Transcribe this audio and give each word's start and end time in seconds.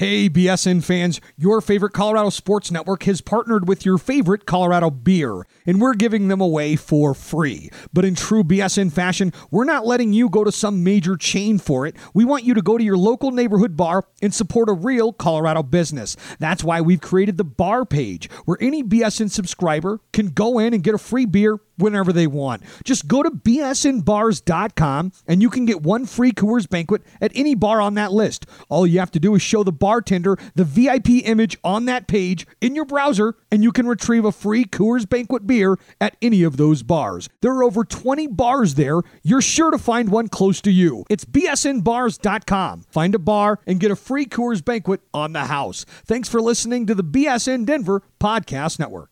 Hey, 0.00 0.30
BSN 0.30 0.82
fans, 0.82 1.20
your 1.36 1.60
favorite 1.60 1.92
Colorado 1.92 2.30
Sports 2.30 2.70
Network 2.70 3.02
has 3.02 3.20
partnered 3.20 3.68
with 3.68 3.84
your 3.84 3.98
favorite 3.98 4.46
Colorado 4.46 4.88
beer, 4.88 5.46
and 5.66 5.78
we're 5.78 5.92
giving 5.92 6.28
them 6.28 6.40
away 6.40 6.74
for 6.74 7.12
free. 7.12 7.68
But 7.92 8.06
in 8.06 8.14
true 8.14 8.42
BSN 8.42 8.94
fashion, 8.94 9.30
we're 9.50 9.66
not 9.66 9.84
letting 9.84 10.14
you 10.14 10.30
go 10.30 10.42
to 10.42 10.50
some 10.50 10.82
major 10.82 11.18
chain 11.18 11.58
for 11.58 11.86
it. 11.86 11.96
We 12.14 12.24
want 12.24 12.44
you 12.44 12.54
to 12.54 12.62
go 12.62 12.78
to 12.78 12.82
your 12.82 12.96
local 12.96 13.30
neighborhood 13.30 13.76
bar 13.76 14.06
and 14.22 14.32
support 14.32 14.70
a 14.70 14.72
real 14.72 15.12
Colorado 15.12 15.62
business. 15.62 16.16
That's 16.38 16.64
why 16.64 16.80
we've 16.80 17.02
created 17.02 17.36
the 17.36 17.44
bar 17.44 17.84
page, 17.84 18.30
where 18.46 18.56
any 18.58 18.82
BSN 18.82 19.30
subscriber 19.30 20.00
can 20.14 20.28
go 20.28 20.58
in 20.58 20.72
and 20.72 20.82
get 20.82 20.94
a 20.94 20.98
free 20.98 21.26
beer 21.26 21.60
whenever 21.80 22.12
they 22.12 22.26
want. 22.26 22.62
Just 22.84 23.08
go 23.08 23.22
to 23.22 23.30
bsnbars.com 23.30 25.12
and 25.26 25.42
you 25.42 25.50
can 25.50 25.64
get 25.64 25.82
one 25.82 26.06
free 26.06 26.32
Coors 26.32 26.68
banquet 26.68 27.02
at 27.20 27.32
any 27.34 27.54
bar 27.54 27.80
on 27.80 27.94
that 27.94 28.12
list. 28.12 28.46
All 28.68 28.86
you 28.86 29.00
have 29.00 29.10
to 29.12 29.20
do 29.20 29.34
is 29.34 29.42
show 29.42 29.62
the 29.62 29.72
bartender 29.90 30.38
the 30.54 30.62
VIP 30.62 31.08
image 31.24 31.58
on 31.64 31.86
that 31.86 32.06
page 32.06 32.46
in 32.60 32.76
your 32.76 32.84
browser 32.84 33.34
and 33.50 33.64
you 33.64 33.72
can 33.72 33.88
retrieve 33.88 34.24
a 34.24 34.30
free 34.30 34.64
Coors 34.64 35.08
banquet 35.08 35.48
beer 35.48 35.76
at 36.00 36.16
any 36.22 36.44
of 36.44 36.56
those 36.56 36.84
bars. 36.84 37.28
There 37.40 37.50
are 37.50 37.64
over 37.64 37.82
20 37.82 38.28
bars 38.28 38.76
there. 38.76 39.00
You're 39.24 39.42
sure 39.42 39.72
to 39.72 39.78
find 39.78 40.08
one 40.08 40.28
close 40.28 40.60
to 40.60 40.70
you. 40.70 41.04
It's 41.10 41.24
bsnbars.com. 41.24 42.84
Find 42.88 43.14
a 43.16 43.18
bar 43.18 43.58
and 43.66 43.80
get 43.80 43.90
a 43.90 43.96
free 43.96 44.26
Coors 44.26 44.64
banquet 44.64 45.00
on 45.12 45.32
the 45.32 45.46
house. 45.46 45.84
Thanks 46.04 46.28
for 46.28 46.40
listening 46.40 46.86
to 46.86 46.94
the 46.94 47.02
BSN 47.02 47.66
Denver 47.66 48.04
Podcast 48.20 48.78
Network. 48.78 49.09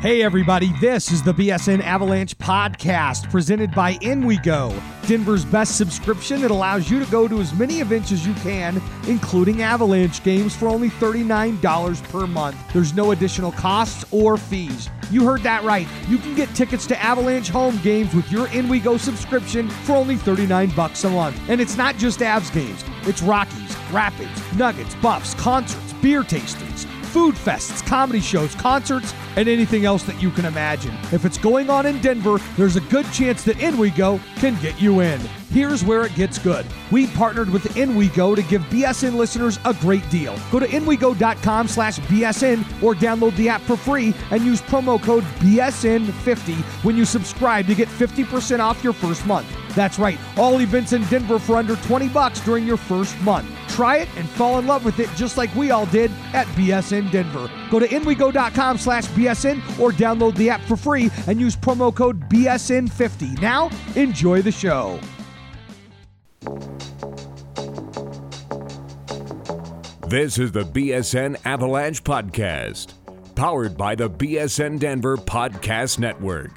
Hey, 0.00 0.22
everybody, 0.22 0.72
this 0.80 1.12
is 1.12 1.22
the 1.22 1.34
BSN 1.34 1.82
Avalanche 1.82 2.34
podcast 2.38 3.30
presented 3.30 3.70
by 3.72 3.98
In 4.00 4.24
We 4.24 4.38
Go, 4.38 4.74
Denver's 5.06 5.44
best 5.44 5.76
subscription 5.76 6.40
that 6.40 6.50
allows 6.50 6.90
you 6.90 7.04
to 7.04 7.10
go 7.10 7.28
to 7.28 7.38
as 7.38 7.52
many 7.52 7.80
events 7.80 8.10
as 8.10 8.26
you 8.26 8.32
can, 8.36 8.80
including 9.06 9.60
Avalanche 9.60 10.24
games, 10.24 10.56
for 10.56 10.68
only 10.68 10.88
$39 10.88 12.02
per 12.04 12.26
month. 12.26 12.56
There's 12.72 12.94
no 12.94 13.10
additional 13.10 13.52
costs 13.52 14.06
or 14.10 14.38
fees. 14.38 14.88
You 15.10 15.26
heard 15.26 15.42
that 15.42 15.64
right. 15.64 15.86
You 16.08 16.16
can 16.16 16.34
get 16.34 16.48
tickets 16.54 16.86
to 16.86 16.98
Avalanche 16.98 17.50
home 17.50 17.78
games 17.82 18.14
with 18.14 18.32
your 18.32 18.48
In 18.54 18.70
We 18.70 18.80
Go 18.80 18.96
subscription 18.96 19.68
for 19.68 19.96
only 19.96 20.16
39 20.16 20.70
bucks 20.70 21.04
a 21.04 21.10
month. 21.10 21.38
And 21.50 21.60
it's 21.60 21.76
not 21.76 21.98
just 21.98 22.20
Avs 22.20 22.50
games, 22.54 22.82
it's 23.02 23.20
Rockies, 23.20 23.76
Rapids, 23.92 24.52
Nuggets, 24.54 24.94
Buffs, 24.94 25.34
concerts, 25.34 25.92
beer 26.00 26.22
tastings 26.22 26.86
food 27.10 27.34
fests, 27.34 27.84
comedy 27.86 28.20
shows, 28.20 28.54
concerts, 28.54 29.14
and 29.36 29.48
anything 29.48 29.84
else 29.84 30.02
that 30.04 30.20
you 30.22 30.30
can 30.30 30.44
imagine. 30.44 30.94
If 31.12 31.24
it's 31.24 31.38
going 31.38 31.68
on 31.68 31.86
in 31.86 32.00
Denver, 32.00 32.38
there's 32.56 32.76
a 32.76 32.80
good 32.82 33.10
chance 33.12 33.42
that 33.44 33.60
In 33.60 33.76
We 33.78 33.90
Go 33.90 34.20
can 34.36 34.60
get 34.60 34.80
you 34.80 35.00
in. 35.00 35.20
Here's 35.50 35.84
where 35.84 36.06
it 36.06 36.14
gets 36.14 36.38
good. 36.38 36.64
We 36.92 37.08
partnered 37.08 37.50
with 37.50 37.64
InWeGo 37.74 38.36
to 38.36 38.42
give 38.44 38.62
BSN 38.62 39.16
listeners 39.16 39.58
a 39.64 39.74
great 39.74 40.08
deal. 40.08 40.38
Go 40.52 40.60
to 40.60 40.66
inwego.com 40.66 41.66
slash 41.66 41.98
BSN 41.98 42.60
or 42.80 42.94
download 42.94 43.34
the 43.34 43.48
app 43.48 43.60
for 43.62 43.76
free 43.76 44.14
and 44.30 44.44
use 44.44 44.62
promo 44.62 45.02
code 45.02 45.24
BSN50 45.40 46.54
when 46.84 46.96
you 46.96 47.04
subscribe 47.04 47.66
to 47.66 47.74
get 47.74 47.88
50% 47.88 48.60
off 48.60 48.84
your 48.84 48.92
first 48.92 49.26
month. 49.26 49.48
That's 49.74 49.98
right, 49.98 50.18
all 50.36 50.60
events 50.60 50.92
in 50.92 51.02
Denver 51.06 51.40
for 51.40 51.56
under 51.56 51.74
20 51.74 52.08
bucks 52.10 52.38
during 52.42 52.64
your 52.64 52.76
first 52.76 53.20
month. 53.22 53.48
Try 53.70 53.96
it 53.96 54.08
and 54.16 54.28
fall 54.28 54.60
in 54.60 54.68
love 54.68 54.84
with 54.84 55.00
it 55.00 55.10
just 55.16 55.36
like 55.36 55.52
we 55.56 55.72
all 55.72 55.86
did 55.86 56.12
at 56.32 56.46
BSN 56.48 57.10
Denver. 57.10 57.50
Go 57.72 57.80
to 57.80 57.88
inwego.com 57.88 58.78
slash 58.78 59.06
BSN 59.08 59.80
or 59.80 59.90
download 59.90 60.36
the 60.36 60.48
app 60.48 60.60
for 60.62 60.76
free 60.76 61.10
and 61.26 61.40
use 61.40 61.56
promo 61.56 61.92
code 61.92 62.28
BSN50. 62.28 63.40
Now, 63.40 63.68
enjoy 63.96 64.42
the 64.42 64.52
show. 64.52 65.00
This 70.10 70.38
is 70.38 70.52
the 70.52 70.64
BSN 70.64 71.36
Avalanche 71.44 72.02
Podcast, 72.02 72.94
powered 73.34 73.76
by 73.76 73.94
the 73.94 74.08
BSN 74.08 74.78
Denver 74.78 75.18
Podcast 75.18 75.98
Network. 75.98 76.50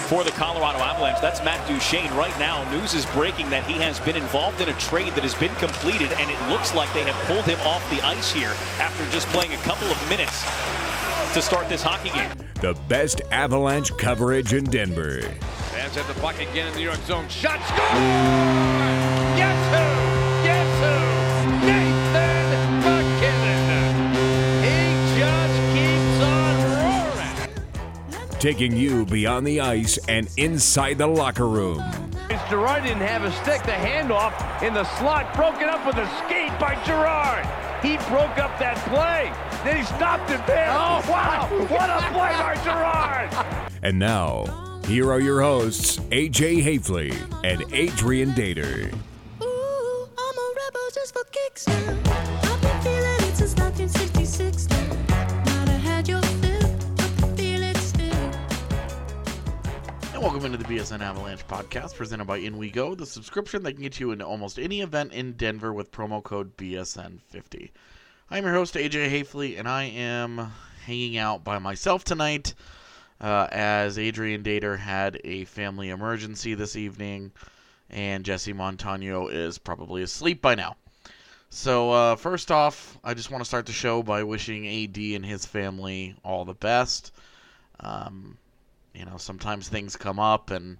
For 0.00 0.24
the 0.24 0.30
Colorado 0.30 0.78
Avalanche, 0.78 1.20
that's 1.20 1.44
Matt 1.44 1.68
Duchene. 1.68 2.10
Right 2.14 2.36
now, 2.38 2.68
news 2.72 2.94
is 2.94 3.04
breaking 3.06 3.50
that 3.50 3.66
he 3.66 3.74
has 3.74 4.00
been 4.00 4.16
involved 4.16 4.60
in 4.62 4.70
a 4.70 4.78
trade 4.78 5.12
that 5.12 5.22
has 5.22 5.34
been 5.34 5.54
completed, 5.56 6.10
and 6.12 6.30
it 6.30 6.50
looks 6.50 6.74
like 6.74 6.92
they 6.94 7.04
have 7.04 7.26
pulled 7.26 7.44
him 7.44 7.60
off 7.60 7.88
the 7.90 8.04
ice 8.04 8.32
here 8.32 8.54
after 8.80 9.04
just 9.12 9.28
playing 9.28 9.52
a 9.52 9.58
couple 9.58 9.88
of 9.88 10.08
minutes 10.08 10.42
to 11.34 11.42
start 11.42 11.68
this 11.68 11.82
hockey 11.82 12.10
game. 12.10 12.30
The 12.62 12.74
best 12.88 13.20
Avalanche 13.30 13.94
coverage 13.98 14.54
in 14.54 14.64
Denver. 14.64 15.20
Fans 15.94 16.06
have 16.06 16.16
the 16.16 16.20
puck 16.20 16.34
again 16.40 16.66
in 16.66 16.72
the 16.72 16.78
New 16.80 16.86
York 16.86 17.00
zone. 17.02 17.28
Shot, 17.28 17.60
score! 17.66 17.78
Yes, 19.38 19.58
who? 19.70 19.86
Yes, 20.44 20.66
who? 20.82 20.96
Nathan 21.66 22.80
MacKinnon. 22.80 24.14
He 24.64 24.78
just 25.18 25.56
keeps 25.72 26.18
on 26.24 26.54
roaring. 28.18 28.38
Taking 28.40 28.76
you 28.76 29.06
beyond 29.06 29.46
the 29.46 29.60
ice 29.60 29.98
and 30.08 30.28
inside 30.36 30.98
the 30.98 31.06
locker 31.06 31.46
room. 31.46 31.82
Girard 32.50 32.82
didn't 32.82 33.06
have 33.06 33.22
a 33.22 33.30
stick. 33.30 33.62
The 33.62 33.72
handoff 33.72 34.62
in 34.62 34.74
the 34.74 34.84
slot 34.98 35.32
broken 35.34 35.68
up 35.68 35.86
with 35.86 35.96
a 35.96 36.08
skate 36.24 36.58
by 36.58 36.74
Girard. 36.84 37.46
He 37.82 37.96
broke 38.08 38.38
up 38.38 38.58
that 38.58 38.78
play. 38.88 39.32
Then 39.62 39.76
he 39.76 39.84
stopped 39.84 40.30
it 40.30 40.44
there. 40.46 40.70
Oh, 40.70 41.04
wow. 41.08 41.48
What 41.68 41.88
a 41.88 42.00
play 42.12 42.32
by 42.32 42.56
Girard. 42.64 43.30
And 43.82 43.98
now, 43.98 44.63
here 44.86 45.10
are 45.10 45.20
your 45.20 45.40
hosts, 45.40 45.96
AJ 46.10 46.62
Haefele 46.62 47.16
and 47.42 47.64
Adrian 47.72 48.32
Dater. 48.32 48.92
Ooh, 49.42 50.08
I'm 50.18 50.38
a 50.38 50.54
rebel 50.56 50.88
just 50.92 51.14
for 51.14 51.24
kicks 51.32 51.66
now. 51.66 51.98
I've 52.42 52.60
been 52.60 52.80
feeling 52.82 53.30
it 53.30 53.34
since 53.34 53.56
1966 53.56 54.68
now. 54.68 54.88
Might 55.08 55.68
have 55.68 55.80
had 55.80 56.06
your 56.06 56.20
fill, 56.20 56.76
but 56.96 57.38
feel 57.38 57.62
it 57.62 57.76
still. 57.78 58.30
And 60.12 60.22
welcome 60.22 60.44
into 60.44 60.58
the 60.58 60.64
BSN 60.64 61.00
Avalanche 61.00 61.46
podcast 61.48 61.94
presented 61.94 62.26
by 62.26 62.36
In 62.36 62.58
We 62.58 62.70
Go, 62.70 62.94
the 62.94 63.06
subscription 63.06 63.62
that 63.62 63.72
can 63.72 63.82
get 63.82 63.98
you 63.98 64.10
into 64.10 64.26
almost 64.26 64.58
any 64.58 64.82
event 64.82 65.14
in 65.14 65.32
Denver 65.32 65.72
with 65.72 65.92
promo 65.92 66.22
code 66.22 66.58
BSN50. 66.58 67.70
I'm 68.30 68.44
your 68.44 68.52
host, 68.52 68.74
AJ 68.74 69.10
Haefele, 69.10 69.58
and 69.58 69.66
I 69.66 69.84
am 69.84 70.52
hanging 70.84 71.16
out 71.16 71.42
by 71.42 71.58
myself 71.58 72.04
tonight 72.04 72.52
uh, 73.20 73.48
as 73.50 73.98
Adrian 73.98 74.42
Dater 74.42 74.78
had 74.78 75.20
a 75.24 75.44
family 75.44 75.88
emergency 75.90 76.54
this 76.54 76.76
evening, 76.76 77.32
and 77.90 78.24
Jesse 78.24 78.52
Montano 78.52 79.28
is 79.28 79.58
probably 79.58 80.02
asleep 80.02 80.42
by 80.42 80.54
now. 80.54 80.76
So, 81.50 81.90
uh, 81.92 82.16
first 82.16 82.50
off, 82.50 82.98
I 83.04 83.14
just 83.14 83.30
want 83.30 83.42
to 83.42 83.46
start 83.48 83.66
the 83.66 83.72
show 83.72 84.02
by 84.02 84.24
wishing 84.24 84.66
AD 84.66 84.96
and 85.14 85.24
his 85.24 85.46
family 85.46 86.16
all 86.24 86.44
the 86.44 86.54
best. 86.54 87.12
Um, 87.80 88.36
you 88.92 89.04
know, 89.04 89.16
sometimes 89.18 89.68
things 89.68 89.94
come 89.96 90.18
up, 90.18 90.50
and 90.50 90.78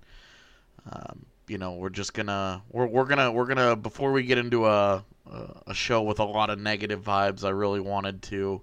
um, 0.91 1.27
you 1.47 1.59
know, 1.59 1.75
we're 1.75 1.91
just 1.91 2.15
gonna 2.15 2.63
we're 2.71 2.87
we're 2.87 3.05
gonna 3.05 3.31
we're 3.31 3.47
gonna 3.47 3.77
before 3.77 4.13
we 4.13 4.25
get 4.25 4.39
into 4.39 4.67
a 4.67 5.05
a- 5.31 5.63
a 5.69 5.75
show 5.75 6.03
with 6.03 6.19
a 6.19 6.25
lot 6.25 6.51
of 6.51 6.59
negative 6.59 7.03
vibes. 7.03 7.45
I 7.45 7.51
really 7.51 7.81
wanted 7.81 8.23
to 8.25 8.63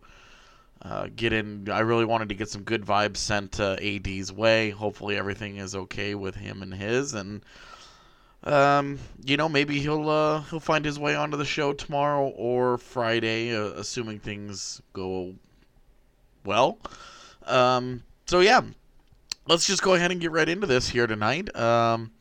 uh, 0.81 1.07
get 1.15 1.33
in. 1.33 1.69
I 1.69 1.79
really 1.79 2.05
wanted 2.05 2.29
to 2.29 2.35
get 2.35 2.49
some 2.49 2.63
good 2.63 2.83
vibes 2.85 3.17
sent 3.17 3.59
AD's 3.59 4.31
way. 4.31 4.71
Hopefully, 4.71 5.17
everything 5.17 5.57
is 5.57 5.75
okay 5.75 6.15
with 6.15 6.35
him 6.35 6.61
and 6.61 6.73
his, 6.73 7.13
and 7.13 7.41
um, 8.43 8.97
you 9.23 9.37
know, 9.37 9.47
maybe 9.47 9.79
he'll 9.79 10.09
uh, 10.09 10.41
he'll 10.43 10.59
find 10.59 10.83
his 10.83 10.97
way 10.97 11.15
onto 11.15 11.37
the 11.37 11.45
show 11.45 11.73
tomorrow 11.73 12.27
or 12.29 12.77
Friday, 12.77 13.55
uh, 13.55 13.73
assuming 13.73 14.19
things 14.19 14.81
go 14.93 15.35
well. 16.43 16.79
Um, 17.45 18.03
so 18.25 18.39
yeah, 18.39 18.61
let's 19.47 19.67
just 19.67 19.83
go 19.83 19.93
ahead 19.93 20.11
and 20.11 20.19
get 20.19 20.31
right 20.31 20.49
into 20.49 20.65
this 20.65 20.89
here 20.89 21.05
tonight. 21.05 21.55
Um, 21.55 22.11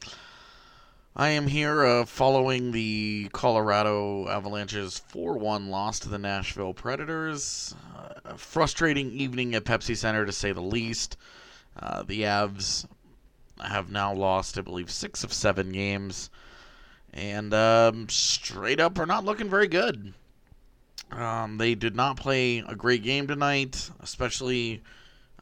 I 1.16 1.30
am 1.30 1.48
here 1.48 1.84
uh, 1.84 2.04
following 2.04 2.70
the 2.70 3.28
Colorado 3.32 4.28
Avalanche's 4.28 5.00
4 5.08 5.36
1 5.38 5.68
loss 5.68 5.98
to 6.00 6.08
the 6.08 6.18
Nashville 6.18 6.72
Predators. 6.72 7.74
Uh, 7.96 8.12
a 8.26 8.38
frustrating 8.38 9.10
evening 9.10 9.56
at 9.56 9.64
Pepsi 9.64 9.96
Center, 9.96 10.24
to 10.24 10.30
say 10.30 10.52
the 10.52 10.60
least. 10.60 11.16
Uh, 11.76 12.04
the 12.04 12.22
Avs 12.22 12.86
have 13.60 13.90
now 13.90 14.14
lost, 14.14 14.56
I 14.56 14.60
believe, 14.60 14.88
six 14.88 15.24
of 15.24 15.32
seven 15.32 15.72
games. 15.72 16.30
And 17.12 17.52
um, 17.52 18.08
straight 18.08 18.78
up 18.78 18.96
are 18.96 19.06
not 19.06 19.24
looking 19.24 19.50
very 19.50 19.66
good. 19.66 20.14
Um, 21.10 21.58
they 21.58 21.74
did 21.74 21.96
not 21.96 22.18
play 22.18 22.58
a 22.58 22.76
great 22.76 23.02
game 23.02 23.26
tonight, 23.26 23.90
especially 23.98 24.80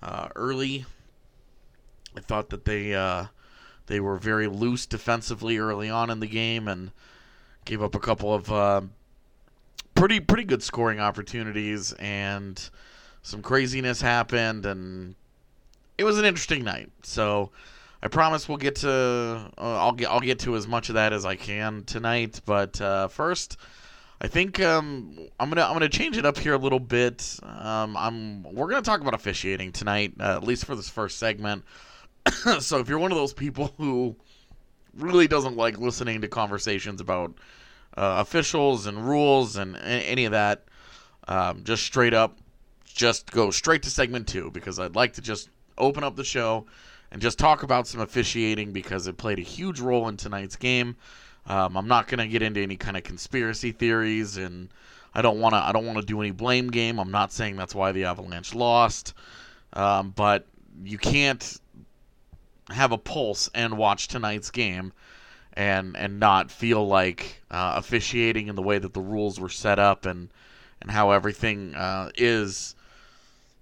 uh, 0.02 0.28
early. 0.34 0.86
I 2.16 2.20
thought 2.20 2.48
that 2.48 2.64
they 2.64 2.94
uh, 2.94 3.26
they 3.88 4.00
were 4.00 4.16
very 4.16 4.46
loose 4.46 4.86
defensively 4.86 5.58
early 5.58 5.90
on 5.90 6.10
in 6.10 6.20
the 6.20 6.26
game 6.26 6.68
and 6.68 6.92
gave 7.64 7.82
up 7.82 7.94
a 7.94 7.98
couple 7.98 8.32
of 8.32 8.52
uh, 8.52 8.82
pretty 9.94 10.20
pretty 10.20 10.44
good 10.44 10.62
scoring 10.62 11.00
opportunities 11.00 11.92
and 11.94 12.70
some 13.22 13.42
craziness 13.42 14.00
happened 14.00 14.64
and 14.64 15.16
it 15.98 16.04
was 16.04 16.18
an 16.18 16.24
interesting 16.24 16.62
night. 16.62 16.90
So 17.02 17.50
I 18.02 18.08
promise 18.08 18.48
we'll 18.48 18.58
get 18.58 18.76
to 18.76 19.50
uh, 19.58 19.76
I'll 19.78 19.92
get 19.92 20.08
I'll 20.08 20.20
get 20.20 20.38
to 20.40 20.54
as 20.54 20.68
much 20.68 20.88
of 20.88 20.94
that 20.94 21.12
as 21.12 21.24
I 21.24 21.34
can 21.34 21.84
tonight. 21.84 22.40
But 22.46 22.80
uh, 22.80 23.08
first, 23.08 23.56
I 24.20 24.28
think 24.28 24.60
um, 24.60 25.18
I'm 25.40 25.48
gonna 25.48 25.64
I'm 25.64 25.72
gonna 25.72 25.88
change 25.88 26.16
it 26.16 26.24
up 26.24 26.38
here 26.38 26.54
a 26.54 26.58
little 26.58 26.78
bit. 26.78 27.38
Um, 27.42 27.96
I'm 27.96 28.42
we're 28.44 28.68
gonna 28.68 28.82
talk 28.82 29.00
about 29.00 29.14
officiating 29.14 29.72
tonight, 29.72 30.14
uh, 30.20 30.36
at 30.36 30.44
least 30.44 30.64
for 30.64 30.76
this 30.76 30.88
first 30.88 31.18
segment. 31.18 31.64
so 32.60 32.78
if 32.78 32.88
you're 32.88 32.98
one 32.98 33.12
of 33.12 33.18
those 33.18 33.32
people 33.32 33.74
who 33.78 34.16
really 34.94 35.28
doesn't 35.28 35.56
like 35.56 35.78
listening 35.78 36.20
to 36.20 36.28
conversations 36.28 37.00
about 37.00 37.34
uh, 37.96 38.16
officials 38.20 38.86
and 38.86 39.08
rules 39.08 39.56
and 39.56 39.76
any 39.76 40.24
of 40.24 40.32
that, 40.32 40.64
um, 41.26 41.64
just 41.64 41.84
straight 41.84 42.14
up, 42.14 42.38
just 42.84 43.30
go 43.30 43.50
straight 43.50 43.82
to 43.82 43.90
segment 43.90 44.26
two 44.26 44.50
because 44.50 44.78
I'd 44.78 44.96
like 44.96 45.14
to 45.14 45.20
just 45.20 45.48
open 45.76 46.02
up 46.02 46.16
the 46.16 46.24
show 46.24 46.66
and 47.10 47.22
just 47.22 47.38
talk 47.38 47.62
about 47.62 47.86
some 47.86 48.00
officiating 48.00 48.72
because 48.72 49.06
it 49.06 49.16
played 49.16 49.38
a 49.38 49.42
huge 49.42 49.80
role 49.80 50.08
in 50.08 50.16
tonight's 50.16 50.56
game. 50.56 50.96
Um, 51.46 51.76
I'm 51.76 51.88
not 51.88 52.08
going 52.08 52.18
to 52.18 52.28
get 52.28 52.42
into 52.42 52.60
any 52.60 52.76
kind 52.76 52.96
of 52.96 53.04
conspiracy 53.04 53.72
theories, 53.72 54.36
and 54.36 54.68
I 55.14 55.22
don't 55.22 55.40
want 55.40 55.54
to. 55.54 55.58
I 55.58 55.72
don't 55.72 55.86
want 55.86 55.98
to 55.98 56.04
do 56.04 56.20
any 56.20 56.30
blame 56.30 56.68
game. 56.70 56.98
I'm 56.98 57.10
not 57.10 57.32
saying 57.32 57.56
that's 57.56 57.74
why 57.74 57.92
the 57.92 58.04
Avalanche 58.04 58.54
lost, 58.54 59.14
um, 59.72 60.12
but 60.14 60.46
you 60.84 60.98
can't 60.98 61.58
have 62.70 62.92
a 62.92 62.98
pulse 62.98 63.48
and 63.54 63.78
watch 63.78 64.08
tonight's 64.08 64.50
game 64.50 64.92
and 65.54 65.96
and 65.96 66.20
not 66.20 66.50
feel 66.50 66.86
like 66.86 67.42
uh, 67.50 67.74
officiating 67.76 68.48
in 68.48 68.54
the 68.54 68.62
way 68.62 68.78
that 68.78 68.94
the 68.94 69.00
rules 69.00 69.40
were 69.40 69.48
set 69.48 69.78
up 69.78 70.06
and 70.06 70.28
and 70.80 70.90
how 70.90 71.10
everything 71.10 71.74
uh, 71.74 72.10
is 72.16 72.76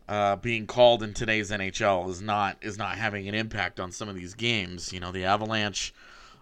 uh, 0.08 0.36
being 0.36 0.66
called 0.66 1.02
in 1.02 1.14
today's 1.14 1.50
NHL 1.50 2.08
is 2.10 2.20
not 2.20 2.58
is 2.60 2.78
not 2.78 2.96
having 2.96 3.28
an 3.28 3.34
impact 3.34 3.80
on 3.80 3.90
some 3.90 4.08
of 4.08 4.14
these 4.14 4.34
games. 4.34 4.92
You 4.92 5.00
know, 5.00 5.12
the 5.12 5.24
Avalanche 5.24 5.94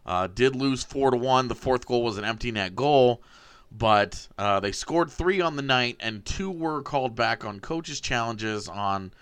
uh, 0.04 0.26
did 0.26 0.56
lose 0.56 0.82
four 0.82 1.10
to 1.10 1.16
one. 1.16 1.48
The 1.48 1.54
fourth 1.54 1.86
goal 1.86 2.02
was 2.02 2.18
an 2.18 2.24
empty 2.24 2.50
net 2.50 2.74
goal, 2.74 3.22
but 3.70 4.26
uh, 4.36 4.60
they 4.60 4.72
scored 4.72 5.10
three 5.10 5.40
on 5.40 5.56
the 5.56 5.62
night, 5.62 5.96
and 6.00 6.24
two 6.24 6.50
were 6.50 6.82
called 6.82 7.14
back 7.14 7.44
on 7.44 7.60
coaches' 7.60 8.00
challenges 8.00 8.68
on 8.68 9.12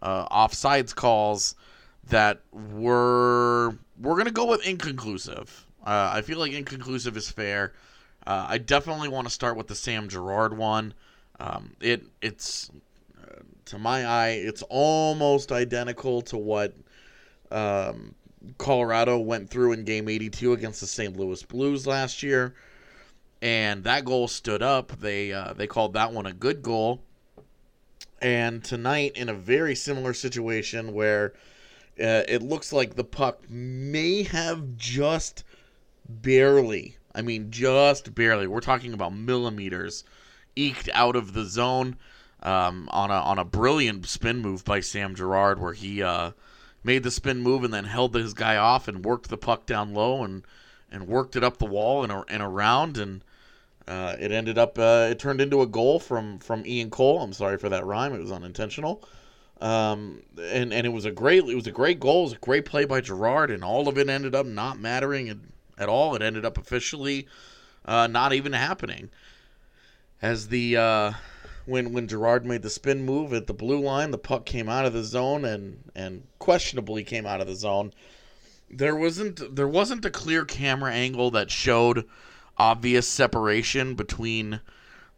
uh, 0.00 0.26
offsides 0.28 0.94
calls 0.94 1.54
that 2.10 2.40
were 2.52 3.76
we're 3.98 4.16
gonna 4.16 4.30
go 4.30 4.46
with 4.46 4.66
inconclusive. 4.66 5.66
Uh, 5.84 6.10
I 6.14 6.22
feel 6.22 6.38
like 6.38 6.52
inconclusive 6.52 7.16
is 7.16 7.30
fair. 7.30 7.72
Uh, 8.26 8.46
I 8.48 8.58
definitely 8.58 9.08
want 9.08 9.26
to 9.26 9.32
start 9.32 9.56
with 9.56 9.66
the 9.66 9.74
Sam 9.74 10.08
Girard 10.08 10.56
one. 10.56 10.94
Um, 11.38 11.74
it 11.80 12.04
it's 12.20 12.70
uh, 13.20 13.40
to 13.66 13.78
my 13.78 14.04
eye, 14.04 14.30
it's 14.30 14.62
almost 14.68 15.52
identical 15.52 16.20
to 16.22 16.36
what 16.36 16.74
um, 17.50 18.14
Colorado 18.58 19.18
went 19.18 19.48
through 19.48 19.72
in 19.72 19.84
Game 19.84 20.08
82 20.08 20.52
against 20.52 20.80
the 20.80 20.86
St. 20.86 21.16
Louis 21.16 21.42
Blues 21.42 21.86
last 21.86 22.22
year, 22.22 22.54
and 23.40 23.84
that 23.84 24.04
goal 24.04 24.28
stood 24.28 24.62
up. 24.62 24.92
They 25.00 25.32
uh, 25.32 25.54
they 25.54 25.66
called 25.66 25.94
that 25.94 26.12
one 26.12 26.26
a 26.26 26.32
good 26.32 26.62
goal. 26.62 27.02
And 28.22 28.62
tonight, 28.62 29.12
in 29.16 29.30
a 29.30 29.34
very 29.34 29.74
similar 29.74 30.12
situation 30.12 30.92
where 30.92 31.32
uh, 32.00 32.24
it 32.28 32.42
looks 32.42 32.72
like 32.72 32.94
the 32.94 33.04
puck 33.04 33.48
may 33.48 34.22
have 34.22 34.76
just 34.76 35.44
barely, 36.08 36.96
I 37.14 37.22
mean, 37.22 37.50
just 37.50 38.14
barely, 38.14 38.46
we're 38.46 38.60
talking 38.60 38.92
about 38.92 39.14
millimeters, 39.14 40.04
eked 40.56 40.88
out 40.92 41.16
of 41.16 41.32
the 41.32 41.44
zone 41.44 41.96
um, 42.42 42.88
on 42.90 43.10
a 43.10 43.14
on 43.14 43.38
a 43.38 43.44
brilliant 43.44 44.06
spin 44.06 44.38
move 44.38 44.64
by 44.64 44.80
Sam 44.80 45.14
Girard, 45.14 45.60
where 45.60 45.74
he 45.74 46.02
uh, 46.02 46.32
made 46.82 47.02
the 47.02 47.10
spin 47.10 47.42
move 47.42 47.64
and 47.64 47.72
then 47.72 47.84
held 47.84 48.14
his 48.14 48.34
guy 48.34 48.56
off 48.56 48.88
and 48.88 49.04
worked 49.04 49.28
the 49.28 49.36
puck 49.36 49.66
down 49.66 49.94
low 49.94 50.24
and 50.24 50.44
and 50.90 51.06
worked 51.06 51.36
it 51.36 51.44
up 51.44 51.58
the 51.58 51.66
wall 51.66 52.02
and, 52.02 52.24
and 52.28 52.42
around 52.42 52.98
and 52.98 53.22
uh, 53.86 54.16
it 54.18 54.32
ended 54.32 54.58
up 54.58 54.78
uh, 54.78 55.08
it 55.10 55.18
turned 55.18 55.40
into 55.40 55.62
a 55.62 55.66
goal 55.66 55.98
from 55.98 56.38
from 56.38 56.64
Ian 56.64 56.90
Cole. 56.90 57.20
I'm 57.20 57.32
sorry 57.32 57.58
for 57.58 57.68
that 57.68 57.84
rhyme; 57.84 58.14
it 58.14 58.20
was 58.20 58.32
unintentional. 58.32 59.02
Um, 59.60 60.22
and 60.40 60.72
and 60.72 60.86
it 60.86 60.90
was 60.90 61.04
a 61.04 61.10
great 61.10 61.44
it 61.44 61.54
was 61.54 61.66
a 61.66 61.72
great 61.72 62.00
goal. 62.00 62.20
It 62.20 62.24
was 62.24 62.32
a 62.32 62.38
great 62.38 62.64
play 62.64 62.86
by 62.86 63.02
Girard, 63.02 63.50
and 63.50 63.62
all 63.62 63.88
of 63.88 63.98
it 63.98 64.08
ended 64.08 64.34
up 64.34 64.46
not 64.46 64.78
mattering 64.80 65.28
at, 65.78 65.88
all. 65.88 66.14
It 66.14 66.22
ended 66.22 66.44
up 66.46 66.56
officially 66.56 67.26
uh, 67.84 68.06
not 68.06 68.32
even 68.32 68.52
happening. 68.52 69.10
As 70.22 70.48
the 70.48 70.76
uh, 70.78 71.12
when 71.66 71.92
when 71.92 72.08
Girard 72.08 72.46
made 72.46 72.62
the 72.62 72.70
spin 72.70 73.04
move 73.04 73.34
at 73.34 73.46
the 73.46 73.54
blue 73.54 73.80
line, 73.80 74.10
the 74.12 74.18
puck 74.18 74.46
came 74.46 74.68
out 74.68 74.86
of 74.86 74.94
the 74.94 75.04
zone 75.04 75.44
and 75.44 75.90
and 75.94 76.22
questionably 76.38 77.04
came 77.04 77.26
out 77.26 77.42
of 77.42 77.46
the 77.46 77.54
zone. 77.54 77.92
There 78.70 78.96
wasn't 78.96 79.56
there 79.56 79.68
wasn't 79.68 80.06
a 80.06 80.10
clear 80.10 80.46
camera 80.46 80.92
angle 80.92 81.30
that 81.32 81.50
showed 81.50 82.06
obvious 82.56 83.06
separation 83.06 83.94
between 83.94 84.60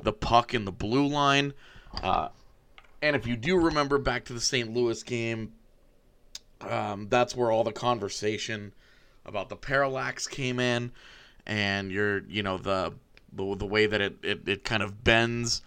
the 0.00 0.12
puck 0.12 0.52
and 0.52 0.66
the 0.66 0.72
blue 0.72 1.06
line. 1.06 1.52
Uh, 2.02 2.28
and 3.02 3.16
if 3.16 3.26
you 3.26 3.36
do 3.36 3.58
remember 3.58 3.98
back 3.98 4.24
to 4.26 4.32
the 4.32 4.40
St. 4.40 4.72
Louis 4.72 5.02
game, 5.02 5.52
um, 6.60 7.08
that's 7.10 7.34
where 7.36 7.50
all 7.50 7.64
the 7.64 7.72
conversation 7.72 8.72
about 9.26 9.48
the 9.48 9.56
parallax 9.56 10.26
came 10.28 10.60
in, 10.60 10.92
and 11.44 11.90
you're 11.90 12.20
you 12.20 12.42
know 12.42 12.56
the 12.56 12.94
the, 13.32 13.56
the 13.56 13.66
way 13.66 13.86
that 13.86 14.00
it, 14.00 14.16
it, 14.22 14.48
it 14.48 14.64
kind 14.64 14.82
of 14.82 15.02
bends 15.02 15.62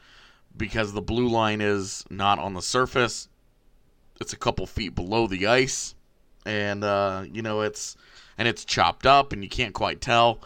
because 0.56 0.94
the 0.94 1.02
blue 1.02 1.28
line 1.28 1.60
is 1.60 2.06
not 2.10 2.40
on 2.40 2.54
the 2.54 2.62
surface. 2.62 3.28
It's 4.22 4.34
a 4.34 4.38
couple 4.38 4.66
feet 4.66 4.96
below 4.96 5.28
the 5.28 5.48
ice, 5.48 5.94
and 6.46 6.84
uh, 6.84 7.26
you 7.30 7.42
know 7.42 7.62
it's 7.62 7.98
and 8.38 8.48
it's 8.48 8.64
chopped 8.64 9.06
up, 9.06 9.34
and 9.34 9.44
you 9.44 9.50
can't 9.50 9.74
quite 9.74 10.00
tell 10.00 10.40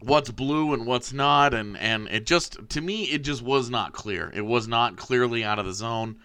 what's 0.00 0.30
blue 0.30 0.74
and 0.74 0.86
what's 0.86 1.12
not 1.12 1.54
and 1.54 1.76
and 1.78 2.08
it 2.08 2.26
just 2.26 2.58
to 2.68 2.80
me 2.80 3.04
it 3.04 3.22
just 3.22 3.42
was 3.42 3.70
not 3.70 3.92
clear. 3.92 4.30
It 4.34 4.42
was 4.44 4.68
not 4.68 4.96
clearly 4.96 5.44
out 5.44 5.58
of 5.58 5.66
the 5.66 5.72
zone. 5.72 6.16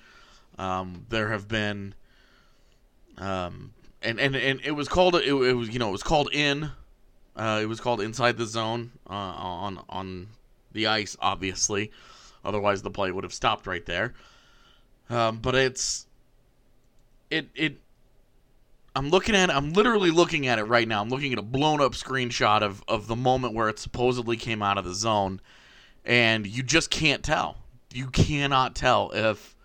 Um, 0.57 1.06
there 1.10 1.30
have 1.30 1.48
been 1.48 1.94
um, 3.18 3.74
and, 4.01 4.19
and 4.19 4.36
and 4.36 4.62
it 4.63 4.71
was 4.71 4.88
called 4.88 5.16
it, 5.16 5.27
it 5.27 5.54
was 5.54 5.69
you 5.69 5.80
know 5.80 5.89
it 5.89 5.94
was 5.94 6.04
called 6.04 6.33
in 6.33 6.71
uh, 7.36 7.60
it 7.62 7.68
was 7.68 7.80
called 7.80 8.01
inside 8.01 8.38
the 8.38 8.45
zone 8.45 8.92
uh, 9.10 9.13
on 9.13 9.80
on 9.89 10.27
the 10.72 10.88
ice 10.88 11.15
obviously. 11.19 11.92
Otherwise 12.44 12.81
the 12.81 12.92
play 12.92 13.12
would 13.12 13.24
have 13.24 13.33
stopped 13.33 13.68
right 13.68 13.86
there. 13.86 14.13
Um, 15.10 15.39
but 15.39 15.56
it's 15.56 16.06
it 17.30 17.50
it 17.56 17.77
I'm 19.00 19.12
looking 19.12 19.34
at 19.34 19.50
it, 19.50 19.56
I'm 19.56 19.72
literally 19.72 20.12
looking 20.12 20.46
at 20.46 20.60
it 20.60 20.66
right 20.66 20.86
now. 20.86 21.01
I'm 21.01 21.07
looking 21.07 21.31
at 21.31 21.40
a 21.40 21.42
blown 21.42 21.80
up 21.80 21.94
screenshot 21.94 22.62
of, 22.62 22.84
of 22.86 23.07
the 23.07 23.16
moment 23.16 23.54
where 23.54 23.69
it 23.69 23.80
supposedly 23.80 24.36
came 24.36 24.62
out 24.62 24.78
of 24.78 24.84
the 24.84 24.94
zone. 24.94 25.40
And 26.04 26.46
you 26.46 26.63
just 26.63 26.90
can't 26.90 27.24
tell. 27.24 27.56
You 27.94 28.07
cannot 28.07 28.75
tell 28.75 29.12
if 29.12 29.56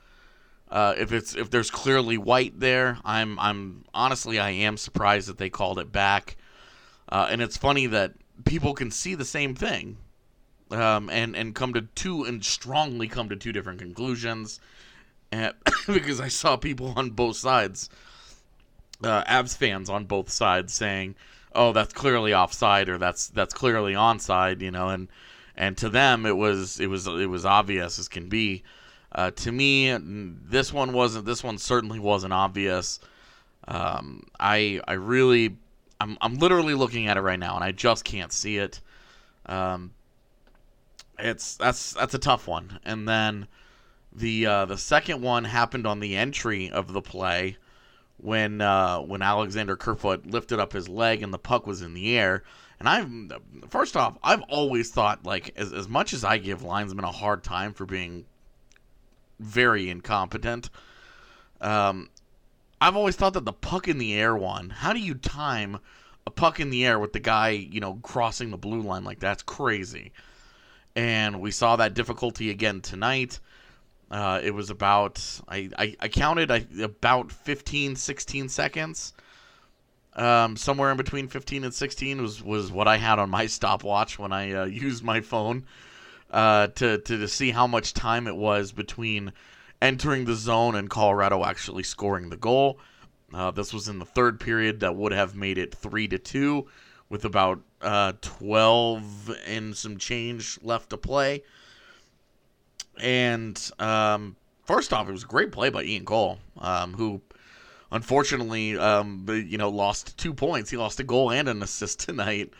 uh, 0.70 0.94
if 0.96 1.12
it's 1.12 1.34
if 1.34 1.50
there's 1.50 1.68
clearly 1.68 2.16
white 2.16 2.60
there. 2.60 2.98
I'm 3.04 3.36
I'm 3.40 3.84
honestly 3.92 4.38
I 4.38 4.50
am 4.50 4.76
surprised 4.76 5.26
that 5.28 5.38
they 5.38 5.50
called 5.50 5.80
it 5.80 5.90
back. 5.90 6.36
Uh, 7.08 7.26
and 7.28 7.42
it's 7.42 7.56
funny 7.56 7.88
that 7.88 8.12
people 8.44 8.72
can 8.72 8.92
see 8.92 9.16
the 9.16 9.24
same 9.24 9.56
thing. 9.56 9.96
Um, 10.70 11.10
and, 11.10 11.34
and 11.34 11.56
come 11.56 11.74
to 11.74 11.82
two 11.96 12.22
and 12.22 12.44
strongly 12.44 13.08
come 13.08 13.28
to 13.30 13.36
two 13.36 13.50
different 13.50 13.80
conclusions. 13.80 14.60
And, 15.32 15.54
because 15.88 16.20
I 16.20 16.28
saw 16.28 16.56
people 16.56 16.92
on 16.94 17.10
both 17.10 17.36
sides 17.36 17.90
uh, 19.04 19.24
Avs 19.24 19.56
fans 19.56 19.90
on 19.90 20.04
both 20.04 20.30
sides 20.30 20.72
saying, 20.72 21.14
"Oh, 21.54 21.72
that's 21.72 21.92
clearly 21.92 22.34
offside," 22.34 22.88
or 22.88 22.98
"That's 22.98 23.28
that's 23.28 23.54
clearly 23.54 23.94
onside," 23.94 24.60
you 24.60 24.70
know, 24.70 24.88
and 24.88 25.08
and 25.56 25.76
to 25.78 25.88
them 25.88 26.26
it 26.26 26.36
was 26.36 26.80
it 26.80 26.86
was 26.86 27.06
it 27.06 27.28
was 27.28 27.44
obvious 27.44 27.98
as 27.98 28.08
can 28.08 28.28
be. 28.28 28.62
Uh, 29.12 29.30
to 29.30 29.52
me, 29.52 29.96
this 29.96 30.72
one 30.72 30.92
wasn't. 30.92 31.24
This 31.24 31.44
one 31.44 31.58
certainly 31.58 32.00
wasn't 32.00 32.32
obvious. 32.32 32.98
Um, 33.68 34.24
I 34.40 34.80
I 34.88 34.94
really 34.94 35.56
I'm 36.00 36.18
I'm 36.20 36.36
literally 36.36 36.74
looking 36.74 37.06
at 37.06 37.16
it 37.16 37.20
right 37.20 37.38
now, 37.38 37.54
and 37.54 37.64
I 37.64 37.72
just 37.72 38.04
can't 38.04 38.32
see 38.32 38.58
it. 38.58 38.80
Um, 39.46 39.92
it's 41.18 41.56
that's 41.56 41.92
that's 41.92 42.14
a 42.14 42.18
tough 42.18 42.48
one. 42.48 42.80
And 42.84 43.08
then 43.08 43.46
the 44.12 44.46
uh, 44.46 44.64
the 44.64 44.78
second 44.78 45.22
one 45.22 45.44
happened 45.44 45.86
on 45.86 46.00
the 46.00 46.16
entry 46.16 46.70
of 46.70 46.92
the 46.92 47.02
play 47.02 47.56
when 48.24 48.62
uh, 48.62 49.00
when 49.00 49.20
Alexander 49.20 49.76
Kerfoot 49.76 50.24
lifted 50.24 50.58
up 50.58 50.72
his 50.72 50.88
leg 50.88 51.22
and 51.22 51.32
the 51.32 51.38
puck 51.38 51.66
was 51.66 51.82
in 51.82 51.92
the 51.92 52.16
air. 52.16 52.42
And 52.80 52.88
I've 52.88 53.68
first 53.68 53.98
off, 53.98 54.16
I've 54.22 54.40
always 54.42 54.90
thought 54.90 55.26
like 55.26 55.52
as 55.56 55.74
as 55.74 55.88
much 55.88 56.14
as 56.14 56.24
I 56.24 56.38
give 56.38 56.62
linesmen 56.62 57.04
a 57.04 57.12
hard 57.12 57.44
time 57.44 57.74
for 57.74 57.84
being 57.84 58.24
very 59.38 59.90
incompetent, 59.90 60.70
um, 61.60 62.08
I've 62.80 62.96
always 62.96 63.14
thought 63.14 63.34
that 63.34 63.44
the 63.44 63.52
puck 63.52 63.88
in 63.88 63.98
the 63.98 64.14
air 64.14 64.34
one. 64.34 64.70
How 64.70 64.94
do 64.94 65.00
you 65.00 65.14
time 65.14 65.78
a 66.26 66.30
puck 66.30 66.58
in 66.60 66.70
the 66.70 66.86
air 66.86 66.98
with 66.98 67.12
the 67.12 67.20
guy 67.20 67.50
you 67.50 67.80
know 67.80 67.96
crossing 68.02 68.50
the 68.50 68.56
blue 68.56 68.80
line 68.80 69.04
like 69.04 69.20
that's 69.20 69.42
crazy? 69.42 70.12
And 70.96 71.42
we 71.42 71.50
saw 71.50 71.76
that 71.76 71.92
difficulty 71.92 72.48
again 72.48 72.80
tonight. 72.80 73.38
Uh, 74.14 74.40
it 74.44 74.52
was 74.52 74.70
about 74.70 75.20
I, 75.48 75.68
I, 75.76 75.96
I 75.98 76.06
counted 76.08 76.48
I, 76.48 76.64
about 76.80 77.32
15 77.32 77.96
16 77.96 78.48
seconds 78.48 79.12
um, 80.14 80.56
somewhere 80.56 80.92
in 80.92 80.96
between 80.96 81.26
15 81.26 81.64
and 81.64 81.74
16 81.74 82.22
was 82.22 82.40
was 82.40 82.70
what 82.70 82.86
I 82.86 82.96
had 82.96 83.18
on 83.18 83.28
my 83.28 83.46
stopwatch 83.58 84.16
when 84.16 84.32
I 84.32 84.52
uh, 84.52 84.64
used 84.66 85.02
my 85.02 85.20
phone 85.20 85.64
uh, 86.30 86.68
to, 86.68 86.98
to 86.98 87.18
to 87.18 87.26
see 87.26 87.50
how 87.50 87.66
much 87.66 87.92
time 87.92 88.28
it 88.28 88.36
was 88.36 88.70
between 88.70 89.32
entering 89.82 90.26
the 90.26 90.34
zone 90.34 90.76
and 90.76 90.88
Colorado 90.88 91.44
actually 91.44 91.82
scoring 91.82 92.30
the 92.30 92.36
goal. 92.36 92.78
Uh, 93.32 93.50
this 93.50 93.74
was 93.74 93.88
in 93.88 93.98
the 93.98 94.04
third 94.04 94.38
period 94.38 94.78
that 94.78 94.94
would 94.94 95.10
have 95.10 95.34
made 95.34 95.58
it 95.58 95.74
three 95.74 96.06
to 96.06 96.18
two, 96.18 96.68
with 97.08 97.24
about 97.24 97.60
uh, 97.80 98.12
twelve 98.20 99.28
and 99.44 99.76
some 99.76 99.98
change 99.98 100.56
left 100.62 100.90
to 100.90 100.96
play. 100.96 101.42
And 103.00 103.58
um, 103.78 104.36
first 104.64 104.92
off, 104.92 105.08
it 105.08 105.12
was 105.12 105.24
a 105.24 105.26
great 105.26 105.52
play 105.52 105.70
by 105.70 105.82
Ian 105.82 106.04
Cole, 106.04 106.38
um, 106.58 106.94
who 106.94 107.20
unfortunately, 107.90 108.76
um, 108.76 109.26
you 109.28 109.58
know, 109.58 109.70
lost 109.70 110.16
two 110.18 110.34
points. 110.34 110.70
He 110.70 110.76
lost 110.76 111.00
a 111.00 111.04
goal 111.04 111.30
and 111.30 111.48
an 111.48 111.62
assist 111.62 112.00
tonight 112.06 112.52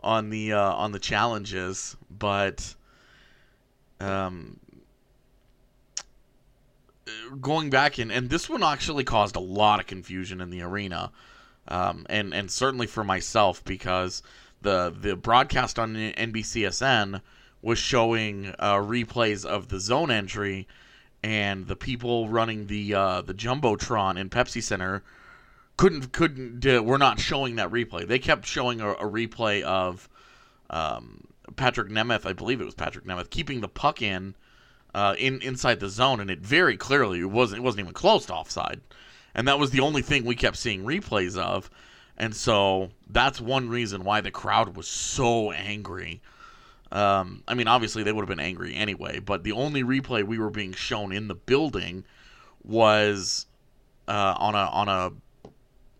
on 0.00 0.30
the 0.30 0.52
uh, 0.52 0.72
on 0.72 0.92
the 0.92 0.98
challenges, 0.98 1.96
but 2.10 2.74
um, 4.00 4.58
going 7.40 7.70
back 7.70 7.98
and 7.98 8.12
and 8.12 8.30
this 8.30 8.48
one 8.48 8.62
actually 8.62 9.04
caused 9.04 9.36
a 9.36 9.40
lot 9.40 9.80
of 9.80 9.86
confusion 9.86 10.40
in 10.40 10.50
the 10.50 10.62
arena, 10.62 11.10
um, 11.68 12.06
and 12.08 12.32
and 12.32 12.50
certainly 12.50 12.86
for 12.86 13.04
myself 13.04 13.64
because 13.64 14.22
the 14.62 14.94
the 14.98 15.16
broadcast 15.16 15.78
on 15.78 15.94
NBCSN 15.94 17.20
was 17.62 17.78
showing 17.78 18.54
uh, 18.58 18.76
replays 18.76 19.44
of 19.44 19.68
the 19.68 19.80
zone 19.80 20.10
entry, 20.10 20.68
and 21.22 21.66
the 21.66 21.76
people 21.76 22.28
running 22.28 22.66
the 22.66 22.94
uh, 22.94 23.22
the 23.22 23.34
jumbotron 23.34 24.16
in 24.18 24.30
Pepsi 24.30 24.62
Center 24.62 25.02
couldn't 25.76 26.12
couldn't 26.12 26.66
uh, 26.66 26.82
we're 26.82 26.98
not 26.98 27.18
showing 27.18 27.56
that 27.56 27.70
replay. 27.70 28.06
They 28.06 28.18
kept 28.18 28.46
showing 28.46 28.80
a, 28.80 28.90
a 28.90 29.04
replay 29.04 29.62
of 29.62 30.08
um, 30.70 31.24
Patrick 31.56 31.88
Nemeth, 31.88 32.26
I 32.26 32.32
believe 32.32 32.60
it 32.60 32.64
was 32.64 32.74
Patrick 32.74 33.04
Nemeth, 33.04 33.30
keeping 33.30 33.60
the 33.60 33.68
puck 33.68 34.02
in 34.02 34.34
uh, 34.94 35.14
in 35.18 35.40
inside 35.42 35.80
the 35.80 35.88
zone, 35.88 36.20
and 36.20 36.30
it 36.30 36.40
very 36.40 36.76
clearly 36.76 37.20
it 37.20 37.24
wasn't 37.24 37.60
it 37.60 37.62
wasn't 37.62 37.80
even 37.80 37.94
close 37.94 38.26
to 38.26 38.34
offside, 38.34 38.80
and 39.34 39.48
that 39.48 39.58
was 39.58 39.70
the 39.70 39.80
only 39.80 40.02
thing 40.02 40.24
we 40.24 40.36
kept 40.36 40.56
seeing 40.56 40.84
replays 40.84 41.36
of, 41.36 41.70
and 42.16 42.34
so 42.34 42.90
that's 43.08 43.40
one 43.40 43.68
reason 43.68 44.04
why 44.04 44.20
the 44.20 44.30
crowd 44.30 44.76
was 44.76 44.88
so 44.88 45.52
angry. 45.52 46.20
Um, 46.90 47.42
I 47.46 47.54
mean, 47.54 47.68
obviously 47.68 48.02
they 48.02 48.12
would 48.12 48.22
have 48.22 48.28
been 48.28 48.44
angry 48.44 48.74
anyway, 48.74 49.18
but 49.18 49.44
the 49.44 49.52
only 49.52 49.82
replay 49.82 50.24
we 50.24 50.38
were 50.38 50.50
being 50.50 50.72
shown 50.72 51.12
in 51.12 51.28
the 51.28 51.34
building 51.34 52.04
was 52.64 53.46
uh, 54.06 54.34
on 54.38 54.54
a 54.54 54.58
on 54.58 54.88
a 54.88 55.12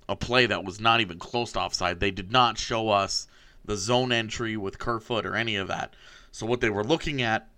a 0.08 0.16
play 0.16 0.46
that 0.46 0.64
was 0.64 0.80
not 0.80 1.00
even 1.00 1.18
close 1.18 1.52
to 1.52 1.60
offside. 1.60 2.00
They 2.00 2.10
did 2.10 2.32
not 2.32 2.56
show 2.58 2.88
us 2.88 3.28
the 3.64 3.76
zone 3.76 4.10
entry 4.10 4.56
with 4.56 4.78
Kerfoot 4.78 5.26
or 5.26 5.36
any 5.36 5.56
of 5.56 5.68
that. 5.68 5.94
So 6.32 6.46
what 6.46 6.60
they 6.60 6.70
were 6.70 6.84
looking 6.84 7.20
at 7.20 7.48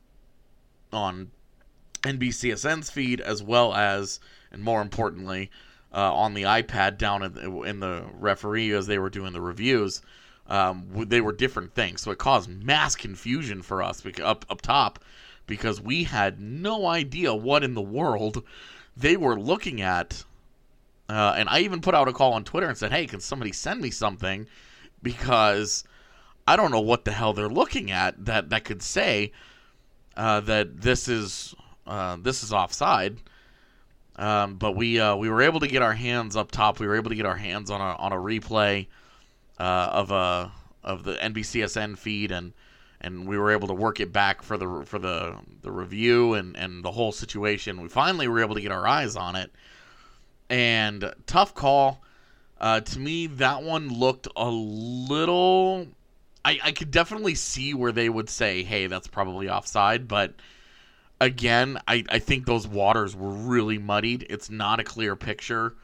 on 0.92 1.30
NBCSN's 2.02 2.90
feed, 2.90 3.20
as 3.20 3.42
well 3.42 3.72
as, 3.74 4.18
and 4.50 4.62
more 4.62 4.82
importantly, 4.82 5.50
uh, 5.92 6.12
on 6.12 6.34
the 6.34 6.42
iPad 6.42 6.98
down 6.98 7.22
in 7.22 7.34
the, 7.34 7.62
in 7.62 7.80
the 7.80 8.04
referee 8.12 8.72
as 8.72 8.86
they 8.86 8.98
were 8.98 9.10
doing 9.10 9.32
the 9.32 9.40
reviews, 9.40 10.02
um, 10.50 11.06
they 11.08 11.20
were 11.20 11.32
different 11.32 11.74
things. 11.74 12.02
So 12.02 12.10
it 12.10 12.18
caused 12.18 12.50
mass 12.50 12.96
confusion 12.96 13.62
for 13.62 13.82
us 13.82 14.04
up 14.22 14.44
up 14.50 14.60
top 14.60 14.98
because 15.46 15.80
we 15.80 16.04
had 16.04 16.40
no 16.40 16.86
idea 16.86 17.34
what 17.34 17.64
in 17.64 17.74
the 17.74 17.80
world 17.80 18.42
they 18.96 19.16
were 19.16 19.38
looking 19.38 19.80
at. 19.80 20.24
Uh, 21.08 21.34
and 21.36 21.48
I 21.48 21.60
even 21.60 21.80
put 21.80 21.94
out 21.94 22.08
a 22.08 22.12
call 22.12 22.34
on 22.34 22.44
Twitter 22.44 22.68
and 22.68 22.76
said, 22.76 22.92
"Hey, 22.92 23.06
can 23.06 23.20
somebody 23.20 23.52
send 23.52 23.80
me 23.80 23.90
something?" 23.90 24.46
Because 25.02 25.84
I 26.46 26.56
don't 26.56 26.70
know 26.72 26.80
what 26.80 27.04
the 27.04 27.12
hell 27.12 27.32
they're 27.32 27.48
looking 27.48 27.90
at 27.90 28.24
that 28.26 28.50
that 28.50 28.64
could 28.64 28.82
say 28.82 29.32
uh, 30.16 30.40
that 30.40 30.80
this 30.80 31.08
is 31.08 31.54
uh, 31.86 32.16
this 32.20 32.42
is 32.42 32.52
offside. 32.52 33.18
Um, 34.16 34.56
but 34.56 34.72
we 34.72 34.98
uh, 34.98 35.14
we 35.16 35.30
were 35.30 35.42
able 35.42 35.60
to 35.60 35.68
get 35.68 35.82
our 35.82 35.94
hands 35.94 36.36
up 36.36 36.50
top. 36.50 36.80
We 36.80 36.88
were 36.88 36.96
able 36.96 37.10
to 37.10 37.16
get 37.16 37.26
our 37.26 37.36
hands 37.36 37.70
on 37.70 37.80
a 37.80 37.94
on 37.96 38.12
a 38.12 38.16
replay 38.16 38.88
of 39.62 40.10
a 40.10 40.52
of 40.82 41.04
the 41.04 41.14
NBCSN 41.14 41.98
feed, 41.98 42.30
and 42.32 42.52
and 43.00 43.26
we 43.26 43.38
were 43.38 43.50
able 43.50 43.68
to 43.68 43.74
work 43.74 44.00
it 44.00 44.12
back 44.12 44.42
for 44.42 44.56
the 44.56 44.82
for 44.84 44.98
the 44.98 45.36
the 45.62 45.70
review 45.70 46.34
and 46.34 46.56
and 46.56 46.84
the 46.84 46.92
whole 46.92 47.12
situation. 47.12 47.80
We 47.80 47.88
finally 47.88 48.28
were 48.28 48.40
able 48.40 48.54
to 48.54 48.60
get 48.60 48.72
our 48.72 48.86
eyes 48.86 49.16
on 49.16 49.36
it, 49.36 49.52
and 50.48 51.12
tough 51.26 51.54
call. 51.54 52.02
Uh, 52.60 52.80
to 52.80 52.98
me, 52.98 53.26
that 53.26 53.62
one 53.62 53.88
looked 53.88 54.28
a 54.36 54.50
little 54.50 55.88
I, 56.44 56.58
I 56.62 56.72
could 56.72 56.90
definitely 56.90 57.34
see 57.34 57.74
where 57.74 57.92
they 57.92 58.08
would 58.08 58.30
say, 58.30 58.62
hey, 58.62 58.86
that's 58.86 59.06
probably 59.06 59.48
offside. 59.48 60.08
But 60.08 60.34
again, 61.20 61.78
I, 61.86 62.04
I 62.08 62.18
think 62.18 62.46
those 62.46 62.66
waters 62.66 63.14
were 63.14 63.30
really 63.30 63.78
muddied. 63.78 64.26
It's 64.30 64.50
not 64.50 64.80
a 64.80 64.84
clear 64.84 65.16
picture. 65.16 65.74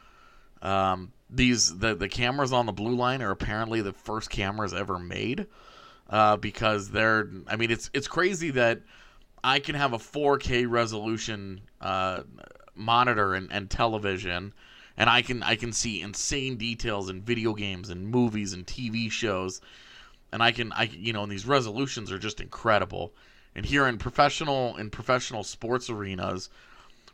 Um, 0.63 1.13
these 1.29 1.79
the, 1.79 1.95
the 1.95 2.09
cameras 2.09 2.53
on 2.53 2.67
the 2.67 2.73
blue 2.73 2.95
line 2.95 3.23
are 3.23 3.31
apparently 3.31 3.81
the 3.81 3.93
first 3.93 4.31
cameras 4.31 4.73
ever 4.73 4.99
made 4.99 5.47
uh, 6.11 6.37
because 6.37 6.91
they're 6.91 7.29
I 7.49 7.57
mean 7.57 7.71
it's 7.71 7.91
it's 7.93 8.09
crazy 8.09 8.51
that 8.53 8.83
I 9.43 9.59
can 9.59 9.75
have 9.75 9.93
a 9.93 9.99
4K 9.99 10.69
resolution 10.69 11.61
uh, 11.81 12.23
monitor 12.75 13.35
and, 13.35 13.51
and 13.53 13.69
television 13.69 14.53
and 14.97 15.11
I 15.11 15.23
can 15.23 15.43
I 15.43 15.57
can 15.57 15.73
see 15.73 16.01
insane 16.01 16.57
details 16.57 17.09
in 17.09 17.23
video 17.23 17.55
games 17.55 17.91
and 17.91 18.09
movies 18.09 18.53
and 18.53 18.67
TV 18.67 19.11
shows 19.11 19.61
and 20.33 20.43
I 20.43 20.53
can 20.53 20.73
I 20.73 20.85
you 20.85 21.13
know 21.13 21.23
and 21.25 21.33
these 21.33 21.47
resolutions 21.47 22.13
are 22.13 22.19
just 22.19 22.41
incredible. 22.41 23.13
And 23.55 23.65
here 23.65 23.87
in 23.87 23.99
professional 23.99 24.77
in 24.77 24.91
professional 24.91 25.43
sports 25.43 25.91
arenas, 25.91 26.51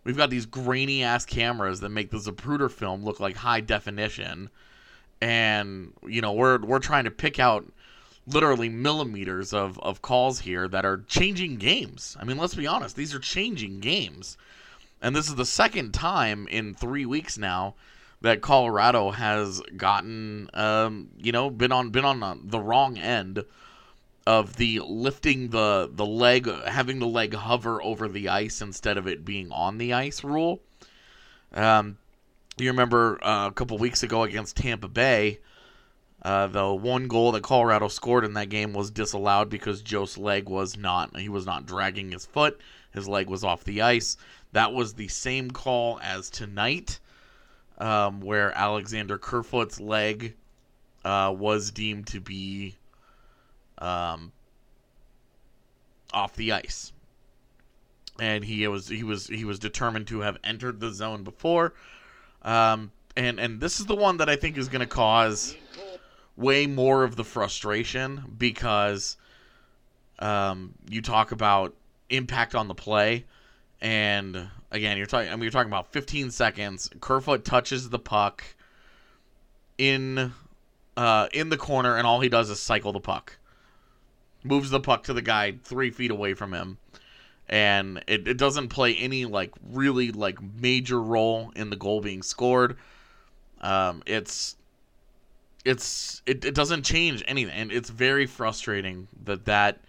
we've 0.05 0.17
got 0.17 0.31
these 0.31 0.47
grainy 0.47 1.03
ass 1.03 1.25
cameras 1.25 1.81
that 1.81 1.91
make 1.91 2.11
the 2.11 2.19
Zapruder 2.19 2.71
film 2.71 3.05
look 3.05 3.21
like 3.21 3.37
high 3.37 3.61
definition. 3.61 4.51
And 5.21 5.93
you 6.07 6.21
know, 6.21 6.33
we're 6.33 6.59
we're 6.61 6.79
trying 6.79 7.05
to 7.05 7.11
pick 7.11 7.39
out 7.39 7.65
literally 8.27 8.69
millimeters 8.69 9.53
of, 9.53 9.79
of 9.81 10.03
calls 10.03 10.41
here 10.41 10.69
that 10.69 10.85
are 10.85 11.05
changing 11.09 11.57
games. 11.57 12.17
I 12.21 12.25
mean, 12.25 12.39
let's 12.39 12.55
be 12.55 12.67
honest, 12.67 12.97
these 12.97 13.15
are 13.15 13.19
changing 13.19 13.81
games. 13.81 14.37
And 15.01 15.17
this 15.17 15.29
is 15.29 15.35
the 15.35 15.45
second 15.45 15.93
time 15.93 16.47
in 16.49 16.75
three 16.75 17.05
weeks 17.05 17.37
now 17.37 17.75
that 18.21 18.41
Colorado 18.41 19.11
has 19.11 19.61
gotten, 19.77 20.49
um, 20.55 21.09
you 21.19 21.33
know, 21.33 21.51
been 21.51 21.73
on 21.73 21.91
been 21.91 22.05
on 22.05 22.41
the 22.45 22.61
wrong 22.61 22.97
end 22.97 23.45
of 24.27 24.57
the 24.57 24.81
lifting 24.81 25.49
the 25.49 25.91
the 25.93 26.07
leg, 26.07 26.49
having 26.67 26.99
the 26.99 27.07
leg 27.07 27.35
hover 27.35 27.83
over 27.83 28.09
the 28.09 28.29
ice 28.29 28.61
instead 28.61 28.97
of 28.97 29.07
it 29.07 29.25
being 29.25 29.51
on 29.51 29.79
the 29.79 29.93
ice 29.93 30.23
rule. 30.23 30.61
Um, 31.53 31.99
you 32.59 32.69
remember 32.71 33.19
uh, 33.23 33.49
a 33.49 33.53
couple 33.53 33.79
weeks 33.79 34.03
ago 34.03 34.23
against 34.23 34.57
Tampa 34.57 34.89
Bay, 34.89 35.41
uh, 36.23 36.47
the 36.47 36.73
one 36.73 37.09
goal 37.09 37.33
that 37.33 37.43
Colorado 37.43 37.89
scored 37.89 38.25
in 38.25 38.35
that 38.35 38.49
game 38.49 38.73
was 38.73 38.91
disallowed 38.91 39.49
because 39.49 39.83
Joe's 39.83 40.17
leg 40.17 40.49
was 40.49 40.77
not 40.77 41.17
he 41.17 41.29
was 41.29 41.47
not 41.47 41.67
dragging 41.67 42.13
his 42.13 42.27
foot, 42.27 42.61
his 42.93 43.09
leg 43.09 43.29
was 43.29 43.43
off 43.43 43.65
the 43.65 43.83
ice. 43.83 44.17
That 44.53 44.73
was 44.73 44.95
the 44.95 45.09
same 45.09 45.51
call 45.51 45.99
as 46.03 46.31
tonight 46.31 47.01
um, 47.79 48.21
where 48.21 48.57
Alexander 48.57 49.19
Kerfoot's 49.19 49.81
leg 49.81 50.35
uh, 51.05 51.35
was 51.37 51.71
deemed 51.71 52.07
to 52.09 52.21
be 52.21 52.77
um, 53.83 54.33
off 56.13 56.35
the 56.37 56.53
ice, 56.53 56.93
and 58.21 58.45
he 58.45 58.67
was 58.69 58.89
he 58.89 59.03
was 59.03 59.27
he 59.27 59.45
was 59.45 59.59
determined 59.59 60.07
to 60.09 60.21
have 60.21 60.39
entered 60.45 60.81
the 60.81 60.91
zone 60.91 61.25
before, 61.25 61.75
um, 62.43 62.93
and 63.17 63.39
and 63.39 63.61
this 63.61 63.81
is 63.81 63.87
the 63.87 63.97
one 63.97 64.19
that 64.19 64.29
I 64.29 64.37
think 64.37 64.57
is 64.57 64.69
going 64.69 64.81
to 64.81 64.87
cause 64.87 65.57
way 66.37 66.67
more 66.67 67.05
of 67.05 67.17
the 67.17 67.25
frustration 67.25 68.23
because 68.39 69.19
um, 70.19 70.73
you 70.89 71.03
talk 71.03 71.33
about 71.33 71.75
impact 72.09 72.55
on 72.55 72.69
the 72.69 72.75
play 72.75 73.25
and 73.83 74.49
again, 74.71 74.97
you're 74.97 75.07
talking. 75.07 75.29
I 75.29 75.33
mean, 75.33 75.43
you're 75.43 75.51
talking 75.51 75.71
about 75.71 75.93
15 75.93 76.31
seconds. 76.31 76.89
Kerfoot 77.01 77.45
touches 77.45 77.91
the 77.91 77.99
puck 77.99 78.45
in 79.77 80.33
uh, 80.97 81.29
in 81.33 81.49
the 81.51 81.57
corner, 81.57 81.97
and 81.97 82.07
all 82.07 82.21
he 82.21 82.29
does 82.29 82.49
is 82.49 82.61
cycle 82.61 82.93
the 82.93 83.01
puck, 83.01 83.39
moves 84.45 84.71
the 84.71 84.81
puck 84.81 85.05
to 85.05 85.13
the 85.13 85.23
guy 85.23 85.53
three 85.63 85.91
feet 85.91 86.11
away 86.11 86.35
from 86.35 86.53
him, 86.53 86.79
and 87.49 88.03
it, 88.07 88.27
it 88.27 88.39
doesn't 88.39 88.69
play 88.69 88.95
any 88.95 89.25
like 89.25 89.53
really 89.71 90.11
like 90.11 90.39
major 90.43 91.01
role 91.01 91.53
in 91.55 91.71
the 91.71 91.77
goal 91.77 92.01
being 92.01 92.23
scored. 92.23 92.77
Um, 93.61 94.03
it's 94.07 94.57
it's 95.65 96.23
it, 96.27 96.45
it 96.45 96.55
doesn't 96.55 96.83
change 96.83 97.23
anything, 97.27 97.55
and 97.55 97.73
it's 97.73 97.91
very 97.91 98.27
frustrating 98.27 99.09
that 99.25 99.45
that 99.45 99.81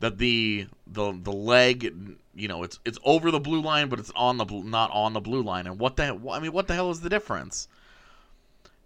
that 0.00 0.18
the 0.18 0.66
the 0.86 1.12
the 1.22 1.32
leg 1.32 2.16
you 2.34 2.48
know 2.48 2.62
it's 2.62 2.78
it's 2.84 2.98
over 3.02 3.30
the 3.30 3.40
blue 3.40 3.62
line 3.62 3.88
but 3.88 3.98
it's 3.98 4.12
on 4.14 4.36
the 4.36 4.44
blue, 4.44 4.62
not 4.62 4.90
on 4.92 5.12
the 5.12 5.20
blue 5.20 5.42
line. 5.42 5.66
And 5.66 5.78
what 5.78 5.96
the 5.96 6.20
I 6.30 6.40
mean 6.40 6.52
what 6.52 6.68
the 6.68 6.74
hell 6.74 6.90
is 6.90 7.00
the 7.00 7.08
difference 7.08 7.68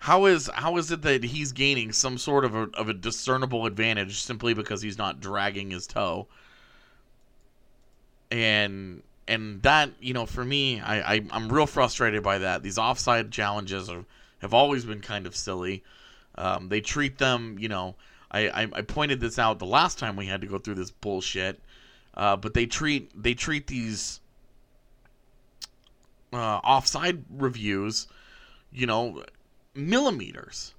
how 0.00 0.26
is 0.26 0.50
how 0.52 0.76
is 0.76 0.90
it 0.90 1.02
that 1.02 1.24
he's 1.24 1.52
gaining 1.52 1.92
some 1.92 2.18
sort 2.18 2.44
of 2.44 2.54
a, 2.54 2.68
of 2.74 2.88
a 2.88 2.94
discernible 2.94 3.66
advantage 3.66 4.20
simply 4.20 4.52
because 4.52 4.82
he's 4.82 4.98
not 4.98 5.20
dragging 5.20 5.70
his 5.70 5.86
toe 5.86 6.26
and 8.30 9.02
and 9.28 9.62
that 9.62 9.90
you 10.00 10.14
know 10.14 10.26
for 10.26 10.44
me, 10.44 10.80
I, 10.80 11.14
I 11.14 11.24
I'm 11.30 11.48
real 11.48 11.66
frustrated 11.66 12.22
by 12.22 12.38
that. 12.38 12.62
These 12.62 12.78
offside 12.78 13.30
challenges 13.30 13.88
are, 13.88 14.04
have 14.40 14.54
always 14.54 14.84
been 14.84 15.00
kind 15.00 15.26
of 15.26 15.36
silly. 15.36 15.82
Um, 16.36 16.68
they 16.68 16.80
treat 16.80 17.18
them, 17.18 17.56
you 17.58 17.68
know. 17.68 17.96
I, 18.32 18.48
I, 18.48 18.68
I 18.74 18.82
pointed 18.82 19.18
this 19.20 19.40
out 19.40 19.58
the 19.58 19.66
last 19.66 19.98
time 19.98 20.14
we 20.14 20.26
had 20.26 20.40
to 20.42 20.46
go 20.46 20.58
through 20.58 20.76
this 20.76 20.92
bullshit, 20.92 21.60
uh, 22.14 22.36
but 22.36 22.54
they 22.54 22.66
treat 22.66 23.10
they 23.20 23.34
treat 23.34 23.66
these 23.66 24.20
uh, 26.32 26.36
offside 26.36 27.24
reviews, 27.30 28.06
you 28.72 28.86
know, 28.86 29.24
millimeters. 29.74 30.74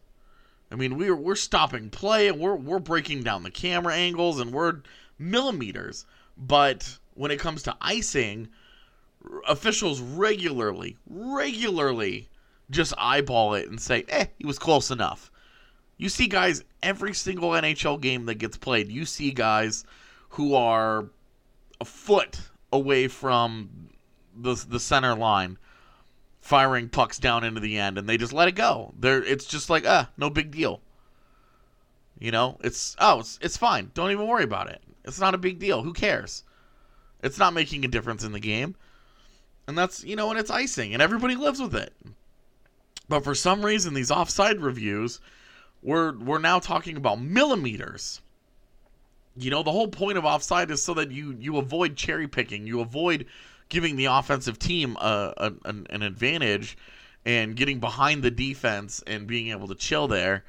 I 0.71 0.75
mean, 0.75 0.98
we're 0.98 1.15
we're 1.15 1.36
stopping 1.36 1.89
play 1.89 2.27
and 2.27 2.39
we're 2.39 2.55
we're 2.55 2.79
breaking 2.79 3.24
down 3.24 3.43
the 3.43 3.51
camera 3.51 3.93
angles 3.93 4.39
and 4.39 4.51
we're 4.51 4.81
millimeters. 5.19 6.05
But 6.38 6.98
when 7.13 7.31
it 7.31 7.39
comes 7.39 7.63
to 7.63 7.75
icing, 7.81 8.48
officials 9.48 10.00
regularly, 10.00 10.98
regularly 11.07 12.29
just 12.69 12.93
eyeball 12.98 13.53
it 13.53 13.69
and 13.69 13.81
say, 13.81 14.05
"Eh, 14.07 14.27
he 14.38 14.45
was 14.45 14.57
close 14.57 14.91
enough." 14.91 15.29
You 15.98 16.10
see 16.10 16.27
guys 16.27 16.63
every 16.81 17.13
single 17.13 17.51
NHL 17.51 18.00
game 18.00 18.25
that 18.25 18.36
gets 18.36 18.57
played. 18.57 18.89
You 18.89 19.05
see 19.05 19.31
guys 19.31 19.83
who 20.29 20.55
are 20.55 21.10
a 21.79 21.86
foot 21.86 22.39
away 22.71 23.07
from 23.07 23.89
the 24.36 24.55
the 24.55 24.79
center 24.79 25.15
line 25.15 25.57
firing 26.41 26.89
pucks 26.89 27.19
down 27.19 27.43
into 27.43 27.62
the 27.62 27.77
end 27.77 27.98
and 27.98 28.10
they 28.10 28.17
just 28.17 28.33
let 28.33 28.48
it 28.48 28.55
go. 28.55 28.93
They're 29.00 29.24
it's 29.24 29.45
just 29.45 29.69
like, 29.69 29.86
ah, 29.88 30.10
no 30.17 30.29
big 30.29 30.51
deal. 30.51 30.81
You 32.19 32.31
know, 32.31 32.57
it's 32.63 32.95
oh, 33.00 33.19
it's 33.19 33.39
it's 33.41 33.57
fine. 33.57 33.91
Don't 33.93 34.12
even 34.12 34.27
worry 34.27 34.43
about 34.43 34.69
it. 34.69 34.81
It's 35.05 35.19
not 35.19 35.36
a 35.36 35.39
big 35.39 35.60
deal. 35.60 35.83
Who 35.83 35.93
cares? 35.93 36.43
It's 37.24 37.38
not 37.38 37.53
making 37.53 37.86
a 37.86 37.88
difference 37.88 38.24
in 38.24 38.31
the 38.31 38.39
game. 38.39 38.75
And 39.67 39.77
that's, 39.77 40.03
you 40.03 40.15
know, 40.15 40.29
and 40.31 40.39
it's 40.39 40.50
icing 40.51 40.93
and 40.93 41.01
everybody 41.01 41.36
lives 41.36 41.62
with 41.62 41.75
it. 41.75 41.93
But 43.07 43.24
for 43.24 43.36
some 43.36 43.65
reason 43.65 43.93
these 43.93 44.12
offside 44.12 44.60
reviews 44.60 45.19
we're 45.81 46.17
we're 46.17 46.39
now 46.39 46.60
talking 46.60 46.98
about 46.98 47.21
millimeters. 47.21 48.21
You 49.36 49.50
know, 49.50 49.63
the 49.63 49.71
whole 49.71 49.88
point 49.88 50.17
of 50.17 50.25
offside 50.25 50.71
is 50.71 50.81
so 50.81 50.93
that 50.95 51.12
you 51.12 51.36
you 51.39 51.57
avoid 51.57 51.95
cherry 51.95 52.27
picking. 52.27 52.67
You 52.67 52.81
avoid 52.81 53.25
giving 53.72 53.96
the 53.96 54.06
offensive 54.06 54.60
team 54.60 54.98
a, 55.00 55.34
a, 55.38 55.54
an, 55.63 55.88
an 55.90 56.01
advantage 56.04 56.78
and 57.25 57.56
getting 57.56 57.80
behind 57.80 58.22
the 58.22 58.30
defense 58.30 59.01
and 59.08 59.25
being 59.25 59.50
able 59.50 59.70
to 59.70 59.75
chill 59.75 60.10
there, 60.10 60.44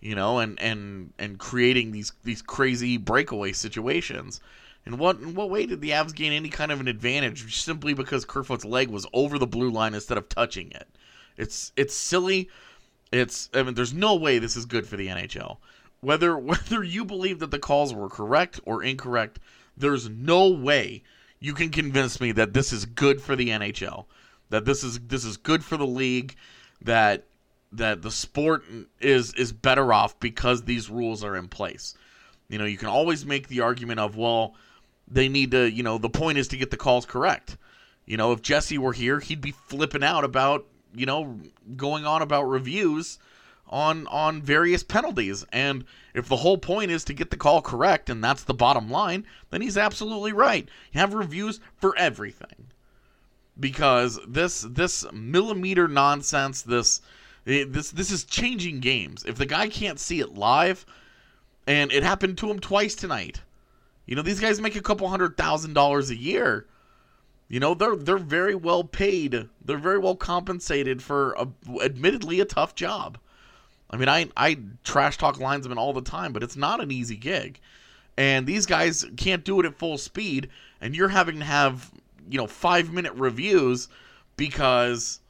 you 0.00 0.14
know, 0.14 0.38
and 0.38 0.60
and 0.60 1.12
and 1.18 1.38
creating 1.38 1.92
these 1.92 2.12
these 2.24 2.40
crazy 2.40 2.96
breakaway 2.96 3.52
situations. 3.52 4.40
And 4.86 4.98
what 4.98 5.18
in 5.20 5.34
what 5.34 5.50
way 5.50 5.66
did 5.66 5.82
the 5.82 5.90
Avs 5.90 6.14
gain 6.14 6.32
any 6.32 6.48
kind 6.48 6.72
of 6.72 6.80
an 6.80 6.88
advantage 6.88 7.60
simply 7.60 7.92
because 7.92 8.24
Kerfoot's 8.24 8.64
leg 8.64 8.88
was 8.88 9.06
over 9.12 9.38
the 9.38 9.46
blue 9.46 9.70
line 9.70 9.94
instead 9.94 10.16
of 10.16 10.30
touching 10.30 10.72
it? 10.72 10.88
It's 11.36 11.72
it's 11.76 11.94
silly. 11.94 12.48
It's 13.12 13.50
I 13.52 13.62
mean, 13.62 13.74
there's 13.74 13.92
no 13.92 14.14
way 14.14 14.38
this 14.38 14.56
is 14.56 14.64
good 14.64 14.86
for 14.86 14.96
the 14.96 15.08
NHL. 15.08 15.58
Whether 16.00 16.38
whether 16.50 16.82
you 16.82 17.04
believe 17.04 17.38
that 17.40 17.50
the 17.50 17.58
calls 17.58 17.92
were 17.92 18.08
correct 18.08 18.60
or 18.64 18.82
incorrect, 18.82 19.40
there's 19.76 20.08
no 20.08 20.48
way 20.48 21.02
you 21.42 21.54
can 21.54 21.70
convince 21.70 22.20
me 22.20 22.30
that 22.32 22.52
this 22.52 22.72
is 22.72 22.84
good 22.84 23.20
for 23.20 23.34
the 23.34 23.48
NHL. 23.48 24.06
That 24.50 24.64
this 24.64 24.84
is 24.84 25.00
this 25.00 25.24
is 25.24 25.36
good 25.36 25.64
for 25.64 25.76
the 25.76 25.86
league. 25.86 26.36
That 26.82 27.24
that 27.72 28.00
the 28.02 28.12
sport 28.12 28.62
is 29.00 29.34
is 29.34 29.52
better 29.52 29.92
off 29.92 30.20
because 30.20 30.62
these 30.62 30.88
rules 30.88 31.24
are 31.24 31.36
in 31.36 31.48
place. 31.48 31.96
You 32.48 32.58
know, 32.58 32.64
you 32.64 32.78
can 32.78 32.88
always 32.88 33.26
make 33.26 33.48
the 33.48 33.60
argument 33.60 33.98
of 33.98 34.16
well, 34.16 34.54
they 35.08 35.28
need 35.28 35.50
to. 35.50 35.68
You 35.68 35.82
know, 35.82 35.98
the 35.98 36.08
point 36.08 36.38
is 36.38 36.46
to 36.48 36.56
get 36.56 36.70
the 36.70 36.76
calls 36.76 37.06
correct. 37.06 37.56
You 38.06 38.16
know, 38.16 38.30
if 38.30 38.40
Jesse 38.40 38.78
were 38.78 38.92
here, 38.92 39.18
he'd 39.18 39.40
be 39.40 39.52
flipping 39.52 40.04
out 40.04 40.22
about 40.22 40.66
you 40.94 41.06
know 41.06 41.40
going 41.76 42.06
on 42.06 42.22
about 42.22 42.44
reviews 42.44 43.18
on 43.72 44.06
on 44.06 44.42
various 44.42 44.82
penalties. 44.84 45.44
And 45.50 45.84
if 46.14 46.28
the 46.28 46.36
whole 46.36 46.58
point 46.58 46.90
is 46.90 47.02
to 47.04 47.14
get 47.14 47.30
the 47.30 47.36
call 47.36 47.62
correct 47.62 48.10
and 48.10 48.22
that's 48.22 48.44
the 48.44 48.54
bottom 48.54 48.90
line 48.90 49.26
then 49.50 49.62
he's 49.62 49.78
absolutely 49.78 50.32
right. 50.32 50.68
You 50.92 51.00
have 51.00 51.14
reviews 51.14 51.58
for 51.76 51.96
everything. 51.96 52.66
Because 53.58 54.20
this 54.28 54.60
this 54.68 55.04
millimeter 55.12 55.88
nonsense 55.88 56.62
this 56.62 57.00
eh, 57.46 57.64
this 57.66 57.90
this 57.90 58.10
is 58.10 58.24
changing 58.24 58.80
games. 58.80 59.24
If 59.24 59.36
the 59.36 59.46
guy 59.46 59.68
can't 59.68 59.98
see 59.98 60.20
it 60.20 60.34
live 60.34 60.86
and 61.66 61.90
it 61.90 62.02
happened 62.02 62.38
to 62.38 62.50
him 62.50 62.60
twice 62.60 62.94
tonight 62.94 63.40
you 64.04 64.16
know 64.16 64.22
these 64.22 64.40
guys 64.40 64.60
make 64.60 64.76
a 64.76 64.82
couple 64.82 65.08
hundred 65.08 65.36
thousand 65.36 65.74
dollars 65.74 66.10
a 66.10 66.16
year. 66.16 66.66
You 67.48 67.60
know 67.60 67.74
they're 67.74 67.96
they're 67.96 68.18
very 68.18 68.54
well 68.54 68.84
paid. 68.84 69.48
They're 69.64 69.78
very 69.78 69.98
well 69.98 70.16
compensated 70.16 71.02
for 71.02 71.32
a, 71.32 71.48
admittedly 71.80 72.40
a 72.40 72.44
tough 72.44 72.74
job 72.74 73.18
I 73.92 73.96
mean, 73.96 74.08
I 74.08 74.28
I 74.36 74.58
trash 74.84 75.18
talk 75.18 75.38
linesmen 75.38 75.78
all 75.78 75.92
the 75.92 76.02
time, 76.02 76.32
but 76.32 76.42
it's 76.42 76.56
not 76.56 76.80
an 76.80 76.90
easy 76.90 77.16
gig. 77.16 77.60
And 78.16 78.46
these 78.46 78.66
guys 78.66 79.06
can't 79.16 79.44
do 79.44 79.60
it 79.60 79.66
at 79.66 79.74
full 79.78 79.98
speed, 79.98 80.48
and 80.80 80.94
you're 80.94 81.08
having 81.08 81.38
to 81.38 81.44
have, 81.44 81.90
you 82.28 82.36
know, 82.36 82.46
5-minute 82.46 83.14
reviews 83.14 83.88
because 84.36 85.20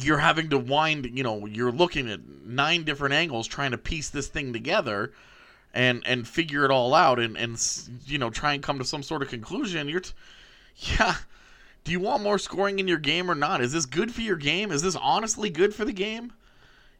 you're 0.00 0.18
having 0.18 0.48
to 0.50 0.58
wind, 0.58 1.10
you 1.16 1.22
know, 1.22 1.46
you're 1.46 1.72
looking 1.72 2.10
at 2.10 2.20
nine 2.44 2.84
different 2.84 3.14
angles 3.14 3.46
trying 3.46 3.70
to 3.70 3.78
piece 3.78 4.10
this 4.10 4.26
thing 4.26 4.52
together 4.52 5.12
and 5.72 6.02
and 6.06 6.26
figure 6.26 6.64
it 6.64 6.70
all 6.70 6.94
out 6.94 7.18
and 7.18 7.36
and 7.36 7.60
you 8.06 8.18
know, 8.18 8.30
try 8.30 8.54
and 8.54 8.62
come 8.62 8.78
to 8.78 8.84
some 8.84 9.02
sort 9.02 9.22
of 9.22 9.28
conclusion. 9.28 9.88
You're 9.88 10.00
t- 10.00 10.12
yeah, 10.76 11.16
do 11.84 11.92
you 11.92 12.00
want 12.00 12.22
more 12.22 12.38
scoring 12.38 12.78
in 12.78 12.88
your 12.88 12.98
game 12.98 13.30
or 13.30 13.34
not? 13.34 13.60
Is 13.60 13.72
this 13.72 13.86
good 13.86 14.12
for 14.12 14.22
your 14.22 14.36
game? 14.36 14.72
Is 14.72 14.82
this 14.82 14.96
honestly 14.96 15.50
good 15.50 15.74
for 15.74 15.84
the 15.84 15.92
game? 15.92 16.32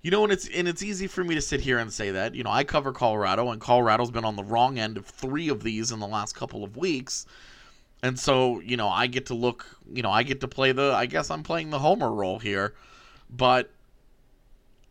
You 0.05 0.11
know, 0.11 0.23
and 0.23 0.31
it's 0.31 0.47
and 0.49 0.69
it's 0.69 0.83
easy 0.83 1.07
for 1.07 1.25
me 1.25 1.35
to 1.35 1.41
sit 1.41 1.63
here 1.63 1.79
and 1.79 1.91
say 1.91 2.11
that. 2.11 2.35
You 2.35 2.45
know, 2.45 2.51
I 2.51 2.63
cover 2.63 2.93
Colorado, 2.93 3.49
and 3.49 3.59
Colorado's 3.59 4.11
been 4.11 4.27
on 4.27 4.37
the 4.37 4.45
wrong 4.45 4.79
end 4.79 4.99
of 4.99 5.07
three 5.07 5.49
of 5.49 5.63
these 5.63 5.93
in 5.93 5.99
the 5.99 6.07
last 6.07 6.37
couple 6.37 6.63
of 6.63 6.77
weeks. 6.77 7.25
And 8.03 8.21
so, 8.21 8.61
you 8.61 8.77
know, 8.77 8.91
I 8.91 9.07
get 9.07 9.25
to 9.27 9.35
look, 9.35 9.67
you 9.91 10.03
know, 10.03 10.11
I 10.11 10.23
get 10.23 10.43
to 10.43 10.49
play 10.49 10.73
the 10.73 10.93
I 10.95 11.07
guess 11.07 11.31
I'm 11.31 11.43
playing 11.43 11.71
the 11.71 11.79
homer 11.79 12.13
role 12.13 12.39
here. 12.39 12.75
But 13.31 13.71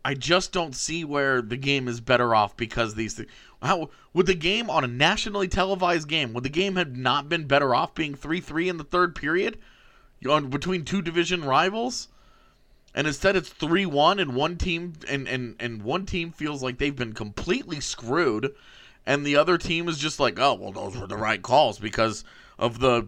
I 0.03 0.15
just 0.15 0.51
don't 0.51 0.75
see 0.75 1.05
where 1.05 1.43
the 1.43 1.57
game 1.57 1.87
is 1.87 2.01
better 2.01 2.33
off 2.33 2.57
because 2.57 2.95
these 2.95 3.13
things. 3.13 3.29
How 3.61 3.91
would 4.13 4.25
the 4.25 4.33
game 4.33 4.67
on 4.67 4.83
a 4.83 4.87
nationally 4.87 5.47
televised 5.47 6.07
game 6.07 6.33
would 6.33 6.43
the 6.43 6.49
game 6.49 6.75
have 6.75 6.97
not 6.97 7.29
been 7.29 7.45
better 7.45 7.75
off 7.75 7.93
being 7.93 8.15
three 8.15 8.41
three 8.41 8.67
in 8.67 8.77
the 8.77 8.83
third 8.83 9.13
period, 9.13 9.59
on 10.27 10.49
between 10.49 10.83
two 10.83 11.03
division 11.03 11.45
rivals? 11.45 12.07
And 12.93 13.07
instead 13.07 13.35
it's 13.35 13.49
3-1 13.49 14.21
and 14.21 14.35
one 14.35 14.57
team 14.57 14.93
and, 15.09 15.27
and 15.27 15.55
and 15.59 15.83
one 15.83 16.05
team 16.05 16.31
feels 16.31 16.61
like 16.61 16.77
they've 16.77 16.95
been 16.95 17.13
completely 17.13 17.79
screwed 17.79 18.53
and 19.05 19.25
the 19.25 19.35
other 19.35 19.57
team 19.57 19.87
is 19.87 19.97
just 19.97 20.19
like 20.19 20.39
oh 20.39 20.53
well 20.53 20.71
those 20.71 20.97
were 20.97 21.07
the 21.07 21.17
right 21.17 21.41
calls 21.41 21.79
because 21.79 22.23
of 22.57 22.79
the 22.79 23.07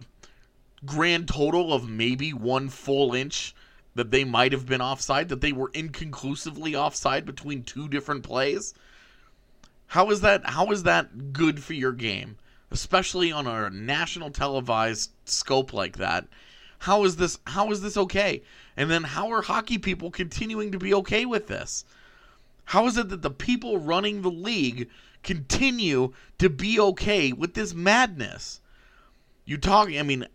grand 0.84 1.28
total 1.28 1.72
of 1.72 1.88
maybe 1.88 2.32
one 2.32 2.68
full 2.68 3.14
inch 3.14 3.54
that 3.94 4.10
they 4.10 4.24
might 4.24 4.52
have 4.52 4.66
been 4.66 4.82
offside 4.82 5.28
that 5.28 5.40
they 5.40 5.52
were 5.52 5.70
inconclusively 5.72 6.76
offside 6.76 7.24
between 7.24 7.62
two 7.62 7.88
different 7.88 8.22
plays. 8.22 8.74
How 9.86 10.10
is 10.10 10.20
that 10.20 10.44
how 10.50 10.70
is 10.70 10.82
that 10.82 11.32
good 11.32 11.62
for 11.62 11.72
your 11.72 11.92
game 11.92 12.36
especially 12.70 13.30
on 13.32 13.46
a 13.46 13.70
national 13.70 14.30
televised 14.30 15.10
scope 15.24 15.72
like 15.72 15.96
that 15.98 16.26
how 16.80 17.04
is 17.04 17.16
this 17.16 17.38
how 17.46 17.70
is 17.70 17.80
this 17.80 17.96
okay 17.96 18.42
and 18.76 18.90
then 18.90 19.04
how 19.04 19.30
are 19.32 19.42
hockey 19.42 19.78
people 19.78 20.10
continuing 20.10 20.72
to 20.72 20.78
be 20.78 20.92
okay 20.94 21.24
with 21.24 21.46
this? 21.46 21.84
How 22.66 22.86
is 22.86 22.98
it 22.98 23.08
that 23.10 23.22
the 23.22 23.30
people 23.30 23.78
running 23.78 24.22
the 24.22 24.30
league 24.30 24.90
continue 25.22 26.12
to 26.38 26.50
be 26.50 26.80
okay 26.80 27.32
with 27.32 27.54
this 27.54 27.72
madness? 27.72 28.60
You 29.44 29.56
talk, 29.56 29.88
I 29.88 30.02
mean, 30.02 30.26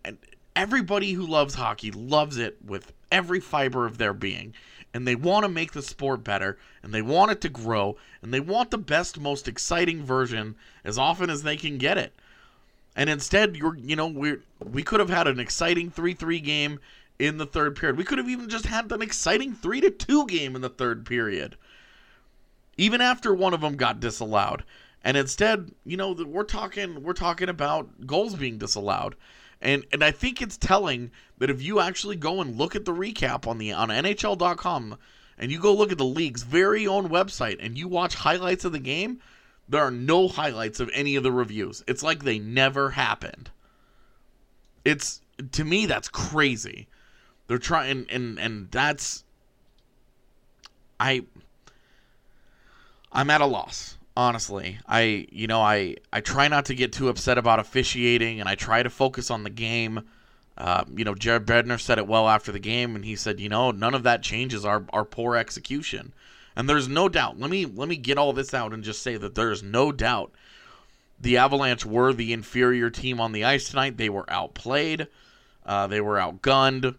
everybody 0.56 1.12
who 1.14 1.26
loves 1.26 1.56
hockey 1.56 1.92
loves 1.92 2.38
it 2.38 2.58
with 2.66 2.94
every 3.12 3.42
fiber 3.42 3.86
of 3.86 3.98
their 3.98 4.14
being. 4.14 4.54
And 4.94 5.08
they 5.08 5.16
want 5.16 5.44
to 5.44 5.50
make 5.50 5.72
the 5.72 5.82
sport 5.82 6.24
better, 6.24 6.58
and 6.84 6.94
they 6.94 7.02
want 7.02 7.32
it 7.32 7.42
to 7.42 7.50
grow, 7.50 7.98
and 8.22 8.34
they 8.34 8.42
want 8.42 8.72
the 8.72 8.78
best, 8.78 9.20
most 9.20 9.48
exciting 9.48 10.04
version 10.04 10.56
as 10.84 10.98
often 10.98 11.30
as 11.30 11.44
they 11.44 11.56
can 11.56 11.78
get 11.78 11.98
it. 11.98 12.14
And 12.96 13.10
instead, 13.10 13.56
you're, 13.56 13.76
you 13.76 13.96
know, 13.96 14.08
we 14.08 14.38
we 14.60 14.84
could 14.84 15.00
have 15.00 15.10
had 15.10 15.28
an 15.28 15.40
exciting 15.40 15.90
3 15.90 16.14
3 16.14 16.40
game 16.40 16.80
in 17.20 17.38
the 17.38 17.46
third 17.46 17.76
period. 17.76 17.98
We 17.98 18.04
could 18.04 18.18
have 18.18 18.30
even 18.30 18.50
just 18.50 18.66
had 18.66 18.92
an 18.92 19.02
exciting 19.02 19.54
3 19.54 19.82
to 19.82 19.92
2 19.92 20.28
game 20.28 20.56
in 20.56 20.62
the 20.62 20.70
third 20.70 21.06
period. 21.06 21.56
Even 22.78 23.00
after 23.00 23.34
one 23.34 23.54
of 23.54 23.62
them 23.62 23.76
got 23.76 24.00
disallowed. 24.00 24.64
And 25.04 25.18
instead, 25.18 25.72
you 25.86 25.98
know, 25.98 26.12
we're 26.12 26.44
talking 26.44 27.04
we're 27.04 27.14
talking 27.14 27.50
about 27.50 28.06
goals 28.06 28.36
being 28.36 28.58
disallowed. 28.58 29.16
And 29.62 29.86
and 29.92 30.04
I 30.04 30.12
think 30.12 30.42
it's 30.42 30.58
telling 30.58 31.12
that 31.38 31.50
if 31.50 31.62
you 31.62 31.80
actually 31.80 32.16
go 32.16 32.42
and 32.42 32.58
look 32.58 32.76
at 32.76 32.86
the 32.86 32.94
recap 32.94 33.48
on 33.48 33.58
the 33.58 33.72
on 33.72 33.90
NHL.com 33.90 34.98
and 35.38 35.52
you 35.52 35.60
go 35.60 35.74
look 35.74 35.92
at 35.92 35.98
the 35.98 36.06
league's 36.06 36.44
very 36.44 36.86
own 36.86 37.10
website 37.10 37.58
and 37.60 37.78
you 37.78 37.88
watch 37.88 38.16
highlights 38.16 38.66
of 38.66 38.74
the 38.74 38.80
game, 38.80 39.20
there 39.72 39.82
are 39.82 39.92
no 39.92 40.28
highlights 40.28 40.82
of 40.82 40.90
any 40.94 41.16
of 41.16 41.24
the 41.24 41.32
reviews. 41.32 41.82
It's 41.88 42.04
like 42.04 42.24
they 42.24 42.40
never 42.40 42.92
happened. 42.92 43.50
It's 44.84 45.22
to 45.54 45.64
me 45.64 45.86
that's 45.86 46.10
crazy. 46.10 46.88
They're 47.48 47.58
trying 47.58 48.06
and 48.10 48.38
and 48.38 48.70
that's 48.70 49.24
I 51.00 51.24
I'm 53.14 53.30
at 53.30 53.42
a 53.42 53.46
loss. 53.46 53.98
Honestly, 54.18 54.78
I 54.88 55.26
you 55.32 55.48
know 55.48 55.62
I 55.62 55.96
I 56.12 56.20
try 56.20 56.50
not 56.50 56.66
to 56.66 56.76
get 56.76 56.92
too 56.92 57.08
upset 57.08 57.38
about 57.38 57.60
officiating, 57.60 58.42
and 58.42 58.50
I 58.50 58.56
try 58.56 58.84
to 58.84 58.90
focus 58.90 59.32
on 59.32 59.44
the 59.44 59.50
game. 59.50 60.02
Uh, 60.58 60.84
you 60.94 61.06
know, 61.06 61.16
Jared 61.16 61.46
Bednar 61.46 61.80
said 61.80 61.98
it 61.98 62.08
well 62.08 62.28
after 62.28 62.52
the 62.52 62.60
game, 62.60 62.96
and 62.96 63.06
he 63.06 63.16
said, 63.16 63.40
you 63.40 63.48
know, 63.48 63.72
none 63.72 63.94
of 63.94 64.04
that 64.04 64.22
changes 64.22 64.66
our 64.66 64.84
our 64.92 65.06
poor 65.06 65.38
execution. 65.38 66.14
And 66.56 66.68
there's 66.68 66.88
no 66.88 67.08
doubt. 67.10 67.40
Let 67.40 67.50
me 67.50 67.66
let 67.66 67.88
me 67.88 67.96
get 67.96 68.18
all 68.18 68.34
this 68.34 68.54
out 68.54 68.74
and 68.74 68.84
just 68.84 69.02
say 69.02 69.18
that 69.18 69.36
there's 69.36 69.64
no 69.64 69.92
doubt 69.92 70.34
the 71.22 71.38
Avalanche 71.38 71.86
were 71.86 72.14
the 72.14 72.34
inferior 72.34 72.90
team 72.90 73.22
on 73.22 73.32
the 73.32 73.46
ice 73.46 73.70
tonight. 73.70 73.98
They 73.98 74.10
were 74.10 74.30
outplayed. 74.30 75.08
Uh, 75.66 75.88
they 75.88 76.02
were 76.02 76.16
outgunned. 76.16 76.96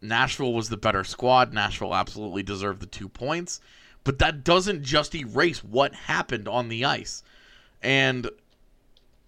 Nashville 0.00 0.54
was 0.54 0.70
the 0.70 0.78
better 0.78 1.04
squad. 1.04 1.52
Nashville 1.52 1.94
absolutely 1.94 2.42
deserved 2.42 2.80
the 2.80 2.86
two 2.86 3.08
points. 3.08 3.60
But 4.02 4.18
that 4.18 4.44
doesn't 4.44 4.82
just 4.82 5.14
erase 5.14 5.62
what 5.62 5.94
happened 5.94 6.48
on 6.48 6.68
the 6.68 6.86
ice. 6.86 7.22
And 7.82 8.30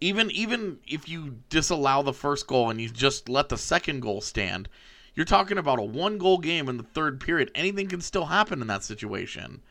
even 0.01 0.31
even 0.31 0.79
if 0.87 1.09
you 1.09 1.39
disallow 1.51 2.03
the 2.03 2.15
first 2.15 2.47
goal 2.47 2.71
and 2.71 2.81
you 2.81 2.89
just 2.89 3.29
let 3.29 3.51
the 3.51 3.59
second 3.59 4.01
goal 4.01 4.23
stand, 4.23 4.69
you're 5.15 5.27
talking 5.27 5.59
about 5.59 5.79
a 5.79 5.83
one 5.83 6.19
goal 6.19 6.39
game 6.39 6.69
in 6.69 6.77
the 6.77 6.83
third 6.83 7.21
period. 7.21 7.51
Anything 7.55 7.89
can 7.89 8.01
still 8.01 8.27
happen 8.27 8.61
in 8.61 8.67
that 8.69 8.85
situation. 8.85 9.63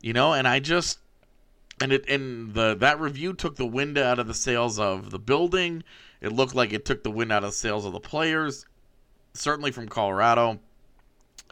You 0.00 0.12
know, 0.12 0.32
and 0.32 0.46
I 0.46 0.60
just 0.60 0.98
and 1.80 1.92
it 1.92 2.08
and 2.08 2.54
the 2.54 2.76
that 2.76 3.00
review 3.00 3.32
took 3.32 3.56
the 3.56 3.66
wind 3.66 3.98
out 3.98 4.18
of 4.18 4.26
the 4.26 4.34
sails 4.34 4.78
of 4.78 5.10
the 5.10 5.18
building. 5.18 5.82
It 6.20 6.32
looked 6.32 6.54
like 6.54 6.72
it 6.72 6.84
took 6.84 7.02
the 7.02 7.10
wind 7.10 7.32
out 7.32 7.44
of 7.44 7.50
the 7.50 7.56
sails 7.56 7.84
of 7.84 7.92
the 7.92 8.00
players, 8.00 8.64
certainly 9.34 9.70
from 9.70 9.88
Colorado, 9.88 10.60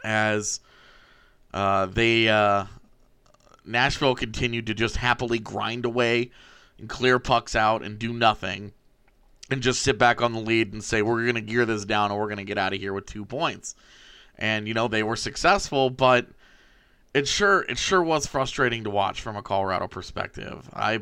as 0.03 0.59
uh, 1.53 1.85
they 1.87 2.27
uh, 2.27 2.65
Nashville 3.65 4.15
continued 4.15 4.67
to 4.67 4.73
just 4.73 4.97
happily 4.97 5.39
grind 5.39 5.85
away 5.85 6.31
and 6.77 6.89
clear 6.89 7.19
pucks 7.19 7.55
out 7.55 7.83
and 7.83 7.99
do 7.99 8.13
nothing, 8.13 8.73
and 9.49 9.61
just 9.61 9.81
sit 9.81 9.97
back 9.97 10.21
on 10.21 10.33
the 10.33 10.39
lead 10.39 10.73
and 10.73 10.83
say 10.83 11.01
we're 11.01 11.23
going 11.23 11.35
to 11.35 11.41
gear 11.41 11.65
this 11.65 11.85
down 11.85 12.11
and 12.11 12.19
we're 12.19 12.27
going 12.27 12.37
to 12.37 12.43
get 12.43 12.57
out 12.57 12.73
of 12.73 12.79
here 12.79 12.93
with 12.93 13.05
two 13.05 13.25
points. 13.25 13.75
And 14.37 14.67
you 14.67 14.73
know 14.73 14.87
they 14.87 15.03
were 15.03 15.15
successful, 15.15 15.89
but 15.89 16.27
it 17.13 17.27
sure 17.27 17.61
it 17.63 17.77
sure 17.77 18.03
was 18.03 18.27
frustrating 18.27 18.83
to 18.83 18.89
watch 18.89 19.21
from 19.21 19.35
a 19.35 19.41
Colorado 19.41 19.87
perspective. 19.87 20.69
I 20.73 21.01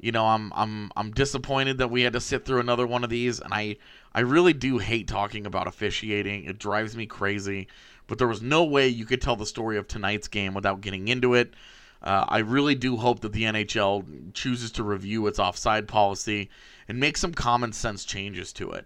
you 0.00 0.12
know, 0.12 0.26
I'm 0.26 0.52
I'm 0.54 0.90
I'm 0.96 1.10
disappointed 1.12 1.78
that 1.78 1.90
we 1.90 2.02
had 2.02 2.14
to 2.14 2.20
sit 2.20 2.44
through 2.44 2.60
another 2.60 2.86
one 2.86 3.04
of 3.04 3.10
these 3.10 3.40
and 3.40 3.52
I 3.52 3.76
I 4.14 4.20
really 4.20 4.52
do 4.52 4.78
hate 4.78 5.06
talking 5.06 5.46
about 5.46 5.68
officiating. 5.68 6.44
It 6.44 6.58
drives 6.58 6.96
me 6.96 7.06
crazy, 7.06 7.68
but 8.06 8.18
there 8.18 8.26
was 8.26 8.42
no 8.42 8.64
way 8.64 8.88
you 8.88 9.04
could 9.04 9.20
tell 9.20 9.36
the 9.36 9.46
story 9.46 9.76
of 9.76 9.86
tonight's 9.86 10.26
game 10.28 10.54
without 10.54 10.80
getting 10.80 11.08
into 11.08 11.34
it. 11.34 11.54
Uh, 12.02 12.24
I 12.26 12.38
really 12.38 12.74
do 12.74 12.96
hope 12.96 13.20
that 13.20 13.32
the 13.32 13.44
NHL 13.44 14.32
chooses 14.32 14.72
to 14.72 14.82
review 14.82 15.26
its 15.26 15.38
offside 15.38 15.86
policy 15.86 16.48
and 16.90 16.98
make 16.98 17.16
some 17.16 17.32
common 17.32 17.72
sense 17.72 18.04
changes 18.04 18.52
to 18.52 18.72
it. 18.72 18.84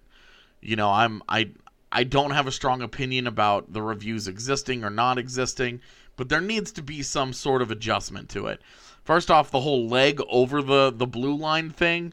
You 0.60 0.76
know, 0.76 0.90
I'm 0.90 1.22
I 1.26 1.48
I 1.90 2.04
don't 2.04 2.32
have 2.32 2.46
a 2.46 2.52
strong 2.52 2.82
opinion 2.82 3.26
about 3.26 3.72
the 3.72 3.80
reviews 3.80 4.28
existing 4.28 4.84
or 4.84 4.90
not 4.90 5.16
existing, 5.16 5.80
but 6.14 6.28
there 6.28 6.42
needs 6.42 6.70
to 6.72 6.82
be 6.82 7.02
some 7.02 7.32
sort 7.32 7.62
of 7.62 7.70
adjustment 7.70 8.28
to 8.28 8.46
it. 8.48 8.60
First 9.04 9.30
off, 9.30 9.50
the 9.50 9.62
whole 9.62 9.88
leg 9.88 10.20
over 10.28 10.60
the 10.60 10.92
the 10.94 11.06
blue 11.06 11.34
line 11.34 11.70
thing, 11.70 12.12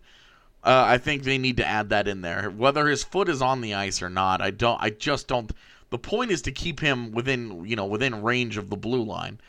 uh, 0.64 0.86
I 0.88 0.98
think 0.98 1.24
they 1.24 1.38
need 1.38 1.58
to 1.58 1.68
add 1.68 1.90
that 1.90 2.08
in 2.08 2.22
there. 2.22 2.50
Whether 2.50 2.88
his 2.88 3.04
foot 3.04 3.28
is 3.28 3.42
on 3.42 3.60
the 3.60 3.74
ice 3.74 4.02
or 4.02 4.10
not, 4.10 4.40
I 4.40 4.52
don't. 4.52 4.82
I 4.82 4.92
just 4.92 5.28
don't. 5.28 5.52
The 5.90 6.00
point 6.00 6.32
is 6.32 6.42
to 6.44 6.54
keep 6.54 6.80
him 6.80 7.12
within 7.12 7.66
you 7.66 7.76
know 7.76 7.86
within 7.86 8.24
range 8.24 8.56
of 8.56 8.70
the 8.70 8.78
blue 8.78 9.04
line, 9.04 9.42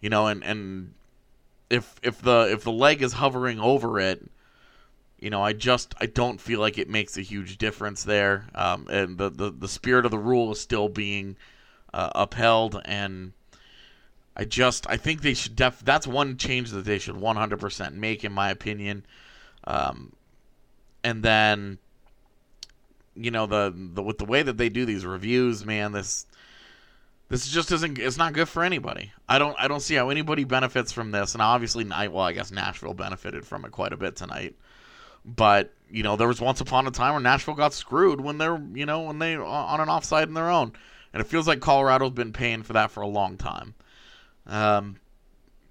you 0.00 0.08
know, 0.08 0.28
and 0.28 0.44
and 0.44 0.94
if 1.68 1.96
if 2.00 2.22
the 2.22 2.48
if 2.52 2.62
the 2.62 2.70
leg 2.70 3.02
is 3.02 3.14
hovering 3.14 3.58
over 3.58 3.98
it, 3.98 4.30
you 5.20 5.28
know, 5.28 5.42
I 5.42 5.52
just 5.52 5.94
I 6.00 6.06
don't 6.06 6.40
feel 6.40 6.60
like 6.60 6.78
it 6.78 6.88
makes 6.88 7.16
a 7.16 7.22
huge 7.22 7.58
difference 7.58 8.04
there. 8.04 8.46
Um, 8.54 8.86
and 8.90 9.18
the, 9.18 9.30
the 9.30 9.50
the 9.50 9.68
spirit 9.68 10.04
of 10.04 10.10
the 10.10 10.18
rule 10.18 10.50
is 10.50 10.60
still 10.60 10.88
being 10.88 11.36
uh, 11.92 12.10
upheld, 12.14 12.80
and 12.84 13.32
I 14.34 14.44
just 14.44 14.88
I 14.88 14.96
think 14.96 15.20
they 15.20 15.34
should 15.34 15.56
def 15.56 15.80
that's 15.84 16.06
one 16.06 16.38
change 16.38 16.70
that 16.70 16.86
they 16.86 16.98
should 16.98 17.16
100% 17.16 17.92
make 17.94 18.24
in 18.24 18.32
my 18.32 18.50
opinion. 18.50 19.04
Um, 19.64 20.14
and 21.04 21.22
then 21.22 21.78
you 23.14 23.30
know 23.30 23.46
the, 23.46 23.74
the 23.76 24.02
with 24.02 24.18
the 24.18 24.24
way 24.24 24.42
that 24.42 24.56
they 24.56 24.70
do 24.70 24.86
these 24.86 25.04
reviews, 25.04 25.66
man, 25.66 25.92
this 25.92 26.26
this 27.28 27.46
just 27.46 27.70
isn't 27.72 27.98
it's 27.98 28.16
not 28.16 28.32
good 28.32 28.48
for 28.48 28.64
anybody. 28.64 29.12
I 29.28 29.38
don't 29.38 29.56
I 29.58 29.68
don't 29.68 29.80
see 29.80 29.96
how 29.96 30.08
anybody 30.08 30.44
benefits 30.44 30.92
from 30.92 31.10
this, 31.10 31.34
and 31.34 31.42
obviously, 31.42 31.84
well, 31.84 32.20
I 32.20 32.32
guess 32.32 32.50
Nashville 32.50 32.94
benefited 32.94 33.46
from 33.46 33.66
it 33.66 33.72
quite 33.72 33.92
a 33.92 33.98
bit 33.98 34.16
tonight. 34.16 34.56
But 35.24 35.72
you 35.90 36.02
know, 36.02 36.16
there 36.16 36.28
was 36.28 36.40
once 36.40 36.60
upon 36.60 36.86
a 36.86 36.90
time 36.90 37.14
where 37.14 37.22
Nashville 37.22 37.54
got 37.54 37.74
screwed 37.74 38.20
when 38.20 38.38
they're 38.38 38.60
you 38.74 38.86
know 38.86 39.02
when 39.02 39.18
they 39.18 39.36
on 39.36 39.80
an 39.80 39.88
offside 39.88 40.28
in 40.28 40.34
their 40.34 40.50
own, 40.50 40.72
and 41.12 41.20
it 41.20 41.26
feels 41.26 41.46
like 41.48 41.60
Colorado's 41.60 42.12
been 42.12 42.32
paying 42.32 42.62
for 42.62 42.72
that 42.74 42.90
for 42.90 43.02
a 43.02 43.08
long 43.08 43.36
time. 43.36 43.74
Um, 44.46 44.96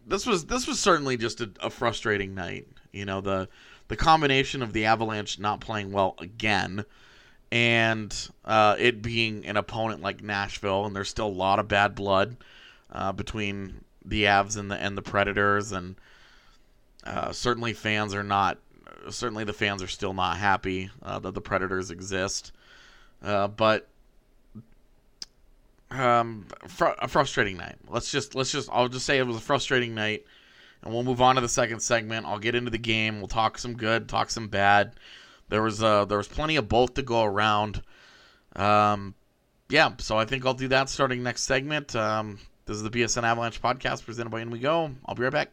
this 0.05 0.25
was 0.25 0.45
this 0.45 0.67
was 0.67 0.79
certainly 0.79 1.17
just 1.17 1.41
a, 1.41 1.49
a 1.62 1.69
frustrating 1.69 2.35
night. 2.35 2.67
You 2.91 3.05
know 3.05 3.21
the 3.21 3.49
the 3.88 3.95
combination 3.95 4.62
of 4.62 4.73
the 4.73 4.85
Avalanche 4.85 5.39
not 5.39 5.62
playing 5.62 5.91
well 5.91 6.15
again, 6.19 6.85
and 7.51 8.29
uh, 8.45 8.75
it 8.79 9.01
being 9.01 9.45
an 9.45 9.57
opponent 9.57 10.01
like 10.01 10.21
Nashville, 10.21 10.85
and 10.85 10.95
there's 10.95 11.09
still 11.09 11.27
a 11.27 11.29
lot 11.29 11.59
of 11.59 11.67
bad 11.67 11.95
blood 11.95 12.38
uh, 12.91 13.12
between 13.12 13.83
the 14.05 14.23
Avs 14.23 14.57
and 14.57 14.71
the 14.71 14.75
and 14.75 14.97
the 14.97 15.01
Predators, 15.01 15.71
and 15.71 15.95
uh, 17.03 17.31
certainly 17.31 17.73
fans 17.73 18.13
are 18.13 18.23
not. 18.23 18.57
Certainly, 19.10 19.45
the 19.45 19.54
fans 19.54 19.82
are 19.82 19.88
still 19.88 20.13
not 20.13 20.38
happy 20.38 20.89
uh, 21.02 21.19
that 21.19 21.34
the 21.34 21.41
Predators 21.41 21.91
exist, 21.91 22.52
uh, 23.23 23.47
but 23.47 23.88
um, 25.91 26.45
fr- 26.67 26.95
a 26.99 27.08
frustrating 27.08 27.58
night. 27.58 27.75
Let's 27.88 28.12
just 28.12 28.36
let's 28.36 28.52
just 28.52 28.69
I'll 28.71 28.88
just 28.88 29.06
say 29.06 29.17
it 29.17 29.28
was 29.28 29.38
a 29.38 29.41
frustrating 29.41 29.95
night, 29.95 30.25
and 30.84 30.93
we'll 30.93 31.04
move 31.04 31.21
on 31.21 31.36
to 31.36 31.41
the 31.41 31.49
second 31.49 31.80
segment. 31.82 32.25
I'll 32.25 32.39
get 32.39 32.56
into 32.56 32.71
the 32.71 32.78
game. 32.78 33.19
We'll 33.19 33.28
talk 33.28 33.58
some 33.58 33.75
good, 33.75 34.08
talk 34.08 34.30
some 34.30 34.47
bad. 34.47 34.93
There 35.49 35.63
was 35.63 35.82
uh 35.82 36.06
there 36.06 36.17
was 36.17 36.28
plenty 36.28 36.56
of 36.56 36.69
both 36.69 36.93
to 36.95 37.02
go 37.02 37.23
around. 37.23 37.82
Um, 38.56 39.15
yeah, 39.69 39.91
so 39.99 40.17
I 40.17 40.25
think 40.25 40.45
I'll 40.45 40.54
do 40.54 40.67
that 40.69 40.89
starting 40.89 41.23
next 41.23 41.43
segment. 41.43 41.95
Um, 41.95 42.39
this 42.65 42.78
is 42.78 42.84
the 42.84 42.89
BSN 42.89 43.23
Avalanche 43.23 43.62
podcast 43.62 44.06
presented 44.06 44.30
by 44.30 44.41
In 44.41 44.49
We 44.52 44.60
Go. 44.60 44.91
I'll 45.06 45.15
be 45.15 45.23
right 45.23 45.32
back. 45.32 45.52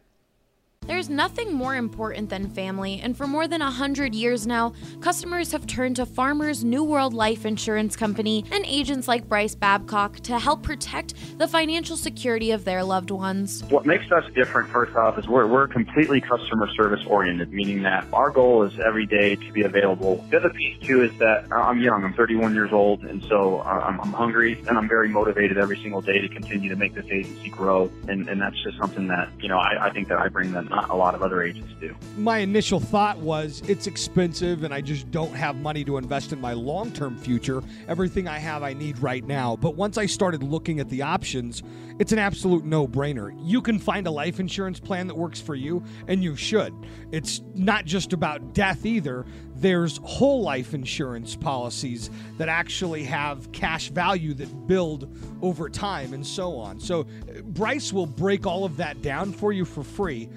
There's 0.87 1.09
nothing 1.09 1.53
more 1.53 1.75
important 1.75 2.29
than 2.29 2.49
family, 2.49 3.01
and 3.03 3.15
for 3.15 3.27
more 3.27 3.45
than 3.45 3.59
100 3.59 4.15
years 4.15 4.47
now, 4.47 4.73
customers 5.01 5.51
have 5.51 5.67
turned 5.67 5.97
to 5.97 6.05
Farmers 6.05 6.63
New 6.63 6.81
World 6.81 7.13
Life 7.13 7.45
Insurance 7.45 7.97
Company 7.97 8.45
and 8.53 8.65
agents 8.65 9.05
like 9.05 9.27
Bryce 9.27 9.53
Babcock 9.53 10.21
to 10.21 10.39
help 10.39 10.63
protect 10.63 11.13
the 11.37 11.47
financial 11.47 11.97
security 11.97 12.51
of 12.51 12.63
their 12.63 12.85
loved 12.85 13.11
ones. 13.11 13.65
What 13.65 13.85
makes 13.85 14.09
us 14.13 14.23
different, 14.33 14.69
first 14.69 14.95
off, 14.95 15.19
is 15.19 15.27
we're, 15.27 15.45
we're 15.45 15.67
completely 15.67 16.21
customer 16.21 16.69
service 16.69 17.05
oriented, 17.05 17.51
meaning 17.51 17.83
that 17.83 18.07
our 18.13 18.31
goal 18.31 18.63
is 18.63 18.79
every 18.79 19.05
day 19.05 19.35
to 19.35 19.51
be 19.51 19.63
available. 19.63 20.25
The 20.29 20.37
other 20.37 20.51
piece, 20.51 20.79
too, 20.79 21.03
is 21.03 21.11
that 21.19 21.51
I'm 21.51 21.81
young, 21.81 22.05
I'm 22.05 22.13
31 22.13 22.55
years 22.55 22.71
old, 22.71 23.03
and 23.03 23.21
so 23.25 23.59
uh, 23.59 23.83
I'm, 23.85 23.99
I'm 23.99 24.13
hungry 24.13 24.63
and 24.69 24.77
I'm 24.77 24.87
very 24.87 25.09
motivated 25.09 25.57
every 25.57 25.77
single 25.81 26.01
day 26.01 26.21
to 26.21 26.29
continue 26.29 26.69
to 26.69 26.77
make 26.77 26.93
this 26.93 27.05
agency 27.11 27.49
grow. 27.49 27.91
And, 28.07 28.29
and 28.29 28.39
that's 28.39 28.63
just 28.63 28.77
something 28.77 29.07
that, 29.09 29.29
you 29.41 29.49
know, 29.49 29.57
I, 29.57 29.87
I 29.87 29.89
think 29.91 30.07
that 30.07 30.17
I 30.17 30.29
bring 30.29 30.53
not 30.69 30.89
a 30.89 30.95
lot 30.95 31.15
of 31.15 31.21
other 31.21 31.41
agents 31.41 31.73
do. 31.79 31.95
My 32.17 32.39
initial 32.39 32.79
thought 32.79 33.17
was 33.19 33.61
it's 33.67 33.87
expensive 33.87 34.63
and 34.63 34.73
I 34.73 34.81
just 34.81 35.09
don't 35.11 35.33
have 35.33 35.55
money 35.57 35.83
to 35.85 35.97
invest 35.97 36.33
in 36.33 36.41
my 36.41 36.53
long 36.53 36.91
term 36.91 37.17
future. 37.17 37.61
Everything 37.87 38.27
I 38.27 38.37
have, 38.39 38.63
I 38.63 38.73
need 38.73 38.99
right 38.99 39.25
now. 39.25 39.55
But 39.55 39.75
once 39.75 39.97
I 39.97 40.05
started 40.05 40.43
looking 40.43 40.79
at 40.79 40.89
the 40.89 41.01
options, 41.01 41.63
it's 41.99 42.11
an 42.11 42.19
absolute 42.19 42.63
no 42.63 42.87
brainer. 42.87 43.35
You 43.41 43.61
can 43.61 43.79
find 43.79 44.05
a 44.05 44.11
life 44.11 44.39
insurance 44.39 44.79
plan 44.79 45.07
that 45.07 45.15
works 45.15 45.41
for 45.41 45.55
you, 45.55 45.83
and 46.07 46.23
you 46.23 46.35
should. 46.35 46.73
It's 47.11 47.41
not 47.55 47.85
just 47.85 48.13
about 48.13 48.53
death 48.53 48.85
either. 48.85 49.25
There's 49.55 49.97
whole 50.03 50.43
life 50.43 50.75
insurance 50.75 51.35
policies 51.35 52.11
that 52.37 52.49
actually 52.49 53.03
have 53.05 53.51
cash 53.51 53.89
value 53.89 54.35
that 54.35 54.67
build 54.67 55.11
over 55.41 55.69
time 55.69 56.13
and 56.13 56.25
so 56.25 56.55
on. 56.57 56.79
So, 56.79 57.05
Bryce 57.43 57.91
will 57.91 58.05
break 58.05 58.45
all 58.45 58.63
of 58.63 58.77
that 58.77 59.01
down 59.01 59.33
for 59.33 59.51
you 59.51 59.65
for 59.65 59.83
free 59.83 60.29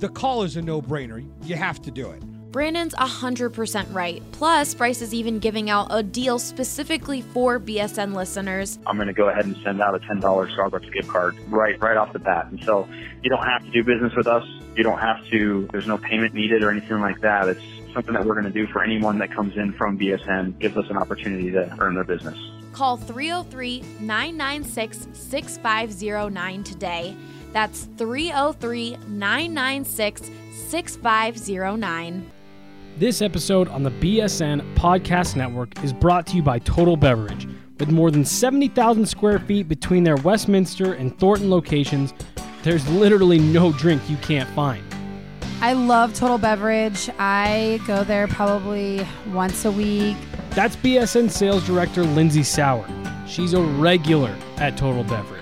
the 0.00 0.08
call 0.08 0.42
is 0.42 0.56
a 0.56 0.62
no 0.62 0.82
brainer. 0.82 1.26
You 1.44 1.56
have 1.56 1.80
to 1.82 1.90
do 1.90 2.10
it. 2.10 2.22
Brandon's 2.52 2.94
100% 2.94 3.92
right. 3.92 4.22
Plus, 4.32 4.72
Bryce 4.72 5.02
is 5.02 5.12
even 5.12 5.38
giving 5.38 5.68
out 5.68 5.88
a 5.90 6.02
deal 6.02 6.38
specifically 6.38 7.20
for 7.20 7.60
BSN 7.60 8.14
listeners. 8.14 8.78
I'm 8.86 8.96
going 8.96 9.08
to 9.08 9.12
go 9.12 9.28
ahead 9.28 9.44
and 9.44 9.56
send 9.62 9.82
out 9.82 9.94
a 9.94 9.98
$10 9.98 10.22
Starbucks 10.22 10.90
gift 10.92 11.08
card 11.08 11.36
right 11.48 11.78
right 11.80 11.98
off 11.98 12.14
the 12.14 12.18
bat. 12.18 12.46
And 12.50 12.62
so 12.64 12.88
you 13.22 13.28
don't 13.28 13.44
have 13.44 13.62
to 13.62 13.70
do 13.70 13.84
business 13.84 14.14
with 14.16 14.26
us. 14.26 14.42
You 14.74 14.84
don't 14.84 14.98
have 14.98 15.22
to, 15.26 15.68
there's 15.72 15.86
no 15.86 15.98
payment 15.98 16.32
needed 16.32 16.62
or 16.62 16.70
anything 16.70 17.00
like 17.00 17.20
that. 17.20 17.48
It's 17.48 17.60
something 17.92 18.14
that 18.14 18.24
we're 18.24 18.40
going 18.40 18.50
to 18.50 18.58
do 18.58 18.66
for 18.68 18.82
anyone 18.82 19.18
that 19.18 19.32
comes 19.32 19.56
in 19.56 19.72
from 19.74 19.98
BSN, 19.98 20.58
gives 20.58 20.76
us 20.76 20.86
an 20.88 20.96
opportunity 20.96 21.50
to 21.50 21.76
earn 21.78 21.94
their 21.94 22.04
business. 22.04 22.38
Call 22.72 22.96
303 22.96 23.80
996 24.00 25.08
6509 25.12 26.64
today. 26.64 27.16
That's 27.56 27.88
303 27.96 28.98
996 29.08 30.30
6509. 30.68 32.30
This 32.98 33.22
episode 33.22 33.68
on 33.68 33.82
the 33.82 33.92
BSN 33.92 34.74
Podcast 34.74 35.36
Network 35.36 35.82
is 35.82 35.94
brought 35.94 36.26
to 36.26 36.36
you 36.36 36.42
by 36.42 36.58
Total 36.58 36.98
Beverage. 36.98 37.48
With 37.80 37.90
more 37.90 38.10
than 38.10 38.26
70,000 38.26 39.06
square 39.06 39.38
feet 39.38 39.70
between 39.70 40.04
their 40.04 40.16
Westminster 40.16 40.92
and 40.92 41.18
Thornton 41.18 41.48
locations, 41.48 42.12
there's 42.62 42.86
literally 42.90 43.38
no 43.38 43.72
drink 43.72 44.02
you 44.10 44.18
can't 44.18 44.50
find. 44.50 44.84
I 45.62 45.72
love 45.72 46.12
Total 46.12 46.36
Beverage. 46.36 47.08
I 47.18 47.80
go 47.86 48.04
there 48.04 48.28
probably 48.28 49.06
once 49.32 49.64
a 49.64 49.72
week. 49.72 50.18
That's 50.50 50.76
BSN 50.76 51.30
Sales 51.30 51.64
Director 51.64 52.04
Lindsay 52.04 52.42
Sauer. 52.42 52.86
She's 53.26 53.54
a 53.54 53.62
regular 53.62 54.36
at 54.58 54.76
Total 54.76 55.04
Beverage. 55.04 55.35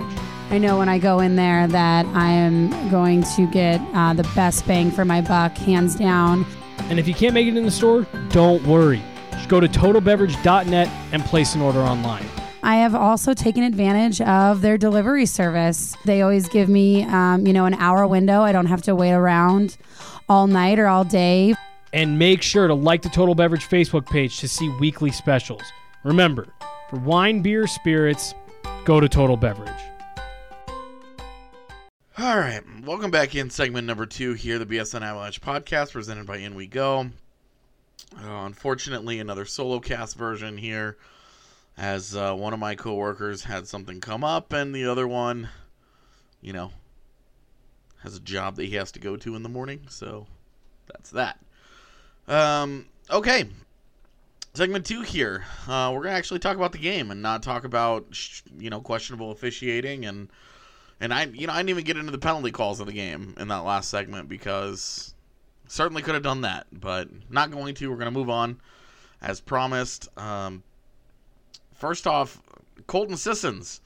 I 0.50 0.58
know 0.58 0.78
when 0.78 0.88
I 0.88 0.98
go 0.98 1.20
in 1.20 1.36
there 1.36 1.66
that 1.66 2.06
I 2.06 2.30
am 2.30 2.90
going 2.90 3.24
to 3.36 3.46
get 3.50 3.80
uh, 3.94 4.12
the 4.12 4.22
best 4.34 4.66
bang 4.66 4.90
for 4.90 5.04
my 5.04 5.20
buck, 5.20 5.56
hands 5.56 5.96
down. 5.96 6.46
And 6.90 6.98
if 6.98 7.08
you 7.08 7.14
can't 7.14 7.34
make 7.34 7.46
it 7.46 7.56
in 7.56 7.64
the 7.64 7.70
store, 7.70 8.06
don't 8.28 8.64
worry. 8.66 9.02
Just 9.32 9.48
go 9.48 9.58
to 9.58 9.66
totalbeverage.net 9.66 10.88
and 11.12 11.24
place 11.24 11.54
an 11.54 11.60
order 11.60 11.80
online. 11.80 12.24
I 12.62 12.76
have 12.76 12.94
also 12.94 13.34
taken 13.34 13.62
advantage 13.62 14.20
of 14.22 14.62
their 14.62 14.78
delivery 14.78 15.26
service. 15.26 15.96
They 16.04 16.22
always 16.22 16.48
give 16.48 16.68
me, 16.68 17.04
um, 17.04 17.46
you 17.46 17.52
know, 17.52 17.66
an 17.66 17.74
hour 17.74 18.06
window. 18.06 18.40
I 18.42 18.52
don't 18.52 18.66
have 18.66 18.80
to 18.82 18.94
wait 18.94 19.12
around 19.12 19.76
all 20.28 20.46
night 20.46 20.78
or 20.78 20.86
all 20.86 21.04
day. 21.04 21.54
And 21.92 22.18
make 22.18 22.42
sure 22.42 22.66
to 22.66 22.74
like 22.74 23.02
the 23.02 23.10
Total 23.10 23.34
Beverage 23.34 23.68
Facebook 23.68 24.06
page 24.06 24.38
to 24.38 24.48
see 24.48 24.68
weekly 24.80 25.10
specials. 25.10 25.62
Remember, 26.04 26.48
for 26.88 26.98
wine, 27.00 27.42
beer, 27.42 27.66
spirits, 27.66 28.34
go 28.84 28.98
to 28.98 29.08
Total 29.08 29.36
Beverage. 29.36 29.83
All 32.16 32.38
right, 32.38 32.62
welcome 32.84 33.10
back 33.10 33.34
in 33.34 33.50
segment 33.50 33.88
number 33.88 34.06
two 34.06 34.34
here, 34.34 34.60
the 34.60 34.66
BSN 34.66 35.02
Avalanche 35.02 35.40
podcast 35.40 35.90
presented 35.90 36.28
by 36.28 36.36
In 36.36 36.54
We 36.54 36.68
Go. 36.68 37.10
Uh, 38.16 38.44
unfortunately, 38.44 39.18
another 39.18 39.44
solo 39.44 39.80
cast 39.80 40.16
version 40.16 40.56
here, 40.56 40.96
as 41.76 42.14
uh, 42.14 42.32
one 42.32 42.52
of 42.52 42.60
my 42.60 42.76
coworkers 42.76 43.42
had 43.42 43.66
something 43.66 44.00
come 44.00 44.22
up, 44.22 44.52
and 44.52 44.72
the 44.72 44.86
other 44.86 45.08
one, 45.08 45.48
you 46.40 46.52
know, 46.52 46.70
has 48.04 48.16
a 48.16 48.20
job 48.20 48.54
that 48.56 48.66
he 48.66 48.76
has 48.76 48.92
to 48.92 49.00
go 49.00 49.16
to 49.16 49.34
in 49.34 49.42
the 49.42 49.48
morning. 49.48 49.80
So 49.88 50.28
that's 50.86 51.10
that. 51.10 51.40
Um, 52.28 52.86
okay, 53.10 53.48
segment 54.54 54.86
two 54.86 55.00
here. 55.00 55.46
Uh, 55.66 55.90
we're 55.92 56.04
gonna 56.04 56.14
actually 56.14 56.38
talk 56.38 56.54
about 56.54 56.70
the 56.70 56.78
game 56.78 57.10
and 57.10 57.20
not 57.20 57.42
talk 57.42 57.64
about 57.64 58.06
you 58.56 58.70
know 58.70 58.80
questionable 58.80 59.32
officiating 59.32 60.06
and 60.06 60.28
and 61.04 61.12
I 61.12 61.26
you 61.26 61.46
know 61.46 61.52
I 61.52 61.58
didn't 61.58 61.68
even 61.68 61.84
get 61.84 61.98
into 61.98 62.12
the 62.12 62.18
penalty 62.18 62.50
calls 62.50 62.80
of 62.80 62.86
the 62.86 62.94
game 62.94 63.34
in 63.38 63.48
that 63.48 63.58
last 63.58 63.90
segment 63.90 64.26
because 64.26 65.12
certainly 65.68 66.00
could 66.00 66.14
have 66.14 66.22
done 66.22 66.40
that, 66.40 66.66
but 66.72 67.10
not 67.30 67.50
going 67.50 67.74
to. 67.74 67.90
We're 67.90 67.98
gonna 67.98 68.10
move 68.10 68.30
on 68.30 68.58
as 69.20 69.42
promised. 69.42 70.08
Um, 70.18 70.62
first 71.74 72.06
off, 72.06 72.40
Colton 72.86 73.18
Sissons 73.18 73.82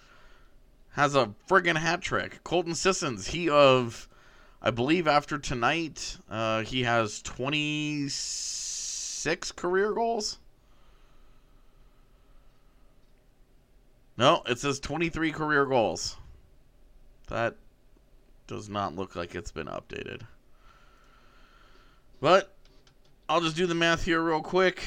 has 0.90 1.16
a 1.16 1.34
friggin' 1.48 1.76
hat 1.76 2.02
trick. 2.02 2.44
Colton 2.44 2.76
Sissons, 2.76 3.26
he 3.26 3.50
of 3.50 4.08
I 4.62 4.70
believe 4.70 5.08
after 5.08 5.38
tonight, 5.38 6.18
uh, 6.30 6.62
he 6.62 6.84
has 6.84 7.20
26 7.22 9.50
career 9.52 9.92
goals. 9.92 10.38
No, 14.16 14.42
it 14.46 14.60
says 14.60 14.78
23 14.78 15.32
career 15.32 15.66
goals. 15.66 16.16
That 17.28 17.56
does 18.46 18.68
not 18.68 18.96
look 18.96 19.16
like 19.16 19.34
it's 19.34 19.52
been 19.52 19.66
updated. 19.66 20.22
But 22.20 22.54
I'll 23.28 23.40
just 23.40 23.56
do 23.56 23.66
the 23.66 23.74
math 23.74 24.04
here 24.04 24.22
real 24.22 24.40
quick. 24.40 24.82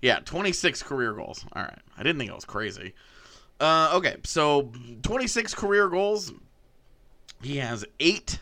Yeah, 0.00 0.20
26 0.24 0.82
career 0.84 1.12
goals. 1.12 1.44
All 1.52 1.62
right. 1.62 1.78
I 1.96 2.02
didn't 2.02 2.18
think 2.18 2.30
it 2.30 2.34
was 2.34 2.44
crazy. 2.44 2.94
Uh, 3.60 3.90
okay, 3.94 4.16
so 4.22 4.72
26 5.02 5.54
career 5.54 5.88
goals. 5.88 6.32
He 7.42 7.56
has 7.56 7.84
eight 7.98 8.40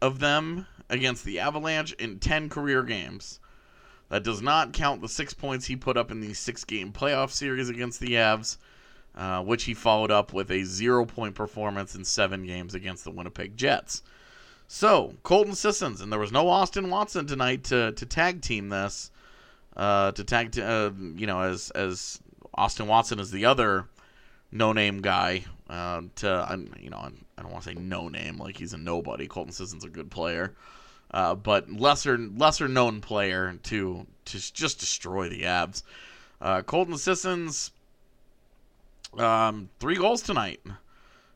of 0.00 0.18
them 0.18 0.66
against 0.88 1.24
the 1.24 1.40
Avalanche 1.40 1.92
in 1.92 2.18
10 2.18 2.48
career 2.48 2.82
games. 2.82 3.40
That 4.08 4.24
does 4.24 4.42
not 4.42 4.72
count 4.72 5.02
the 5.02 5.08
six 5.08 5.32
points 5.34 5.66
he 5.66 5.76
put 5.76 5.96
up 5.96 6.10
in 6.10 6.20
the 6.20 6.34
six 6.34 6.64
game 6.64 6.92
playoff 6.92 7.30
series 7.30 7.68
against 7.68 8.00
the 8.00 8.14
Avs, 8.14 8.56
uh, 9.14 9.42
which 9.42 9.64
he 9.64 9.74
followed 9.74 10.10
up 10.10 10.32
with 10.32 10.50
a 10.50 10.64
zero 10.64 11.04
point 11.04 11.34
performance 11.34 11.94
in 11.94 12.04
seven 12.04 12.46
games 12.46 12.74
against 12.74 13.04
the 13.04 13.10
Winnipeg 13.10 13.56
Jets. 13.56 14.02
So, 14.68 15.14
Colton 15.24 15.54
Sissons, 15.54 16.00
and 16.00 16.12
there 16.12 16.20
was 16.20 16.30
no 16.30 16.48
Austin 16.48 16.90
Watson 16.90 17.26
tonight 17.26 17.64
to, 17.64 17.92
to 17.92 18.06
tag 18.06 18.40
team 18.40 18.68
this. 18.68 19.10
Uh, 19.76 20.12
to 20.12 20.24
tag, 20.24 20.52
t- 20.52 20.62
uh, 20.62 20.90
you 21.16 21.26
know, 21.26 21.40
as 21.40 21.70
as 21.70 22.20
Austin 22.54 22.86
Watson 22.86 23.18
is 23.18 23.30
the 23.30 23.46
other 23.46 23.86
no 24.52 24.72
name 24.72 25.00
guy. 25.00 25.44
Uh, 25.68 26.02
to 26.16 26.66
you 26.78 26.90
know, 26.90 26.98
I 26.98 27.42
don't 27.42 27.52
want 27.52 27.64
to 27.64 27.70
say 27.70 27.74
no 27.74 28.08
name 28.08 28.38
like 28.38 28.56
he's 28.56 28.72
a 28.72 28.78
nobody. 28.78 29.26
Colton 29.26 29.52
Sissons 29.52 29.84
a 29.84 29.88
good 29.88 30.10
player, 30.10 30.54
uh, 31.12 31.34
but 31.34 31.70
lesser 31.70 32.18
lesser 32.18 32.68
known 32.68 33.00
player 33.00 33.58
to 33.64 34.06
to 34.26 34.52
just 34.52 34.80
destroy 34.80 35.28
the 35.28 35.42
Avs. 35.42 35.82
Uh, 36.40 36.62
Colton 36.62 36.98
Sissons, 36.98 37.70
um, 39.18 39.68
three 39.78 39.96
goals 39.96 40.22
tonight, 40.22 40.60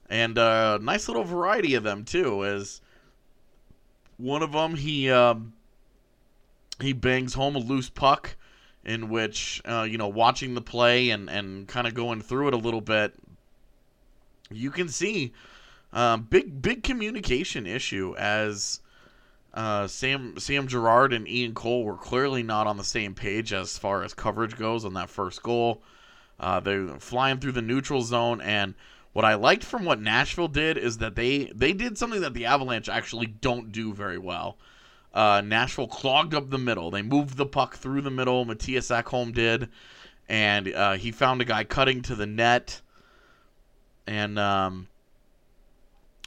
and 0.08 0.38
a 0.38 0.78
nice 0.80 1.08
little 1.08 1.24
variety 1.24 1.74
of 1.74 1.82
them 1.82 2.04
too. 2.04 2.44
As 2.44 2.80
one 4.16 4.42
of 4.42 4.52
them, 4.52 4.76
he 4.76 5.10
um, 5.10 5.52
he 6.80 6.92
bangs 6.92 7.34
home 7.34 7.56
a 7.56 7.60
loose 7.60 7.90
puck, 7.90 8.37
in 8.84 9.08
which 9.08 9.62
uh, 9.64 9.87
you 9.88 9.98
know 9.98 10.08
watching 10.08 10.54
the 10.54 10.60
play 10.60 11.10
and 11.10 11.28
and 11.28 11.66
kind 11.68 11.87
of 11.87 11.94
going 11.94 12.20
through 12.20 12.48
it 12.48 12.54
a 12.54 12.58
little 12.58 12.80
bit, 12.80 13.14
you 14.50 14.70
can 14.70 14.88
see 14.88 15.32
um, 15.92 16.22
big 16.22 16.60
big 16.60 16.82
communication 16.82 17.66
issue 17.66 18.14
as 18.18 18.80
uh, 19.54 19.87
Sam 19.87 20.38
Sam 20.38 20.66
Girard 20.66 21.12
and 21.12 21.28
Ian 21.28 21.54
Cole 21.54 21.84
were 21.84 21.96
clearly 21.96 22.42
not 22.42 22.66
on 22.66 22.76
the 22.76 22.84
same 22.84 23.14
page 23.14 23.52
as 23.52 23.78
far 23.78 24.02
as 24.02 24.12
coverage 24.12 24.56
goes 24.56 24.84
on 24.84 24.94
that 24.94 25.10
first 25.10 25.42
goal. 25.42 25.82
Uh, 26.38 26.61
they're 26.61 26.99
flying 26.99 27.38
through 27.38 27.53
the 27.53 27.62
neutral 27.62 28.03
zone, 28.03 28.40
and 28.40 28.75
what 29.12 29.25
I 29.25 29.35
liked 29.35 29.64
from 29.64 29.85
what 29.85 30.01
Nashville 30.01 30.49
did 30.49 30.77
is 30.77 30.99
that 30.99 31.14
they 31.14 31.44
they 31.55 31.73
did 31.73 31.97
something 31.97 32.20
that 32.20 32.35
the 32.35 32.47
Avalanche 32.47 32.88
actually 32.88 33.27
don't 33.27 33.70
do 33.70 33.94
very 33.94 34.18
well. 34.18 34.59
Uh, 35.14 35.40
Nashville 35.44 35.87
clogged 35.87 36.35
up 36.35 36.51
the 36.51 36.59
middle. 36.59 36.90
They 36.90 37.03
moved 37.03 37.37
the 37.37 37.47
puck 37.47 37.77
through 37.77 38.01
the 38.01 38.11
middle. 38.11 38.44
Mattias 38.44 38.90
Ekholm 38.90 39.33
did, 39.33 39.68
and 40.29 40.73
uh, 40.75 40.94
he 40.94 41.12
found 41.12 41.40
a 41.40 41.44
guy 41.44 41.62
cutting 41.62 42.03
to 42.03 42.16
the 42.16 42.27
net. 42.27 42.81
And 44.09 44.38
um, 44.38 44.88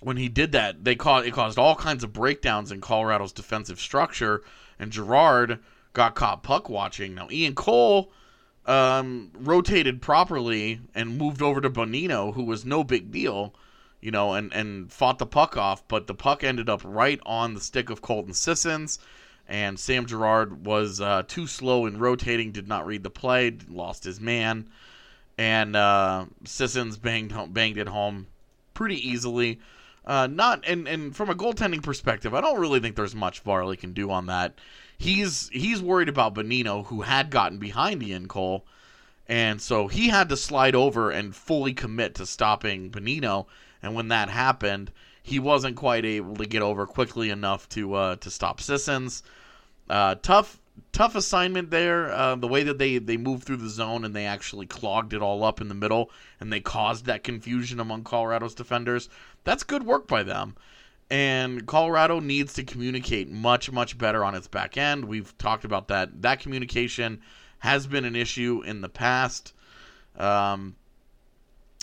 when 0.01 0.15
he 0.15 0.29
did 0.29 0.53
that, 0.53 0.85
they 0.85 0.95
caused 0.95 1.27
it 1.27 1.33
caused 1.33 1.59
all 1.59 1.75
kinds 1.75 2.05
of 2.05 2.13
breakdowns 2.13 2.71
in 2.71 2.79
Colorado's 2.79 3.33
defensive 3.33 3.81
structure. 3.81 4.43
And 4.79 4.91
Girard 4.91 5.59
got 5.91 6.15
caught 6.15 6.43
puck 6.43 6.69
watching. 6.69 7.13
Now 7.13 7.27
Ian 7.29 7.55
Cole 7.55 8.11
um, 8.67 9.31
rotated 9.33 10.01
properly 10.01 10.81
and 10.93 11.17
moved 11.17 11.41
over 11.41 11.61
to 11.61 11.69
Bonino, 11.69 12.33
who 12.33 12.43
was 12.43 12.65
no 12.65 12.83
big 12.83 13.11
deal, 13.11 13.53
you 14.01 14.11
know, 14.11 14.33
and 14.33 14.53
and 14.53 14.91
fought 14.91 15.19
the 15.19 15.25
puck 15.25 15.57
off. 15.57 15.87
But 15.87 16.07
the 16.07 16.13
puck 16.13 16.43
ended 16.43 16.69
up 16.69 16.81
right 16.83 17.19
on 17.25 17.53
the 17.53 17.61
stick 17.61 17.89
of 17.89 18.01
Colton 18.01 18.33
Sissons. 18.33 18.99
And 19.49 19.79
Sam 19.79 20.05
Girard 20.05 20.65
was 20.65 20.99
uh, 20.99 21.23
too 21.25 21.47
slow 21.47 21.85
in 21.85 21.99
rotating, 21.99 22.51
did 22.51 22.67
not 22.67 22.85
read 22.85 23.03
the 23.03 23.09
play, 23.09 23.57
lost 23.69 24.03
his 24.03 24.19
man, 24.19 24.67
and 25.37 25.73
uh, 25.73 26.25
Sissons 26.43 26.97
banged 26.97 27.33
banged 27.53 27.77
it 27.77 27.87
home 27.87 28.27
pretty 28.73 28.97
easily. 29.07 29.61
Uh, 30.07 30.25
not 30.25 30.63
and 30.65 30.87
and 30.87 31.13
from 31.13 31.29
a 31.29 31.35
goaltending 31.35 31.83
perspective, 31.83 32.33
I 32.33 32.39
don't 32.39 32.61
really 32.61 32.79
think 32.79 32.95
there's 32.95 33.13
much 33.13 33.41
Varley 33.41 33.75
can 33.75 33.91
do 33.91 34.09
on 34.09 34.27
that. 34.27 34.53
He's 34.97 35.49
he's 35.49 35.81
worried 35.81 36.07
about 36.07 36.33
Bonino, 36.33 36.85
who 36.85 37.01
had 37.01 37.29
gotten 37.29 37.59
behind 37.59 38.01
Ian 38.01 38.29
Cole, 38.29 38.65
and 39.27 39.61
so 39.61 39.89
he 39.89 40.07
had 40.07 40.29
to 40.29 40.37
slide 40.37 40.75
over 40.75 41.11
and 41.11 41.35
fully 41.35 41.73
commit 41.73 42.15
to 42.15 42.25
stopping 42.25 42.89
Bonino. 42.89 43.47
And 43.83 43.95
when 43.95 44.07
that 44.07 44.29
happened, 44.29 44.93
he 45.21 45.39
wasn't 45.39 45.75
quite 45.75 46.05
able 46.05 46.37
to 46.37 46.45
get 46.45 46.61
over 46.61 46.87
quickly 46.87 47.29
enough 47.29 47.67
to 47.69 47.93
uh, 47.93 48.15
to 48.15 48.31
stop 48.31 48.61
Sissons. 48.61 49.23
Uh, 49.89 50.15
tough 50.15 50.57
tough 50.91 51.15
assignment 51.15 51.69
there. 51.71 52.11
Uh, 52.11 52.35
the 52.35 52.47
way 52.47 52.63
that 52.63 52.77
they 52.77 52.97
they 52.99 53.17
moved 53.17 53.43
through 53.43 53.57
the 53.57 53.69
zone 53.69 54.05
and 54.05 54.15
they 54.15 54.25
actually 54.25 54.65
clogged 54.65 55.13
it 55.13 55.21
all 55.21 55.43
up 55.43 55.61
in 55.61 55.67
the 55.67 55.75
middle 55.75 56.09
and 56.39 56.51
they 56.51 56.59
caused 56.59 57.05
that 57.05 57.23
confusion 57.23 57.79
among 57.79 58.03
Colorado's 58.03 58.55
defenders. 58.55 59.09
That's 59.43 59.63
good 59.63 59.83
work 59.83 60.07
by 60.07 60.23
them. 60.23 60.55
and 61.09 61.65
Colorado 61.65 62.19
needs 62.19 62.53
to 62.53 62.63
communicate 62.63 63.29
much, 63.29 63.71
much 63.71 63.97
better 63.97 64.23
on 64.25 64.35
its 64.35 64.47
back 64.47 64.77
end. 64.77 65.05
We've 65.05 65.37
talked 65.37 65.63
about 65.63 65.87
that. 65.87 66.21
That 66.21 66.39
communication 66.39 67.21
has 67.59 67.87
been 67.87 68.05
an 68.05 68.15
issue 68.15 68.61
in 68.65 68.81
the 68.81 68.89
past. 68.89 69.53
Um, 70.17 70.75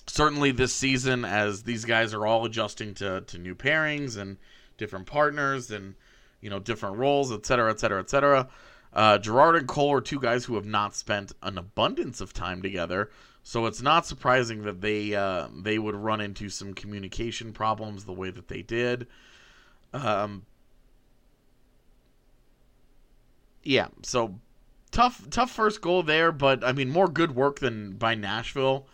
certainly 0.06 0.50
this 0.52 0.74
season, 0.74 1.24
as 1.24 1.62
these 1.62 1.84
guys 1.84 2.12
are 2.12 2.26
all 2.26 2.44
adjusting 2.44 2.94
to, 2.94 3.22
to 3.22 3.38
new 3.38 3.54
pairings 3.54 4.16
and 4.18 4.36
different 4.76 5.06
partners 5.06 5.70
and 5.70 5.94
you 6.40 6.50
know 6.50 6.58
different 6.58 6.96
roles, 6.96 7.32
et 7.32 7.46
cetera, 7.46 7.70
et 7.70 7.80
cetera, 7.80 8.00
et 8.00 8.10
cetera. 8.10 8.48
Uh, 8.94 9.18
Girard 9.18 9.56
and 9.56 9.66
Cole 9.66 9.92
are 9.92 10.00
two 10.00 10.20
guys 10.20 10.44
who 10.44 10.54
have 10.54 10.66
not 10.66 10.94
spent 10.94 11.32
an 11.42 11.58
abundance 11.58 12.20
of 12.20 12.32
time 12.32 12.62
together, 12.62 13.10
so 13.42 13.66
it's 13.66 13.82
not 13.82 14.06
surprising 14.06 14.62
that 14.62 14.80
they 14.80 15.14
uh, 15.14 15.48
they 15.54 15.78
would 15.78 15.96
run 15.96 16.20
into 16.20 16.48
some 16.48 16.72
communication 16.74 17.52
problems 17.52 18.04
the 18.04 18.12
way 18.12 18.30
that 18.30 18.46
they 18.46 18.62
did. 18.62 19.08
Um, 19.92 20.46
yeah, 23.64 23.88
so 24.02 24.38
tough 24.92 25.28
tough 25.28 25.50
first 25.50 25.80
goal 25.80 26.04
there, 26.04 26.30
but 26.30 26.62
I 26.62 26.72
mean 26.72 26.90
more 26.90 27.08
good 27.08 27.34
work 27.34 27.58
than 27.58 27.92
by 27.94 28.14
Nashville. 28.14 28.86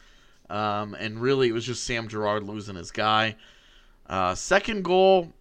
Um, 0.49 0.95
and 0.95 1.21
really, 1.21 1.49
it 1.49 1.53
was 1.53 1.67
just 1.67 1.85
Sam 1.85 2.09
Girard 2.09 2.43
losing 2.43 2.75
his 2.75 2.91
guy. 2.91 3.37
Uh, 4.07 4.35
second 4.35 4.83
goal 4.83 5.33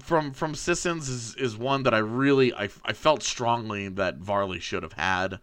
from 0.00 0.32
from 0.32 0.54
Sissons 0.54 1.08
is, 1.08 1.34
is 1.36 1.56
one 1.56 1.84
that 1.84 1.94
I 1.94 1.98
really 1.98 2.52
I, 2.52 2.68
I 2.84 2.92
felt 2.92 3.22
strongly 3.22 3.88
that 3.88 4.16
Varley 4.16 4.60
should 4.60 4.82
have 4.82 4.94
had. 4.94 5.38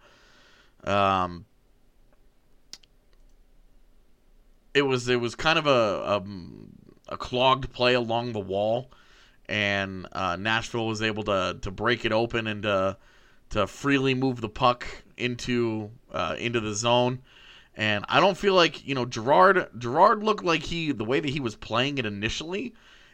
Um, 0.83 1.45
it 4.73 4.83
was 4.83 5.07
it 5.07 5.19
was 5.19 5.35
kind 5.35 5.57
of 5.57 5.67
a, 5.67 5.69
a, 5.69 6.23
a 7.13 7.17
clogged 7.17 7.71
play 7.71 7.93
along 7.93 8.33
the 8.33 8.39
wall, 8.39 8.91
and 9.47 10.07
uh, 10.11 10.35
Nashville 10.35 10.87
was 10.87 11.01
able 11.01 11.23
to 11.23 11.57
to 11.61 11.71
break 11.71 12.05
it 12.05 12.11
open 12.11 12.47
and 12.47 12.63
to 12.63 12.97
to 13.51 13.67
freely 13.67 14.13
move 14.13 14.41
the 14.41 14.49
puck 14.49 14.85
into 15.17 15.91
uh, 16.11 16.35
into 16.37 16.59
the 16.59 16.73
zone. 16.73 17.19
And 17.75 18.05
I 18.07 18.19
don't 18.19 18.37
feel 18.37 18.53
like 18.53 18.85
you 18.85 18.93
know 18.93 19.05
Girard. 19.05 19.69
Girard 19.79 20.23
looked 20.23 20.43
like 20.43 20.63
he 20.63 20.91
the 20.91 21.05
way 21.05 21.19
that 21.19 21.29
he 21.29 21.39
was 21.39 21.55
playing 21.55 21.97
it 21.97 22.05
initially. 22.05 22.73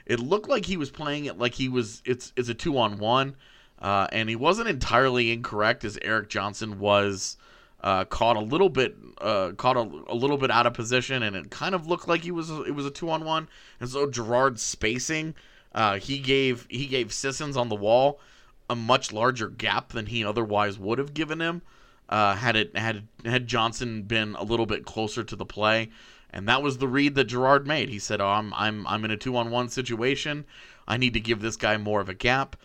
It 0.09 0.19
looked 0.19 0.49
like 0.49 0.65
he 0.65 0.75
was 0.75 0.89
playing 0.89 1.25
it 1.25 1.37
like 1.37 1.53
he 1.53 1.69
was. 1.69 2.01
It's 2.03 2.33
it's 2.35 2.49
a 2.49 2.55
two 2.55 2.79
on 2.79 2.97
one, 2.97 3.35
uh, 3.77 4.07
and 4.11 4.27
he 4.27 4.35
wasn't 4.35 4.67
entirely 4.67 5.31
incorrect 5.31 5.85
as 5.85 5.99
Erik 6.01 6.29
Johnson 6.29 6.79
was 6.79 7.37
uh, 7.81 8.05
caught 8.05 8.35
a 8.35 8.41
little 8.41 8.69
bit 8.69 8.97
uh, 9.21 9.51
caught 9.55 9.77
a, 9.77 9.87
a, 10.07 10.15
little 10.15 10.37
bit 10.37 10.49
out 10.49 10.65
of 10.65 10.73
position, 10.73 11.21
and 11.21 11.35
it 11.35 11.51
kind 11.51 11.75
of 11.75 11.85
looked 11.85 12.07
like 12.07 12.23
he 12.23 12.31
was 12.31 12.49
it 12.49 12.73
was 12.73 12.87
a 12.87 12.91
two 12.91 13.11
on 13.11 13.23
one. 13.23 13.47
And 13.79 13.87
so 13.87 14.09
Girard's 14.09 14.63
spacing, 14.63 15.35
uh, 15.75 15.99
he 15.99 16.17
gave 16.17 16.65
he 16.71 16.87
gave 16.87 17.13
Sissons 17.13 17.55
on 17.55 17.69
the 17.69 17.75
wall 17.75 18.19
a 18.67 18.75
much 18.75 19.13
larger 19.13 19.47
gap 19.47 19.89
than 19.89 20.07
he 20.07 20.25
otherwise 20.25 20.79
would 20.79 20.97
have 20.97 21.13
given 21.13 21.39
him. 21.39 21.61
Uh, 22.09 22.35
had 22.35 22.55
it 22.55 22.75
had 22.75 23.07
had 23.23 23.47
Johnson 23.47 24.03
been 24.03 24.35
a 24.35 24.43
little 24.43 24.65
bit 24.65 24.83
closer 24.83 25.23
to 25.23 25.35
the 25.35 25.45
play, 25.45 25.89
and 26.31 26.47
that 26.47 26.63
was 26.63 26.79
the 26.79 26.87
read 26.87 27.15
that 27.15 27.25
Girard 27.25 27.67
made. 27.67 27.89
He 27.89 27.99
said, 27.99 28.19
"Oh, 28.19 28.27
I'm 28.27 28.53
I'm 28.55 28.85
I'm 28.87 29.05
in 29.05 29.11
a 29.11 29.17
two 29.17 29.37
on 29.37 29.51
one 29.51 29.69
situation. 29.69 30.45
I 30.87 30.97
need 30.97 31.13
to 31.13 31.19
give 31.19 31.39
this 31.39 31.55
guy 31.55 31.77
more 31.77 32.01
of 32.01 32.09
a 32.09 32.13
gap." 32.15 32.55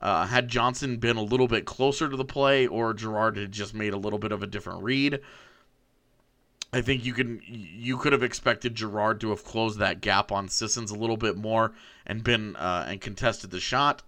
Uh, 0.00 0.26
had 0.26 0.48
Johnson 0.48 0.96
been 0.96 1.16
a 1.16 1.22
little 1.22 1.48
bit 1.48 1.64
closer 1.64 2.08
to 2.08 2.16
the 2.16 2.24
play, 2.24 2.66
or 2.66 2.92
Girard 2.94 3.36
had 3.36 3.52
just 3.52 3.74
made 3.74 3.92
a 3.92 3.98
little 3.98 4.18
bit 4.18 4.32
of 4.32 4.42
a 4.42 4.46
different 4.46 4.82
read, 4.82 5.20
I 6.74 6.80
think 6.80 7.04
you 7.04 7.12
can 7.12 7.40
you 7.46 7.96
could 7.96 8.12
have 8.12 8.24
expected 8.24 8.74
Girard 8.74 9.20
to 9.20 9.30
have 9.30 9.44
closed 9.44 9.78
that 9.78 10.00
gap 10.00 10.32
on 10.32 10.48
Sissons 10.48 10.90
a 10.90 10.96
little 10.96 11.16
bit 11.16 11.36
more 11.36 11.72
and 12.04 12.24
been 12.24 12.56
uh, 12.56 12.86
and 12.88 13.00
contested 13.00 13.52
the 13.52 13.60
shot. 13.60 14.02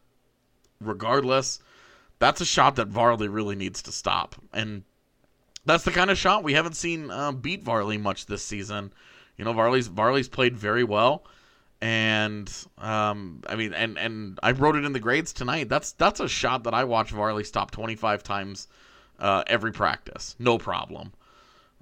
Regardless, 0.81 1.61
that's 2.19 2.41
a 2.41 2.47
shot 2.47 2.77
that 2.77 2.89
Varley 2.89 3.29
really 3.29 3.57
needs 3.57 3.83
to 3.83 3.93
stop, 3.93 4.35
and 4.53 4.83
that's 5.65 5.85
the 5.85 5.91
kind 5.91 6.11
of 6.11 6.19
shot 6.19 6.45
we 6.45 6.55
haven't 6.55 6.77
seen 6.77 7.11
uh, 7.11 7.33
beat 7.33 7.63
Varley 7.63 7.99
much 7.99 8.27
this 8.27 8.43
season. 8.43 8.93
You 9.37 9.45
know, 9.45 9.53
Varley's 9.53 9.89
Varley's 9.89 10.29
played 10.29 10.57
very 10.57 10.85
well, 10.85 11.25
and 11.81 12.51
um, 12.79 13.43
I 13.49 13.57
mean, 13.57 13.75
and 13.75 13.99
and 13.99 14.39
I 14.43 14.53
wrote 14.53 14.77
it 14.77 14.85
in 14.85 14.93
the 14.93 15.01
grades 15.01 15.33
tonight. 15.33 15.69
That's 15.69 15.93
that's 15.93 16.21
a 16.21 16.29
shot 16.29 16.65
that 16.65 16.75
I 16.75 16.85
watch 16.85 17.11
Varley 17.11 17.45
stop 17.45 17.71
25 17.71 18.23
times 18.23 18.69
uh, 19.19 19.45
every 19.47 19.73
practice, 19.73 20.37
no 20.39 20.59
problem. 20.59 21.13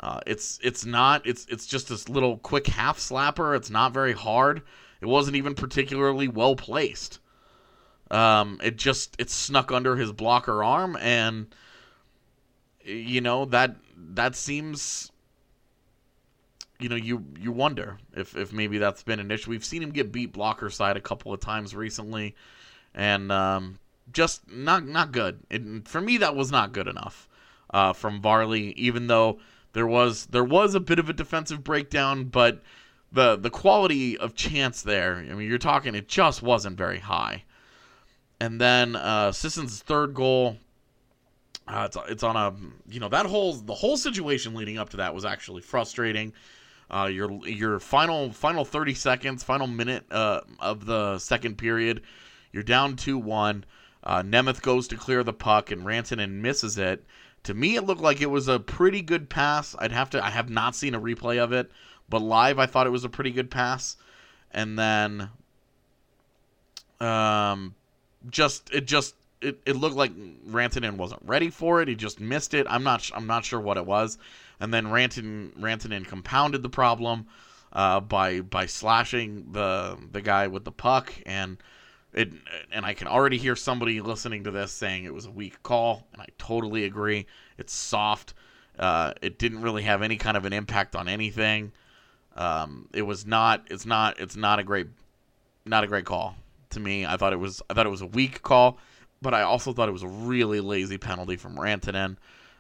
Uh, 0.01 0.20
it's 0.27 0.59
it's 0.62 0.85
not 0.85 1.27
it's 1.27 1.47
it's 1.49 1.66
just 1.66 1.88
this 1.88 2.09
little 2.09 2.38
quick 2.38 2.66
half 2.66 2.99
slapper. 2.99 3.57
It's 3.57 3.70
not 3.70 3.92
very 3.92 4.12
hard. 4.12 4.62
It 5.01 5.07
wasn't 5.07 5.37
even 5.37 5.55
particularly 5.55 6.29
well 6.29 6.57
placed. 6.57 7.20
Um, 8.14 8.61
it 8.62 8.77
just 8.77 9.16
it 9.18 9.29
snuck 9.29 9.72
under 9.72 9.96
his 9.96 10.12
blocker 10.12 10.62
arm, 10.62 10.96
and 11.00 11.53
you 12.85 13.20
know 13.20 13.44
that 13.46 13.74
that 13.96 14.37
seems 14.37 15.11
you 16.79 16.88
know 16.88 16.94
you 16.94 17.24
you 17.40 17.50
wonder 17.50 17.98
if 18.16 18.37
if 18.37 18.53
maybe 18.53 18.79
that's 18.79 19.03
been 19.03 19.18
an 19.18 19.33
issue. 19.33 19.50
We've 19.50 19.64
seen 19.64 19.83
him 19.83 19.90
get 19.90 20.12
beat 20.12 20.33
blocker 20.33 20.70
side 20.70 20.96
a 20.96 21.00
couple 21.00 21.33
of 21.33 21.40
times 21.40 21.74
recently, 21.74 22.37
and 22.94 23.33
um, 23.33 23.81
just 24.12 24.48
not 24.48 24.87
not 24.87 25.11
good. 25.11 25.40
It, 25.50 25.88
for 25.88 26.00
me, 26.00 26.18
that 26.18 26.37
was 26.37 26.53
not 26.53 26.72
good 26.72 26.87
enough 26.87 27.29
uh, 27.70 27.94
from 27.94 28.22
Varley. 28.22 28.74
Even 28.77 29.09
though 29.09 29.40
there 29.72 29.88
was 29.88 30.27
there 30.27 30.44
was 30.44 30.77
a 30.77 30.81
bit 30.81 31.00
of 31.00 31.09
a 31.09 31.12
defensive 31.12 31.64
breakdown, 31.64 32.27
but 32.27 32.62
the 33.11 33.35
the 33.35 33.50
quality 33.50 34.16
of 34.16 34.37
chance 34.37 34.83
there. 34.83 35.16
I 35.16 35.35
mean, 35.35 35.48
you're 35.48 35.59
talking 35.59 35.96
it 35.96 36.07
just 36.07 36.44
wasn't 36.44 36.79
very 36.79 37.00
high. 37.00 37.42
And 38.45 38.61
then 38.61 38.95
uh, 38.95 39.33
Sisson's 39.33 39.81
third 39.81 40.13
goal. 40.13 40.59
Uh, 41.67 41.85
it's 41.87 41.97
it's 42.11 42.23
on 42.23 42.37
a 42.37 42.55
you 42.93 43.01
know 43.01 43.09
that 43.09 43.25
whole 43.25 43.55
the 43.55 43.73
whole 43.73 43.97
situation 43.97 44.55
leading 44.55 44.77
up 44.77 44.91
to 44.91 44.99
that 44.99 45.15
was 45.15 45.25
actually 45.25 45.63
frustrating. 45.63 46.35
Uh, 46.91 47.09
your 47.11 47.33
your 47.49 47.81
final 47.81 48.33
final 48.33 48.67
30 48.67 48.93
seconds, 48.93 49.43
final 49.43 49.67
minute 49.67 50.05
uh, 50.11 50.43
of 50.61 50.85
the 50.85 51.19
second 51.19 51.57
period, 51.57 52.03
you're 52.53 52.63
down 52.63 52.97
two 52.97 53.17
one. 53.17 53.65
Uh, 54.03 54.23
Nemeth 54.23 54.61
goes 54.61 54.89
to 54.89 54.97
clear 54.99 55.25
the 55.25 55.33
puck 55.33 55.71
and 55.71 55.87
Rantanen 55.87 56.43
misses 56.43 56.77
it. 56.77 57.03
To 57.45 57.55
me, 57.55 57.77
it 57.77 57.85
looked 57.85 58.03
like 58.03 58.21
it 58.21 58.31
was 58.31 58.47
a 58.47 58.61
pretty 58.61 59.01
good 59.01 59.31
pass. 59.31 59.75
I'd 59.79 59.93
have 59.93 60.11
to. 60.11 60.23
I 60.23 60.29
have 60.29 60.51
not 60.51 60.77
seen 60.77 60.95
a 60.95 61.01
replay 61.01 61.43
of 61.43 61.55
it, 61.55 61.73
but 62.11 62.21
live, 62.21 62.59
I 62.59 62.67
thought 62.67 62.87
it 62.87 62.91
was 62.91 63.05
a 63.05 63.09
pretty 63.09 63.31
good 63.31 63.51
pass. 63.51 63.97
And 64.51 64.79
then, 64.79 65.31
um, 67.01 67.75
just 68.31 68.73
it 68.73 68.87
just 68.87 69.15
it, 69.41 69.61
it 69.67 69.77
looked 69.77 69.97
like 69.97 70.13
Rantanen 70.49 70.97
wasn't 70.97 71.23
ready 71.25 71.51
for 71.51 71.83
it. 71.83 71.89
He 71.89 71.95
just 71.95 72.21
missed 72.21 72.55
it. 72.55 72.67
I'm 72.69 72.83
not 72.83 73.11
I'm 73.15 73.27
not 73.27 73.45
sure 73.45 73.61
what 73.61 73.77
it 73.77 73.87
was. 73.87 74.19
And 74.61 74.73
then 74.73 74.87
Rantanen 74.87 75.53
Rantanen 75.59 76.07
compounded 76.07 76.63
the 76.63 76.71
problem 76.71 77.27
uh, 77.73 78.01
by 78.01 78.41
by 78.41 78.67
slashing 78.67 79.53
the 79.53 79.99
the 80.13 80.23
guy 80.23 80.47
with 80.47 80.65
the 80.65 80.73
puck 80.73 81.13
and 81.27 81.59
it 82.13 82.33
and 82.73 82.87
I 82.87 82.95
can 82.95 83.09
already 83.09 83.39
hear 83.39 83.57
somebody 83.57 84.01
listening 84.01 84.45
to 84.45 84.51
this 84.51 84.73
saying 84.73 85.05
it 85.05 85.13
was 85.13 85.27
a 85.27 85.31
weak 85.31 85.63
call, 85.63 86.07
and 86.13 86.23
I 86.23 86.27
totally 86.39 86.85
agree. 86.85 87.27
It's 87.59 87.73
soft. 87.73 88.35
Uh, 88.79 89.13
it 89.21 89.39
didn't 89.39 89.63
really 89.63 89.83
have 89.83 90.03
any 90.03 90.17
kind 90.17 90.37
of 90.37 90.45
an 90.45 90.53
impact 90.53 90.97
on 90.97 91.09
anything. 91.09 91.73
Um, 92.37 92.89
it 92.93 93.03
was 93.03 93.27
not. 93.27 93.67
It's 93.69 93.85
not. 93.85 94.19
It's 94.21 94.37
not 94.37 94.61
a 94.61 94.63
great, 94.63 94.87
not 95.67 95.83
a 95.85 95.87
great 95.89 96.05
call 96.05 96.37
to 96.75 96.81
me. 96.81 97.07
I 97.07 97.17
thought 97.17 97.33
it 97.33 97.41
was. 97.41 97.63
I 97.69 97.75
thought 97.75 97.87
it 97.87 97.91
was 97.91 98.03
a 98.03 98.07
weak 98.07 98.43
call, 98.43 98.79
but 99.23 99.35
I 99.35 99.43
also 99.43 99.73
thought 99.73 99.89
it 99.89 99.93
was 99.93 100.03
a 100.03 100.09
really 100.09 100.61
lazy 100.61 100.99
penalty 100.99 101.37
from 101.37 101.57
Rantanen. 101.57 102.17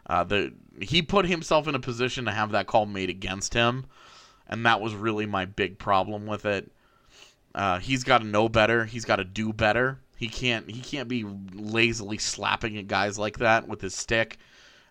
Uh, 0.06 0.24
the 0.24 0.52
he 0.80 1.02
put 1.02 1.26
himself 1.26 1.68
in 1.68 1.74
a 1.74 1.80
position 1.80 2.24
to 2.24 2.30
have 2.30 2.52
that 2.52 2.66
call 2.66 2.86
made 2.86 3.10
against 3.10 3.54
him, 3.54 3.86
and 4.48 4.66
that 4.66 4.80
was 4.80 4.94
really 4.94 5.26
my 5.26 5.44
big 5.44 5.78
problem 5.78 6.26
with 6.26 6.44
it. 6.44 6.70
Uh, 7.54 7.78
he's 7.78 8.04
got 8.04 8.18
to 8.18 8.24
know 8.24 8.48
better. 8.48 8.84
He's 8.84 9.04
got 9.04 9.16
to 9.16 9.24
do 9.24 9.52
better. 9.52 10.00
He 10.16 10.28
can't. 10.28 10.70
He 10.70 10.80
can't 10.80 11.08
be 11.08 11.24
lazily 11.24 12.18
slapping 12.18 12.76
at 12.78 12.88
guys 12.88 13.18
like 13.18 13.38
that 13.38 13.68
with 13.68 13.80
his 13.80 13.94
stick. 13.94 14.38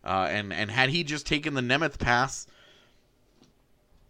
Uh, 0.04 0.28
and 0.30 0.52
and 0.52 0.70
had 0.70 0.90
he 0.90 1.04
just 1.04 1.26
taken 1.26 1.54
the 1.54 1.62
Nemeth 1.62 1.98
pass 1.98 2.48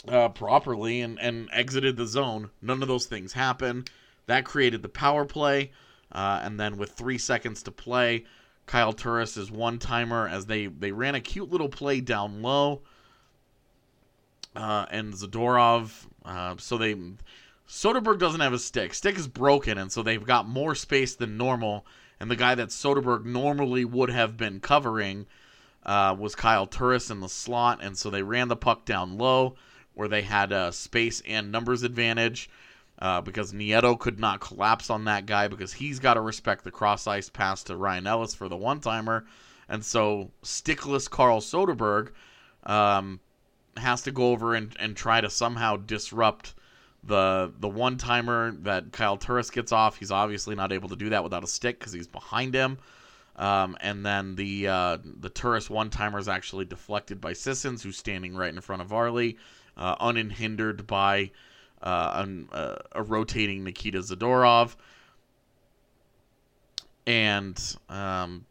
uh, 0.08 0.30
properly 0.30 1.02
and 1.02 1.20
and 1.20 1.50
exited 1.52 1.98
the 1.98 2.08
zone, 2.08 2.50
none 2.62 2.82
of 2.82 2.88
those 2.88 3.06
things 3.06 3.34
happen. 3.34 3.86
That 4.28 4.46
created 4.46 4.82
the 4.82 4.90
power 4.90 5.26
play. 5.26 5.72
Uh, 6.12 6.42
and 6.44 6.60
then 6.60 6.78
with 6.78 6.92
three 6.92 7.18
seconds 7.18 7.64
to 7.64 7.72
play, 7.72 8.26
Kyle 8.66 8.94
Turris 8.94 9.36
is 9.36 9.52
one 9.52 9.80
timer 9.80 10.28
as 10.28 10.46
they 10.46 10.68
they 10.68 10.92
ran 10.92 11.16
a 11.16 11.22
cute 11.22 11.52
little 11.52 11.70
play 11.70 12.02
down 12.02 12.42
low. 12.42 12.82
Uh, 14.56 14.86
and 14.92 15.14
Zadorov, 15.14 15.92
uh, 16.24 16.56
so 16.60 16.78
they 16.78 16.96
Soderberg 17.68 18.20
doesn't 18.20 18.42
have 18.42 18.54
a 18.54 18.60
stick. 18.60 18.94
Stick 18.94 19.18
is 19.18 19.28
broken, 19.28 19.78
and 19.78 19.92
so 19.92 20.04
they've 20.04 20.24
got 20.24 20.48
more 20.48 20.76
space 20.76 21.16
than 21.16 21.38
normal. 21.38 21.86
And 22.20 22.30
the 22.30 22.36
guy 22.36 22.56
that 22.56 22.70
Soderberg 22.70 23.26
normally 23.26 23.84
would 23.84 24.12
have 24.12 24.38
been 24.38 24.60
covering 24.60 25.26
uh, 25.86 26.16
was 26.18 26.36
Kyle 26.36 26.68
Turris 26.68 27.10
in 27.10 27.20
the 27.20 27.28
slot, 27.28 27.80
and 27.82 27.98
so 27.98 28.10
they 28.10 28.22
ran 28.22 28.48
the 28.48 28.56
puck 28.56 28.86
down 28.86 29.18
low, 29.18 29.56
where 29.94 30.08
they 30.08 30.22
had 30.22 30.52
a 30.52 30.72
space 30.72 31.22
and 31.28 31.52
numbers 31.52 31.84
advantage. 31.84 32.50
Uh, 33.04 33.20
because 33.20 33.52
Nieto 33.52 34.00
could 34.00 34.18
not 34.18 34.40
collapse 34.40 34.90
on 34.90 35.04
that 35.06 35.26
guy 35.26 35.50
because 35.50 35.74
he's 35.74 36.00
got 36.00 36.14
to 36.14 36.22
respect 36.22 36.64
the 36.64 36.72
cross 36.72 37.06
ice 37.06 37.30
pass 37.30 37.62
to 37.66 37.76
Ryan 37.76 38.08
Ellis 38.08 38.34
for 38.34 38.48
the 38.48 38.56
one 38.56 38.80
timer. 38.80 39.26
And 39.68 39.84
so 39.84 40.32
stickless 40.42 41.10
Carl 41.10 41.42
Soderberg 41.42 42.12
um, 42.66 43.20
has 43.76 44.04
to 44.04 44.12
go 44.12 44.32
over 44.32 44.56
and, 44.56 44.74
and 44.80 44.96
try 44.96 45.20
to 45.20 45.30
somehow 45.30 45.76
disrupt 45.76 46.54
the 47.04 47.52
the 47.60 47.68
one 47.68 47.98
timer 47.98 48.52
that 48.62 48.94
Kyle 48.94 49.18
Turris 49.18 49.50
gets 49.50 49.74
off. 49.74 49.98
He's 49.98 50.12
obviously 50.12 50.56
not 50.56 50.72
able 50.72 50.88
to 50.88 50.96
do 50.96 51.10
that 51.10 51.26
without 51.26 51.44
a 51.44 51.48
stick 51.48 51.80
because 51.80 51.92
he's 51.92 52.08
behind 52.08 52.54
him. 52.54 52.78
Um, 53.36 53.76
and 53.82 54.06
then 54.06 54.36
the 54.36 54.70
uh, 54.70 54.98
the 55.04 55.30
Turris 55.30 55.70
one 55.70 55.90
timer 55.90 56.20
is 56.20 56.30
actually 56.30 56.64
deflected 56.64 57.20
by 57.20 57.34
Sissons, 57.34 57.84
who's 57.84 57.98
standing 57.98 58.34
right 58.34 58.54
in 58.54 58.62
front 58.62 58.82
of 58.82 58.88
Varley, 58.88 59.38
uh, 59.76 59.98
unhindered 60.00 60.88
by 60.88 61.32
uh, 61.84 62.24
an, 62.24 62.50
uh, 62.52 62.76
a 62.94 63.04
rotating 63.04 63.64
Nikita 63.64 64.00
Zadorov. 64.00 64.76
And 67.06 67.60
um, 67.90 68.46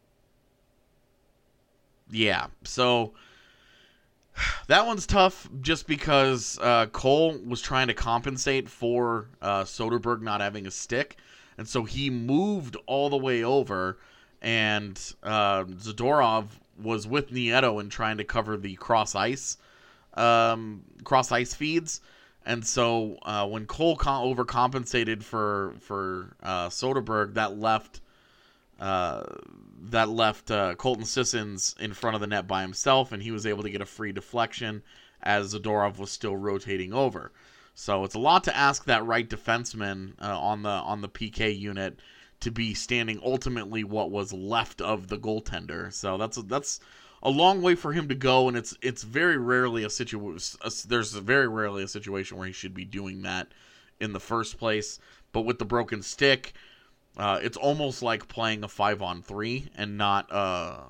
yeah, 2.11 2.47
so 2.63 3.13
that 4.67 4.85
one's 4.85 5.05
tough 5.05 5.49
just 5.61 5.87
because 5.87 6.59
uh, 6.61 6.85
Cole 6.87 7.37
was 7.45 7.61
trying 7.61 7.87
to 7.87 7.93
compensate 7.93 8.69
for 8.69 9.27
uh, 9.41 9.63
Soderberg 9.63 10.21
not 10.21 10.41
having 10.41 10.67
a 10.67 10.71
stick. 10.71 11.17
And 11.57 11.67
so 11.67 11.83
he 11.83 12.09
moved 12.09 12.77
all 12.87 13.09
the 13.09 13.17
way 13.17 13.43
over, 13.43 13.99
and 14.41 14.99
uh, 15.21 15.65
Zadorov 15.65 16.47
was 16.81 17.05
with 17.05 17.29
Nieto 17.29 17.79
and 17.79 17.91
trying 17.91 18.17
to 18.17 18.23
cover 18.23 18.57
the 18.57 18.73
cross 18.75 19.13
ice, 19.13 19.57
um, 20.15 20.81
cross 21.03 21.31
ice 21.31 21.53
feeds. 21.53 22.01
And 22.45 22.65
so 22.65 23.17
uh, 23.23 23.47
when 23.47 23.65
Cole 23.65 23.97
overcompensated 23.97 25.23
for 25.23 25.75
for 25.79 26.35
uh, 26.43 26.69
Soderberg, 26.69 27.35
that 27.35 27.57
left 27.57 28.01
uh, 28.79 29.23
that 29.83 30.09
left 30.09 30.51
uh, 30.51 30.75
Colton 30.75 31.05
Sissons 31.05 31.75
in 31.79 31.93
front 31.93 32.15
of 32.15 32.21
the 32.21 32.27
net 32.27 32.47
by 32.47 32.61
himself, 32.61 33.11
and 33.11 33.23
he 33.23 33.31
was 33.31 33.45
able 33.45 33.63
to 33.63 33.69
get 33.69 33.81
a 33.81 33.85
free 33.85 34.11
deflection 34.11 34.83
as 35.21 35.53
Zadorov 35.53 35.97
was 35.97 36.11
still 36.11 36.35
rotating 36.35 36.93
over. 36.93 37.31
So 37.75 38.03
it's 38.03 38.15
a 38.15 38.19
lot 38.19 38.43
to 38.43 38.55
ask 38.55 38.85
that 38.85 39.05
right 39.05 39.27
defenseman 39.27 40.13
uh, 40.21 40.37
on 40.37 40.63
the 40.63 40.69
on 40.69 41.01
the 41.01 41.09
PK 41.09 41.57
unit 41.57 41.99
to 42.41 42.51
be 42.51 42.73
standing 42.73 43.19
ultimately 43.23 43.83
what 43.83 44.11
was 44.11 44.33
left 44.33 44.81
of 44.81 45.07
the 45.07 45.17
goaltender. 45.17 45.91
So 45.93 46.17
that's 46.17 46.37
that's 46.43 46.79
a 47.23 47.29
long 47.29 47.61
way 47.61 47.73
for 47.73 47.93
him 47.93 48.09
to 48.09 48.15
go, 48.15 48.49
and 48.49 48.57
it's 48.57 48.77
it's 48.81 49.01
very 49.01 49.37
rarely 49.37 49.83
a 49.85 49.89
situation. 49.89 50.59
There's 50.85 51.13
very 51.13 51.47
rarely 51.47 51.81
a 51.81 51.87
situation 51.87 52.37
where 52.37 52.47
he 52.47 52.53
should 52.53 52.73
be 52.73 52.85
doing 52.85 53.21
that 53.21 53.47
in 53.99 54.11
the 54.11 54.19
first 54.19 54.57
place. 54.57 54.99
But 55.31 55.41
with 55.41 55.57
the 55.57 55.65
broken 55.65 56.03
stick, 56.03 56.53
uh, 57.17 57.39
it's 57.41 57.57
almost 57.57 58.03
like 58.03 58.27
playing 58.27 58.63
a 58.63 58.67
five 58.67 59.01
on 59.01 59.23
three 59.23 59.69
and 59.75 59.97
not 59.97 60.31
uh, 60.31 60.81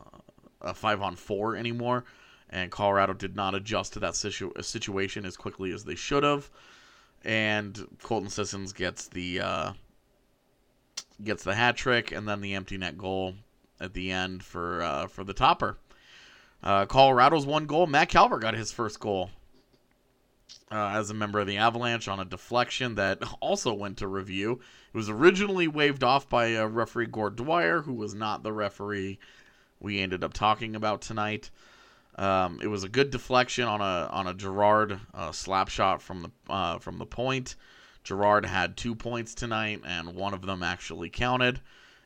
a 0.59 0.73
five 0.73 1.01
on 1.01 1.15
four 1.15 1.55
anymore. 1.55 2.03
And 2.49 2.71
Colorado 2.71 3.13
did 3.13 3.35
not 3.35 3.55
adjust 3.55 3.93
to 3.93 3.99
that 3.99 4.15
situ- 4.15 4.53
situation 4.61 5.25
as 5.25 5.37
quickly 5.37 5.71
as 5.71 5.85
they 5.85 5.95
should 5.95 6.23
have. 6.23 6.49
And 7.23 7.87
Colton 8.01 8.29
Sissons 8.29 8.73
gets 8.73 9.07
the 9.07 9.39
uh, 9.39 9.73
gets 11.23 11.43
the 11.43 11.53
hat 11.53 11.77
trick, 11.77 12.11
and 12.11 12.27
then 12.27 12.41
the 12.41 12.55
empty 12.55 12.77
net 12.77 12.97
goal 12.97 13.35
at 13.79 13.93
the 13.93 14.11
end 14.11 14.43
for 14.43 14.81
uh, 14.81 15.07
for 15.07 15.23
the 15.23 15.33
topper. 15.33 15.77
Uh, 16.63 16.85
Colorado's 16.85 17.45
one 17.45 17.65
goal. 17.65 17.87
Matt 17.87 18.09
Calvert 18.09 18.41
got 18.41 18.53
his 18.53 18.71
first 18.71 18.99
goal 18.99 19.29
uh, 20.71 20.93
as 20.95 21.09
a 21.09 21.13
member 21.13 21.39
of 21.39 21.47
the 21.47 21.57
Avalanche 21.57 22.07
on 22.07 22.19
a 22.19 22.25
deflection 22.25 22.95
that 22.95 23.21
also 23.39 23.73
went 23.73 23.97
to 23.97 24.07
review. 24.07 24.59
It 24.93 24.97
was 24.97 25.09
originally 25.09 25.67
waved 25.67 26.03
off 26.03 26.29
by 26.29 26.55
uh, 26.55 26.65
referee 26.65 27.07
Gord 27.07 27.35
Dwyer, 27.35 27.81
who 27.81 27.93
was 27.93 28.13
not 28.13 28.43
the 28.43 28.53
referee 28.53 29.19
we 29.79 29.99
ended 29.99 30.23
up 30.23 30.33
talking 30.33 30.75
about 30.75 31.01
tonight. 31.01 31.49
Um, 32.15 32.59
it 32.61 32.67
was 32.67 32.83
a 32.83 32.89
good 32.89 33.09
deflection 33.09 33.65
on 33.65 33.81
a 33.81 34.07
on 34.11 34.27
a 34.27 34.33
Girard 34.33 34.99
uh, 35.13 35.31
slap 35.31 35.67
shot 35.67 36.01
from 36.01 36.23
the 36.23 36.31
uh, 36.51 36.77
from 36.79 36.97
the 36.97 37.05
point. 37.05 37.55
Girard 38.03 38.45
had 38.45 38.77
two 38.77 38.95
points 38.95 39.33
tonight, 39.33 39.81
and 39.85 40.15
one 40.15 40.33
of 40.33 40.45
them 40.45 40.61
actually 40.61 41.09
counted. 41.09 41.59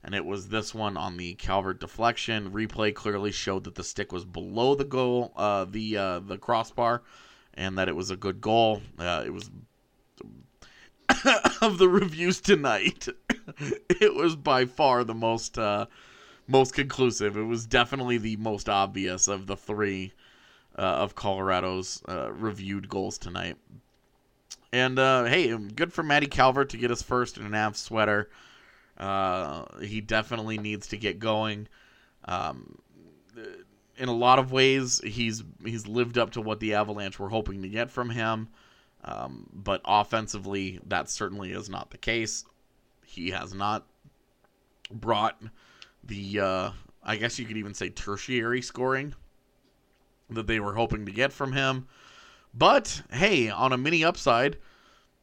And 0.07 0.15
it 0.15 0.23
was 0.23 0.47
this 0.47 0.73
one 0.73 0.95
on 0.95 1.17
the 1.17 1.33
Calvert 1.33 1.81
deflection. 1.81 2.51
Replay 2.51 2.95
clearly 2.95 3.29
showed 3.29 3.65
that 3.65 3.75
the 3.75 3.83
stick 3.83 4.13
was 4.13 4.23
below 4.23 4.73
the 4.73 4.85
goal, 4.85 5.33
uh, 5.35 5.65
the 5.65 5.97
uh, 5.97 6.19
the 6.19 6.37
crossbar, 6.37 7.03
and 7.55 7.77
that 7.77 7.89
it 7.89 7.95
was 7.97 8.09
a 8.09 8.15
good 8.15 8.39
goal. 8.39 8.81
Uh, 8.97 9.23
it 9.25 9.33
was 9.33 9.51
of 11.61 11.77
the 11.77 11.89
reviews 11.89 12.39
tonight. 12.39 13.09
it 13.89 14.15
was 14.15 14.37
by 14.37 14.63
far 14.63 15.03
the 15.03 15.13
most 15.13 15.57
uh, 15.57 15.87
most 16.47 16.73
conclusive. 16.73 17.35
It 17.35 17.43
was 17.43 17.65
definitely 17.65 18.17
the 18.17 18.37
most 18.37 18.69
obvious 18.69 19.27
of 19.27 19.45
the 19.45 19.57
three 19.57 20.13
uh, 20.77 20.83
of 20.83 21.15
Colorado's 21.15 22.01
uh, 22.07 22.31
reviewed 22.31 22.87
goals 22.87 23.17
tonight. 23.17 23.57
And 24.71 24.97
hey, 24.97 25.53
good 25.57 25.91
for 25.91 26.01
Matty 26.01 26.27
Calvert 26.27 26.69
to 26.69 26.77
get 26.77 26.91
his 26.91 27.01
first 27.01 27.37
in 27.37 27.45
an 27.45 27.53
Av 27.53 27.75
sweater. 27.75 28.29
Uh, 28.97 29.65
he 29.81 30.01
definitely 30.01 30.57
needs 30.57 30.87
to 30.87 30.97
get 30.97 31.19
going. 31.19 31.67
Um, 32.25 32.79
in 33.97 34.09
a 34.09 34.13
lot 34.13 34.39
of 34.39 34.51
ways, 34.51 35.01
he's 35.03 35.43
he's 35.63 35.87
lived 35.87 36.17
up 36.17 36.31
to 36.31 36.41
what 36.41 36.59
the 36.59 36.73
Avalanche 36.73 37.19
were 37.19 37.29
hoping 37.29 37.61
to 37.61 37.69
get 37.69 37.91
from 37.91 38.09
him. 38.09 38.49
Um, 39.03 39.49
but 39.53 39.81
offensively, 39.85 40.79
that 40.87 41.09
certainly 41.09 41.51
is 41.51 41.69
not 41.69 41.91
the 41.91 41.97
case. 41.97 42.43
He 43.05 43.29
has 43.29 43.53
not 43.53 43.85
brought 44.91 45.41
the, 46.03 46.39
uh, 46.39 46.71
I 47.03 47.15
guess 47.15 47.39
you 47.39 47.45
could 47.45 47.57
even 47.57 47.73
say, 47.73 47.89
tertiary 47.89 48.61
scoring 48.61 49.13
that 50.29 50.47
they 50.47 50.59
were 50.59 50.73
hoping 50.73 51.05
to 51.05 51.11
get 51.11 51.31
from 51.31 51.53
him. 51.53 51.87
But 52.53 53.01
hey, 53.11 53.49
on 53.49 53.71
a 53.71 53.77
mini 53.77 54.03
upside, 54.03 54.57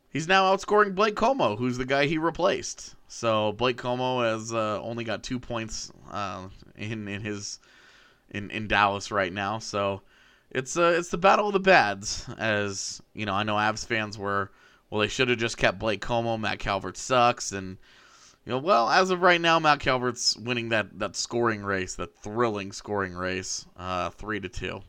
he's 0.09 0.29
now 0.29 0.55
outscoring 0.55 0.95
Blake 0.95 1.17
Comeau, 1.17 1.59
who's 1.59 1.77
the 1.77 1.85
guy 1.85 2.07
he 2.07 2.17
replaced. 2.17 2.95
So 3.15 3.53
Blake 3.53 3.77
Comeau 3.77 4.25
has 4.25 4.53
uh, 4.53 4.83
only 4.83 5.05
got 5.05 5.23
two 5.23 5.39
points 5.39 5.93
uh, 6.11 6.49
in 6.75 7.07
in 7.07 7.23
his 7.23 7.61
in 8.29 8.51
in 8.51 8.67
Dallas 8.67 9.13
right 9.13 9.33
now. 9.33 9.61
So 9.61 10.03
it's 10.51 10.77
uh, 10.77 10.97
it's 10.99 11.11
the 11.11 11.17
battle 11.17 11.47
of 11.47 11.53
the 11.53 11.61
bads. 11.61 12.29
As 12.39 13.01
you 13.15 13.25
know, 13.25 13.33
I 13.33 13.45
know 13.45 13.55
Avs 13.55 13.87
fans 13.87 14.19
were 14.19 14.51
well, 14.91 15.01
they 15.01 15.07
should 15.07 15.29
have 15.29 15.39
just 15.39 15.57
kept 15.57 15.79
Blake 15.79 16.01
Comeau. 16.01 16.41
Matt 16.41 16.59
Calvert 16.59 16.97
sucks, 16.97 17.53
and 17.53 17.79
you 18.45 18.51
know, 18.51 18.59
well, 18.59 18.91
as 18.91 19.11
of 19.11 19.23
right 19.23 19.41
now, 19.41 19.61
Matt 19.61 19.79
Calvert's 19.79 20.37
winning 20.37 20.71
that 20.71 20.99
that 20.99 21.15
scoring 21.15 21.63
race, 21.63 21.95
that 21.95 22.17
thrilling 22.17 22.73
scoring 22.73 23.15
race, 23.15 23.65
uh, 23.77 24.11
three 24.11 24.41
to 24.41 24.49
two. 24.49 24.83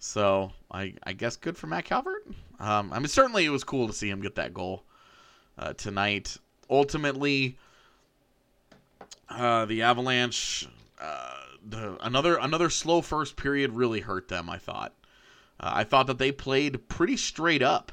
So 0.00 0.50
I 0.72 0.94
I 1.04 1.12
guess 1.12 1.36
good 1.36 1.56
for 1.56 1.68
Matt 1.68 1.84
Calvert. 1.84 2.26
Um, 2.58 2.92
I 2.92 2.98
mean, 2.98 3.06
certainly 3.06 3.44
it 3.44 3.50
was 3.50 3.62
cool 3.62 3.86
to 3.86 3.92
see 3.92 4.10
him 4.10 4.22
get 4.22 4.34
that 4.34 4.52
goal 4.52 4.82
uh, 5.56 5.74
tonight. 5.74 6.36
Ultimately, 6.72 7.58
uh, 9.28 9.66
the 9.66 9.82
Avalanche. 9.82 10.66
Uh, 10.98 11.34
the, 11.68 11.98
another 12.00 12.36
another 12.36 12.70
slow 12.70 13.02
first 13.02 13.36
period 13.36 13.72
really 13.72 14.00
hurt 14.00 14.28
them. 14.28 14.48
I 14.48 14.56
thought. 14.56 14.94
Uh, 15.60 15.70
I 15.74 15.84
thought 15.84 16.06
that 16.06 16.16
they 16.16 16.32
played 16.32 16.88
pretty 16.88 17.18
straight 17.18 17.62
up 17.62 17.92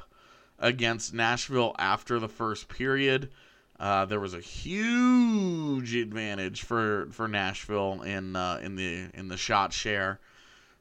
against 0.58 1.12
Nashville 1.12 1.74
after 1.78 2.18
the 2.18 2.28
first 2.28 2.68
period. 2.68 3.30
Uh, 3.78 4.06
there 4.06 4.20
was 4.20 4.32
a 4.32 4.40
huge 4.40 5.94
advantage 5.94 6.62
for, 6.62 7.08
for 7.12 7.28
Nashville 7.28 8.00
in 8.02 8.34
uh, 8.34 8.60
in 8.62 8.76
the 8.76 9.10
in 9.12 9.28
the 9.28 9.36
shot 9.36 9.74
share. 9.74 10.20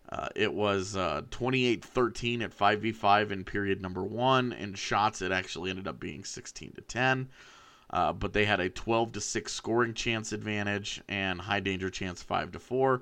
Uh, 0.09 0.27
it 0.35 0.51
was 0.51 0.95
28-13 0.95 2.41
at 2.41 2.57
5v5 2.57 3.29
in 3.31 3.43
period 3.43 3.79
number 3.79 4.03
one. 4.03 4.53
In 4.53 4.73
shots, 4.73 5.21
it 5.21 5.31
actually 5.31 5.69
ended 5.69 5.87
up 5.87 5.99
being 5.99 6.23
16 6.23 6.71
to 6.71 6.81
10. 6.81 7.29
Uh, 7.91 8.13
but 8.13 8.33
they 8.33 8.45
had 8.45 8.59
a 8.59 8.69
12 8.69 9.13
to 9.13 9.21
6 9.21 9.51
scoring 9.51 9.93
chance 9.93 10.31
advantage 10.31 11.01
and 11.07 11.41
high 11.41 11.59
danger 11.59 11.89
chance 11.89 12.21
5 12.21 12.51
to 12.51 12.59
4. 12.59 13.01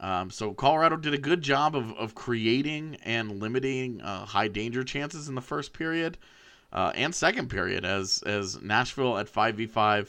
Um, 0.00 0.30
so 0.30 0.54
Colorado 0.54 0.96
did 0.96 1.12
a 1.12 1.18
good 1.18 1.42
job 1.42 1.76
of, 1.76 1.92
of 1.92 2.14
creating 2.14 2.96
and 3.04 3.40
limiting 3.40 4.00
uh, 4.00 4.24
high 4.24 4.48
danger 4.48 4.82
chances 4.82 5.28
in 5.28 5.34
the 5.34 5.42
first 5.42 5.74
period 5.74 6.16
uh, 6.72 6.92
and 6.94 7.14
second 7.14 7.48
period 7.48 7.84
as 7.84 8.22
as 8.24 8.60
Nashville 8.62 9.18
at 9.18 9.26
5v5 9.32 10.08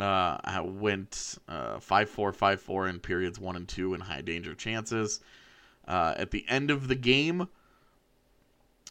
uh, 0.00 0.62
went 0.64 1.38
uh, 1.48 1.78
5 1.78 2.10
4 2.10 2.32
5 2.32 2.60
4 2.60 2.88
in 2.88 3.00
periods 3.00 3.38
1 3.38 3.56
and 3.56 3.68
2 3.68 3.94
in 3.94 4.00
high 4.00 4.22
danger 4.22 4.54
chances. 4.54 5.20
Uh, 5.86 6.14
at 6.16 6.30
the 6.30 6.44
end 6.48 6.70
of 6.70 6.88
the 6.88 6.94
game, 6.94 7.48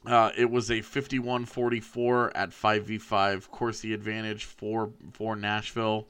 uh, 0.07 0.31
it 0.37 0.49
was 0.49 0.69
a 0.69 0.79
51-44 0.79 2.31
at 2.33 2.51
5v5 2.51 3.51
Corsi 3.51 3.93
advantage 3.93 4.45
for 4.45 4.91
for 5.11 5.35
Nashville. 5.35 6.07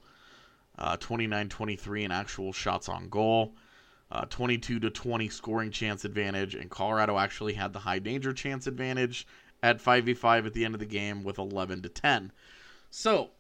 Uh, 0.77 0.95
29-23 0.97 2.03
in 2.03 2.11
actual 2.11 2.53
shots 2.53 2.87
on 2.87 3.09
goal. 3.09 3.55
Uh, 4.11 4.25
22 4.29 4.79
to 4.79 4.89
20 4.91 5.27
scoring 5.29 5.71
chance 5.71 6.05
advantage, 6.05 6.53
and 6.53 6.69
Colorado 6.69 7.17
actually 7.17 7.53
had 7.53 7.73
the 7.73 7.79
high 7.79 7.97
danger 7.97 8.31
chance 8.31 8.67
advantage 8.67 9.25
at 9.63 9.83
5v5 9.83 10.45
at 10.45 10.53
the 10.53 10.63
end 10.63 10.75
of 10.75 10.79
the 10.79 10.85
game 10.85 11.23
with 11.23 11.39
11 11.39 11.81
to 11.81 11.89
10. 11.89 12.31
So, 12.91 13.31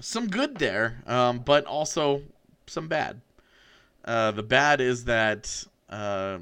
some 0.00 0.28
good 0.28 0.56
there, 0.56 1.00
um, 1.06 1.38
but 1.38 1.64
also 1.64 2.22
some 2.66 2.88
bad. 2.88 3.20
Uh, 4.04 4.32
the 4.32 4.42
bad 4.42 4.80
is 4.80 5.04
that 5.04 5.64
uh, 5.88 6.38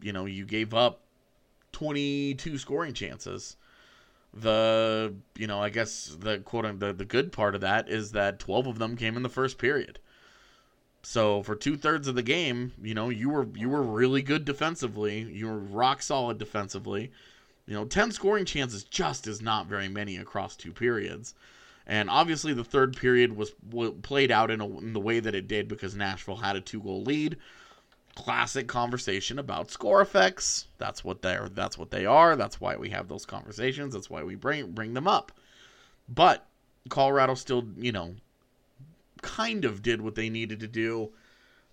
you 0.00 0.14
know 0.14 0.24
you 0.24 0.46
gave 0.46 0.72
up 0.72 1.02
22 1.76 2.56
scoring 2.56 2.94
chances. 2.94 3.58
The 4.32 5.14
you 5.36 5.46
know 5.46 5.60
I 5.60 5.68
guess 5.68 6.16
the 6.18 6.38
quote 6.38 6.80
the 6.80 6.94
the 6.94 7.04
good 7.04 7.32
part 7.32 7.54
of 7.54 7.60
that 7.60 7.90
is 7.90 8.12
that 8.12 8.38
12 8.38 8.66
of 8.66 8.78
them 8.78 8.96
came 8.96 9.14
in 9.14 9.22
the 9.22 9.28
first 9.28 9.58
period. 9.58 9.98
So 11.02 11.42
for 11.42 11.54
two 11.54 11.76
thirds 11.76 12.08
of 12.08 12.14
the 12.14 12.22
game, 12.22 12.72
you 12.82 12.94
know 12.94 13.10
you 13.10 13.28
were 13.28 13.46
you 13.54 13.68
were 13.68 13.82
really 13.82 14.22
good 14.22 14.46
defensively. 14.46 15.20
You 15.20 15.48
were 15.48 15.58
rock 15.58 16.00
solid 16.00 16.38
defensively. 16.38 17.12
You 17.66 17.74
know, 17.74 17.84
10 17.84 18.12
scoring 18.12 18.46
chances 18.46 18.82
just 18.82 19.26
is 19.26 19.42
not 19.42 19.66
very 19.66 19.88
many 19.88 20.16
across 20.16 20.56
two 20.56 20.72
periods. 20.72 21.34
And 21.86 22.08
obviously, 22.08 22.54
the 22.54 22.64
third 22.64 22.96
period 22.96 23.36
was 23.36 23.52
played 24.02 24.30
out 24.30 24.50
in, 24.50 24.62
a, 24.62 24.78
in 24.78 24.94
the 24.94 25.00
way 25.00 25.20
that 25.20 25.34
it 25.34 25.46
did 25.46 25.68
because 25.68 25.94
Nashville 25.94 26.36
had 26.36 26.56
a 26.56 26.60
two 26.62 26.80
goal 26.80 27.02
lead. 27.02 27.36
Classic 28.16 28.66
conversation 28.66 29.38
about 29.38 29.70
score 29.70 30.00
effects. 30.00 30.66
That's 30.78 31.04
what 31.04 31.22
they're. 31.22 31.48
That's 31.48 31.78
what 31.78 31.90
they 31.90 32.06
are. 32.06 32.34
That's 32.34 32.60
why 32.60 32.76
we 32.76 32.90
have 32.90 33.08
those 33.08 33.26
conversations. 33.26 33.94
That's 33.94 34.10
why 34.10 34.24
we 34.24 34.34
bring 34.34 34.72
bring 34.72 34.94
them 34.94 35.06
up. 35.06 35.32
But 36.08 36.46
Colorado 36.88 37.34
still, 37.34 37.64
you 37.76 37.92
know, 37.92 38.14
kind 39.22 39.64
of 39.64 39.82
did 39.82 40.00
what 40.00 40.14
they 40.14 40.30
needed 40.30 40.60
to 40.60 40.66
do. 40.66 41.12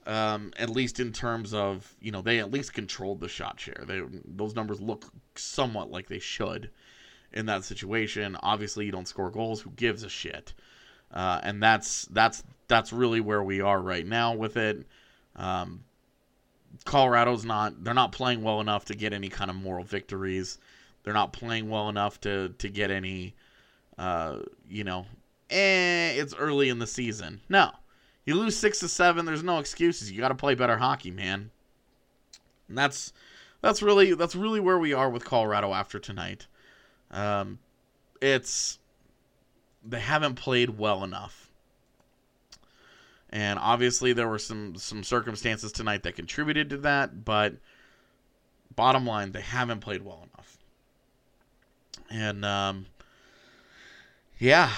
Um, 0.06 0.52
at 0.58 0.70
least 0.70 1.00
in 1.00 1.14
terms 1.14 1.54
of 1.54 1.96
you 2.02 2.12
know 2.12 2.22
they 2.22 2.39
at 2.39 2.52
least 2.52 2.74
controlled 2.74 3.22
the 3.22 3.30
shot 3.30 3.58
share. 3.60 3.86
They 3.88 4.02
those 4.26 4.54
numbers 4.54 4.82
look 4.82 5.06
somewhat 5.36 5.91
like 5.91 6.10
they 6.10 6.20
should 6.20 6.70
in 7.32 7.46
that 7.46 7.64
situation. 7.64 8.38
Obviously, 8.44 8.86
you 8.86 8.91
don't 8.91 9.08
score 9.08 9.32
goals. 9.32 9.62
Who 9.62 9.72
gives 9.72 10.04
a 10.04 10.10
shit? 10.10 10.54
Uh, 11.10 11.39
and 11.41 11.64
that's 11.64 12.06
that's 12.12 12.44
that's 12.68 12.91
really 12.91 13.22
where 13.22 13.44
we 13.44 13.62
are 13.62 13.82
right 13.82 14.06
now 14.06 14.34
with 14.34 14.58
it. 14.58 14.86
Um, 15.36 15.86
Colorado's 16.86 17.46
not 17.46 17.84
they're 17.84 17.94
not 17.94 18.12
playing 18.12 18.44
well 18.44 18.62
enough 18.62 18.86
to 18.86 18.96
get 18.96 19.14
any 19.14 19.30
kind 19.30 19.50
of 19.50 19.56
moral 19.56 19.84
victories. 19.84 20.58
They're 21.04 21.14
not 21.14 21.34
playing 21.34 21.70
well 21.70 21.90
enough 21.90 22.20
to 22.22 22.50
to 22.50 22.70
get 22.70 22.92
any 22.92 23.36
uh, 23.98 24.40
you 24.68 24.84
know, 24.84 25.06
eh, 25.50 26.12
it's 26.14 26.34
early 26.36 26.70
in 26.70 26.80
the 26.80 26.88
season. 26.88 27.42
No. 27.50 27.72
You 28.26 28.36
lose 28.36 28.58
6 28.58 28.80
to 28.80 28.88
7, 28.88 29.26
there's 29.26 29.44
no 29.44 29.60
excuses. 29.60 30.12
You 30.12 30.20
got 30.20 30.30
to 30.30 30.36
play 30.36 30.56
better 30.56 30.78
hockey, 30.78 31.12
man. 31.12 31.52
And 32.70 32.78
that's 32.78 33.12
that's 33.62 33.82
really 33.82 34.14
that's 34.14 34.36
really 34.36 34.60
where 34.60 34.80
we 34.80 34.94
are 34.94 35.10
with 35.10 35.26
Colorado 35.26 35.74
after 35.74 36.00
tonight. 36.00 36.48
Um, 37.12 37.60
it's 38.22 38.80
they 39.86 40.00
haven't 40.00 40.36
played 40.36 40.78
well 40.78 41.04
enough. 41.04 41.43
And 43.34 43.58
obviously 43.58 44.14
there 44.14 44.30
were 44.30 44.38
some 44.38 44.76
some 44.76 45.04
circumstances 45.04 45.72
tonight 45.72 46.04
that 46.04 46.16
contributed 46.16 46.70
to 46.70 46.78
that, 46.78 47.26
but 47.26 47.56
bottom 48.76 49.08
line, 49.08 49.32
they 49.32 49.42
haven't 49.42 49.80
played 49.80 50.06
well 50.06 50.28
enough. 50.32 50.58
And 52.12 52.46
um, 52.46 52.86
yeah, 54.38 54.70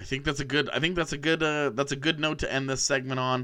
I 0.00 0.04
think 0.04 0.24
that's 0.24 0.40
a 0.40 0.44
good. 0.44 0.68
I 0.70 0.80
think 0.80 0.96
that's 0.96 1.12
a 1.12 1.16
good. 1.16 1.44
Uh, 1.44 1.70
that's 1.70 1.92
a 1.92 1.96
good 1.96 2.18
note 2.18 2.40
to 2.40 2.52
end 2.52 2.68
this 2.68 2.82
segment 2.82 3.20
on. 3.20 3.42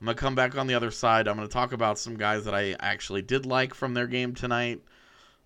I'm 0.00 0.06
gonna 0.06 0.16
come 0.16 0.34
back 0.34 0.58
on 0.58 0.66
the 0.66 0.74
other 0.74 0.90
side. 0.90 1.28
I'm 1.28 1.36
gonna 1.36 1.46
talk 1.46 1.72
about 1.72 2.00
some 2.00 2.16
guys 2.16 2.44
that 2.46 2.54
I 2.54 2.74
actually 2.80 3.22
did 3.22 3.46
like 3.46 3.74
from 3.74 3.94
their 3.94 4.08
game 4.08 4.34
tonight. 4.34 4.80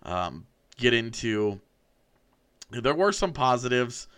Um, 0.04 0.46
get 0.78 0.94
into. 0.94 1.60
There 2.70 2.94
were 2.94 3.12
some 3.12 3.34
positives, 3.34 4.08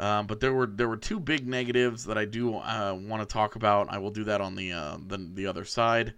um, 0.00 0.26
but 0.26 0.40
there 0.40 0.54
were 0.54 0.66
there 0.66 0.88
were 0.88 0.96
two 0.96 1.20
big 1.20 1.46
negatives 1.46 2.04
that 2.06 2.16
I 2.16 2.24
do 2.24 2.56
uh, 2.56 2.98
want 2.98 3.20
to 3.22 3.30
talk 3.30 3.54
about. 3.54 3.88
I 3.90 3.98
will 3.98 4.10
do 4.10 4.24
that 4.24 4.40
on 4.40 4.54
the 4.54 4.72
uh, 4.72 4.96
the 5.06 5.18
the 5.34 5.46
other 5.46 5.66
side. 5.66 6.14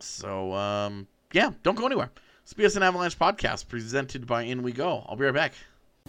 So 0.00 0.52
um, 0.52 1.06
yeah, 1.32 1.52
don't 1.62 1.76
go 1.76 1.86
anywhere. 1.86 2.10
It's 2.42 2.52
BSN 2.52 2.82
Avalanche 2.82 3.16
podcast 3.16 3.68
presented 3.68 4.26
by 4.26 4.42
In 4.42 4.62
We 4.64 4.72
Go. 4.72 5.06
I'll 5.08 5.16
be 5.16 5.24
right 5.24 5.32
back. 5.32 5.54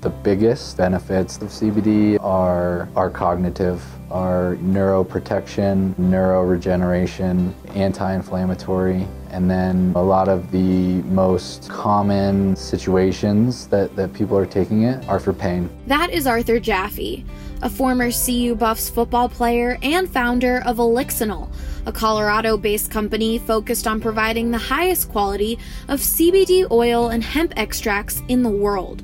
The 0.01 0.09
biggest 0.09 0.75
benefits 0.75 1.37
of 1.37 1.49
CBD 1.49 2.17
are 2.19 2.89
are 2.95 3.11
cognitive, 3.11 3.81
are 4.11 4.55
neuroprotection, 4.55 5.93
neuroregeneration, 5.95 7.53
anti-inflammatory, 7.75 9.07
and 9.35 9.51
then 9.51 9.91
a 9.97 10.01
lot 10.01 10.29
of 10.29 10.49
the 10.51 11.01
most 11.11 11.69
common 11.69 12.55
situations 12.55 13.67
that, 13.67 13.93
that 13.97 14.13
people 14.13 14.37
are 14.37 14.45
taking 14.45 14.83
it 14.83 15.05
are 15.09 15.19
for 15.19 15.33
pain. 15.33 15.69
That 15.87 16.09
is 16.09 16.25
Arthur 16.25 16.57
Jaffe, 16.57 17.25
a 17.61 17.69
former 17.69 18.11
CU 18.11 18.55
Buffs 18.55 18.89
football 18.89 19.27
player 19.27 19.77
and 19.83 20.09
founder 20.09 20.63
of 20.65 20.77
Elixinol, 20.77 21.49
a 21.85 21.91
Colorado 21.91 22.55
based 22.55 22.89
company 22.89 23.37
focused 23.37 23.87
on 23.87 23.99
providing 23.99 24.51
the 24.51 24.57
highest 24.57 25.09
quality 25.09 25.59
of 25.89 25.99
CBD 25.99 26.71
oil 26.71 27.09
and 27.09 27.21
hemp 27.21 27.51
extracts 27.57 28.23
in 28.29 28.41
the 28.41 28.49
world. 28.49 29.03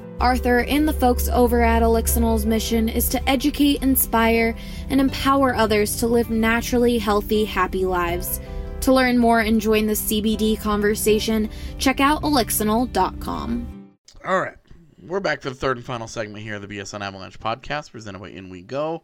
Arthur 0.21 0.59
and 0.59 0.87
the 0.87 0.93
folks 0.93 1.27
over 1.27 1.61
at 1.61 1.81
Elixinol's 1.81 2.45
mission 2.45 2.87
is 2.87 3.09
to 3.09 3.29
educate, 3.29 3.81
inspire, 3.81 4.55
and 4.89 5.01
empower 5.01 5.55
others 5.55 5.97
to 5.97 6.07
live 6.07 6.29
naturally 6.29 6.99
healthy, 6.99 7.43
happy 7.43 7.85
lives. 7.85 8.39
To 8.81 8.93
learn 8.93 9.17
more 9.17 9.39
and 9.39 9.59
join 9.59 9.87
the 9.87 9.93
CBD 9.93 10.59
conversation, 10.61 11.49
check 11.79 11.99
out 11.99 12.21
elixinol.com. 12.21 13.89
All 14.23 14.39
right. 14.39 14.55
We're 15.01 15.19
back 15.19 15.41
to 15.41 15.49
the 15.49 15.55
third 15.55 15.77
and 15.77 15.85
final 15.85 16.07
segment 16.07 16.43
here 16.43 16.55
of 16.55 16.61
the 16.61 16.67
BSN 16.67 17.01
Avalanche 17.01 17.39
podcast 17.39 17.91
presented 17.91 18.19
by 18.19 18.29
In 18.29 18.49
We 18.49 18.61
Go. 18.61 19.01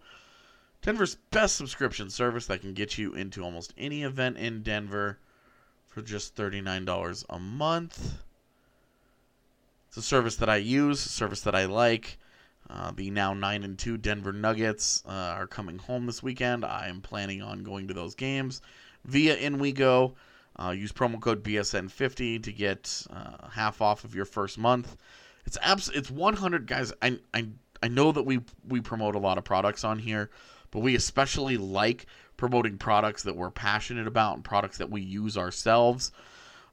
Denver's 0.83 1.15
best 1.31 1.55
subscription 1.55 2.11
service 2.11 2.45
that 2.45 2.61
can 2.61 2.73
get 2.73 2.99
you 2.99 3.13
into 3.13 3.43
almost 3.43 3.73
any 3.77 4.03
event 4.03 4.37
in 4.37 4.61
Denver 4.61 5.17
for 5.87 6.03
just 6.03 6.35
$39 6.35 7.25
a 7.29 7.39
month. 7.39 8.23
It's 9.97 10.05
a 10.05 10.09
service 10.09 10.35
that 10.35 10.47
I 10.47 10.57
use, 10.57 10.99
service 10.99 11.41
that 11.41 11.55
I 11.55 11.65
like. 11.65 12.19
Uh, 12.69 12.91
the 12.95 13.09
now 13.09 13.33
9 13.33 13.63
and 13.63 13.79
2 13.79 13.97
Denver 13.97 14.31
Nuggets 14.31 15.01
uh, 15.07 15.11
are 15.11 15.47
coming 15.47 15.79
home 15.79 16.05
this 16.05 16.21
weekend. 16.21 16.63
I 16.63 16.87
am 16.87 17.01
planning 17.01 17.41
on 17.41 17.63
going 17.63 17.87
to 17.87 17.95
those 17.95 18.13
games 18.13 18.61
via 19.05 19.35
In 19.37 19.57
We 19.57 19.71
Go. 19.71 20.13
Uh, 20.55 20.69
use 20.69 20.91
promo 20.91 21.19
code 21.19 21.43
BSN50 21.43 22.43
to 22.43 22.53
get 22.53 23.07
uh, 23.09 23.49
half 23.49 23.81
off 23.81 24.03
of 24.03 24.13
your 24.13 24.25
first 24.25 24.59
month. 24.59 24.97
It's 25.47 25.57
abs- 25.63 25.89
it's 25.89 26.11
100 26.11 26.67
guys. 26.67 26.93
I, 27.01 27.17
I 27.33 27.47
I 27.81 27.87
know 27.87 28.11
that 28.11 28.21
we 28.21 28.41
we 28.67 28.81
promote 28.81 29.15
a 29.15 29.19
lot 29.19 29.39
of 29.39 29.45
products 29.45 29.83
on 29.83 29.97
here, 29.97 30.29
but 30.69 30.81
we 30.81 30.93
especially 30.93 31.57
like 31.57 32.05
promoting 32.37 32.77
products 32.77 33.23
that 33.23 33.35
we're 33.35 33.49
passionate 33.49 34.05
about 34.05 34.35
and 34.35 34.43
products 34.43 34.77
that 34.77 34.91
we 34.91 35.01
use 35.01 35.39
ourselves. 35.39 36.11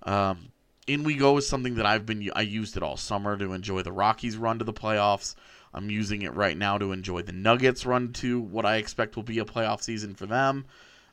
Um, 0.03 0.53
in 0.87 1.03
we 1.03 1.14
go 1.14 1.37
is 1.39 1.49
something 1.49 1.76
that 1.76 1.87
I've 1.87 2.07
been 2.07 2.30
I 2.35 2.43
used 2.43 2.76
it 2.76 2.82
all 2.82 2.97
summer 2.97 3.37
to 3.37 3.53
enjoy 3.53 3.82
the 3.82 3.93
Rockies 3.93 4.37
run 4.37 4.59
to 4.59 4.64
the 4.64 4.72
playoffs. 4.72 5.35
I'm 5.72 5.91
using 5.91 6.22
it 6.22 6.35
right 6.35 6.57
now 6.57 6.78
to 6.78 6.93
enjoy 6.93 7.22
the 7.22 7.32
Nuggets 7.32 7.85
run 7.85 8.12
to 8.14 8.41
what 8.41 8.64
I 8.64 8.76
expect 8.76 9.16
will 9.16 9.22
be 9.22 9.39
a 9.39 9.45
playoff 9.45 9.82
season 9.82 10.14
for 10.14 10.26
them. 10.26 10.66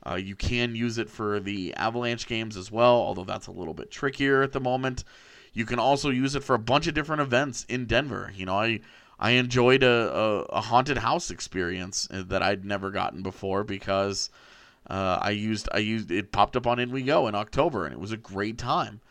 Uh, 0.05 0.15
you 0.15 0.36
can 0.36 0.76
use 0.76 0.97
it 0.97 1.09
for 1.09 1.39
the 1.39 1.74
Avalanche 1.76 2.28
games 2.28 2.57
as 2.57 2.72
well, 2.72 2.95
although 2.95 3.24
that's 3.24 3.47
a 3.47 3.51
little 3.51 3.74
bit 3.74 3.91
trickier 3.91 4.41
at 4.41 4.51
the 4.51 4.59
moment. 4.59 5.03
You 5.53 5.65
can 5.65 5.80
also 5.80 6.09
use 6.09 6.36
it 6.36 6.43
for 6.43 6.55
a 6.55 6.59
bunch 6.59 6.88
of 6.88 6.93
different 6.93 7.22
events 7.22 7.65
in 7.69 7.86
Denver. 7.86 8.32
You 8.36 8.45
know, 8.45 8.55
I 8.55 8.82
I 9.19 9.32
enjoyed 9.32 9.84
a, 9.84 10.15
a, 10.15 10.41
a 10.45 10.61
haunted 10.61 10.97
house 10.97 11.30
experience 11.30 12.07
that 12.11 12.41
I'd 12.41 12.65
never 12.65 12.89
gotten 12.89 13.22
before 13.22 13.63
because 13.63 14.30
uh, 14.89 15.19
I 15.22 15.30
used 15.32 15.69
I 15.72 15.78
used 15.78 16.09
it 16.11 16.32
popped 16.32 16.55
up 16.55 16.65
on 16.67 16.80
In 16.80 16.91
We 16.91 17.03
Go 17.03 17.28
in 17.28 17.36
October 17.36 17.86
and 17.86 17.93
it 17.93 17.99
was 17.99 18.11
a 18.11 18.17
great 18.17 18.57
time. 18.57 19.01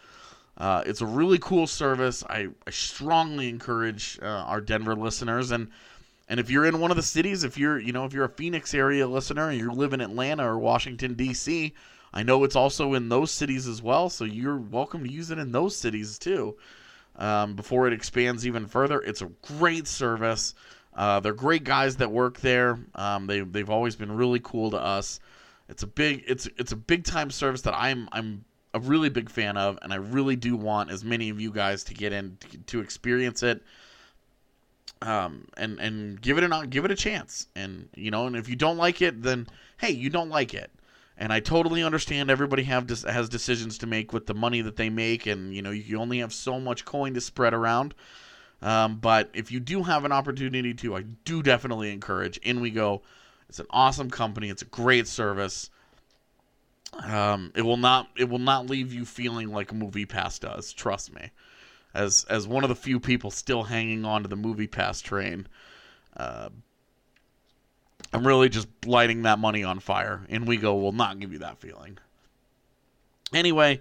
Uh, 0.60 0.84
it's 0.86 1.02
a 1.02 1.06
really 1.06 1.40
cool 1.40 1.66
service. 1.66 2.24
I, 2.30 2.50
I 2.68 2.70
strongly 2.70 3.48
encourage 3.50 4.20
uh, 4.22 4.26
our 4.26 4.62
Denver 4.62 4.96
listeners 4.96 5.52
and 5.52 5.70
and 6.28 6.40
if 6.40 6.50
you're 6.50 6.66
in 6.66 6.80
one 6.80 6.92
of 6.92 6.96
the 6.98 7.02
cities, 7.02 7.44
if 7.44 7.58
you're 7.58 7.78
you 7.80 7.92
know 7.92 8.06
if 8.06 8.14
you're 8.14 8.26
a 8.26 8.30
Phoenix 8.30 8.74
area 8.74 9.08
listener 9.08 9.50
and 9.50 9.58
you 9.58 9.72
live 9.72 9.94
in 9.94 10.02
Atlanta 10.02 10.46
or 10.48 10.58
Washington 10.58 11.14
D.C., 11.14 11.74
I 12.14 12.22
know 12.24 12.44
it's 12.44 12.56
also 12.56 12.94
in 12.94 13.08
those 13.08 13.32
cities 13.32 13.66
as 13.68 13.82
well. 13.82 14.10
So 14.10 14.24
you're 14.24 14.58
welcome 14.58 15.04
to 15.04 15.12
use 15.12 15.32
it 15.32 15.38
in 15.38 15.52
those 15.52 15.76
cities 15.76 16.18
too. 16.18 16.56
um, 17.16 17.54
before 17.56 17.88
it 17.88 17.92
expands 17.94 18.46
even 18.46 18.66
further. 18.66 19.00
It's 19.00 19.22
a 19.22 19.26
great 19.42 19.88
service. 19.88 20.54
Uh, 20.94 21.20
they're 21.20 21.34
great 21.34 21.64
guys 21.64 21.96
that 21.98 22.12
work 22.12 22.40
there. 22.40 22.78
Um, 22.94 23.26
they 23.26 23.40
they've 23.40 23.70
always 23.70 23.96
been 23.96 24.12
really 24.12 24.40
cool 24.42 24.70
to 24.72 24.78
us. 24.78 25.20
It's 25.68 25.82
a 25.84 25.88
big 25.88 26.24
it's 26.28 26.46
it's 26.58 26.72
a 26.72 26.76
big 26.76 27.04
time 27.04 27.30
service 27.30 27.62
that 27.62 27.74
I'm 27.76 28.08
I'm 28.12 28.44
a 28.74 28.80
really 28.80 29.08
big 29.08 29.28
fan 29.30 29.56
of, 29.56 29.78
and 29.82 29.92
I 29.92 29.96
really 29.96 30.36
do 30.36 30.56
want 30.56 30.90
as 30.90 31.04
many 31.04 31.30
of 31.30 31.40
you 31.40 31.50
guys 31.50 31.84
to 31.84 31.94
get 31.94 32.12
in 32.12 32.38
to, 32.66 32.80
experience 32.80 33.42
it. 33.42 33.62
Um, 35.02 35.48
and 35.56 35.80
and 35.80 36.20
give 36.20 36.36
it 36.36 36.44
an 36.44 36.68
give 36.68 36.84
it 36.84 36.90
a 36.90 36.94
chance, 36.94 37.46
and 37.56 37.88
you 37.96 38.10
know, 38.10 38.26
and 38.26 38.36
if 38.36 38.50
you 38.50 38.56
don't 38.56 38.76
like 38.76 39.00
it, 39.00 39.22
then 39.22 39.46
hey, 39.78 39.92
you 39.92 40.10
don't 40.10 40.28
like 40.28 40.52
it, 40.52 40.70
and 41.16 41.32
I 41.32 41.40
totally 41.40 41.82
understand 41.82 42.30
everybody 42.30 42.64
have 42.64 42.86
has 42.90 43.30
decisions 43.30 43.78
to 43.78 43.86
make 43.86 44.12
with 44.12 44.26
the 44.26 44.34
money 44.34 44.60
that 44.60 44.76
they 44.76 44.90
make, 44.90 45.24
and 45.26 45.54
you 45.54 45.62
know, 45.62 45.70
you 45.70 45.98
only 45.98 46.18
have 46.18 46.34
so 46.34 46.60
much 46.60 46.84
coin 46.84 47.14
to 47.14 47.20
spread 47.22 47.54
around. 47.54 47.94
Um, 48.60 48.98
but 48.98 49.30
if 49.32 49.50
you 49.50 49.58
do 49.58 49.82
have 49.84 50.04
an 50.04 50.12
opportunity 50.12 50.74
to, 50.74 50.96
I 50.96 51.04
do 51.24 51.42
definitely 51.42 51.92
encourage. 51.92 52.36
In 52.38 52.60
we 52.60 52.70
go. 52.70 53.00
It's 53.50 53.58
an 53.58 53.66
awesome 53.70 54.10
company. 54.10 54.48
It's 54.48 54.62
a 54.62 54.66
great 54.66 55.08
service. 55.08 55.70
Um, 56.92 57.52
it 57.54 57.62
will 57.62 57.76
not 57.76 58.08
it 58.16 58.28
will 58.28 58.38
not 58.38 58.68
leave 58.68 58.92
you 58.92 59.04
feeling 59.04 59.52
like 59.52 59.72
Movie 59.72 60.06
Pass 60.06 60.38
does. 60.38 60.72
Trust 60.72 61.14
me. 61.14 61.30
As 61.94 62.24
as 62.28 62.46
one 62.46 62.64
of 62.64 62.68
the 62.68 62.76
few 62.76 63.00
people 63.00 63.30
still 63.30 63.64
hanging 63.64 64.04
on 64.04 64.22
to 64.22 64.28
the 64.28 64.36
Movie 64.36 64.66
Pass 64.66 65.00
train, 65.00 65.46
uh, 66.16 66.50
I'm 68.12 68.26
really 68.26 68.48
just 68.48 68.68
lighting 68.84 69.22
that 69.22 69.38
money 69.38 69.64
on 69.64 69.80
fire. 69.80 70.26
And 70.28 70.46
we 70.46 70.56
go 70.56 70.76
will 70.76 70.92
not 70.92 71.18
give 71.18 71.32
you 71.32 71.38
that 71.40 71.58
feeling. 71.58 71.98
Anyway, 73.32 73.80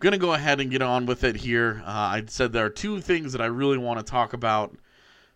I'm 0.00 0.12
to 0.12 0.18
go 0.18 0.32
ahead 0.32 0.60
and 0.60 0.70
get 0.70 0.80
on 0.80 1.06
with 1.06 1.24
it 1.24 1.36
here. 1.36 1.82
Uh, 1.84 1.90
I 1.90 2.24
said 2.28 2.52
there 2.52 2.64
are 2.64 2.70
two 2.70 3.00
things 3.00 3.32
that 3.32 3.42
I 3.42 3.46
really 3.46 3.78
want 3.78 3.98
to 3.98 4.10
talk 4.10 4.32
about 4.32 4.76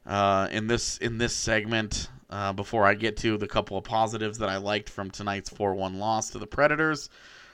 uh, 0.07 0.49
in 0.51 0.67
this 0.67 0.99
in 0.99 1.19
this 1.19 1.35
segment 1.35 2.09
uh, 2.33 2.53
before 2.53 2.87
I 2.87 2.95
get 2.95 3.19
to 3.19 3.37
the 3.37 3.47
couple 3.47 3.77
of 3.77 3.85
positives 3.85 4.39
that 4.39 4.49
I 4.49 4.57
liked 4.57 4.89
from 4.89 5.11
tonight's 5.11 5.51
4-1 5.51 5.99
loss 5.99 6.31
to 6.31 6.39
the 6.39 6.47
Predators. 6.47 7.11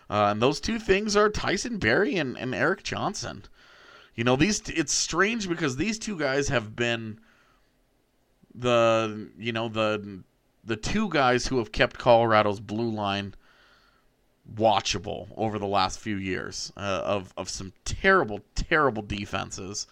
Uh, 0.09 0.29
and 0.31 0.41
those 0.41 0.61
two 0.61 0.79
things 0.79 1.17
are 1.17 1.29
Tyson 1.29 1.79
Barrie 1.79 2.17
and, 2.17 2.39
and 2.39 2.55
Erik 2.55 2.85
Johnson. 2.85 3.45
You 4.15 4.25
know, 4.25 4.37
these 4.37 4.63
it's 4.69 4.93
strange 4.93 5.49
because 5.49 5.77
these 5.77 5.99
two 5.99 6.19
guys 6.19 6.49
have 6.49 6.75
been 6.75 7.21
the 8.55 9.31
you 9.39 9.53
know 9.53 9.69
the 9.69 10.23
the 10.65 10.77
two 10.77 11.09
guys 11.09 11.47
who 11.47 11.59
have 11.59 11.71
kept 11.71 11.99
Colorado's 11.99 12.59
blue 12.59 12.91
line 12.91 13.35
watchable 14.55 15.29
over 15.37 15.59
the 15.59 15.67
last 15.67 16.01
few 16.01 16.17
years 16.17 16.73
uh, 16.77 17.03
of 17.05 17.33
of 17.37 17.49
some 17.49 17.73
terrible 17.85 18.41
terrible 18.55 19.03
defenses 19.03 19.87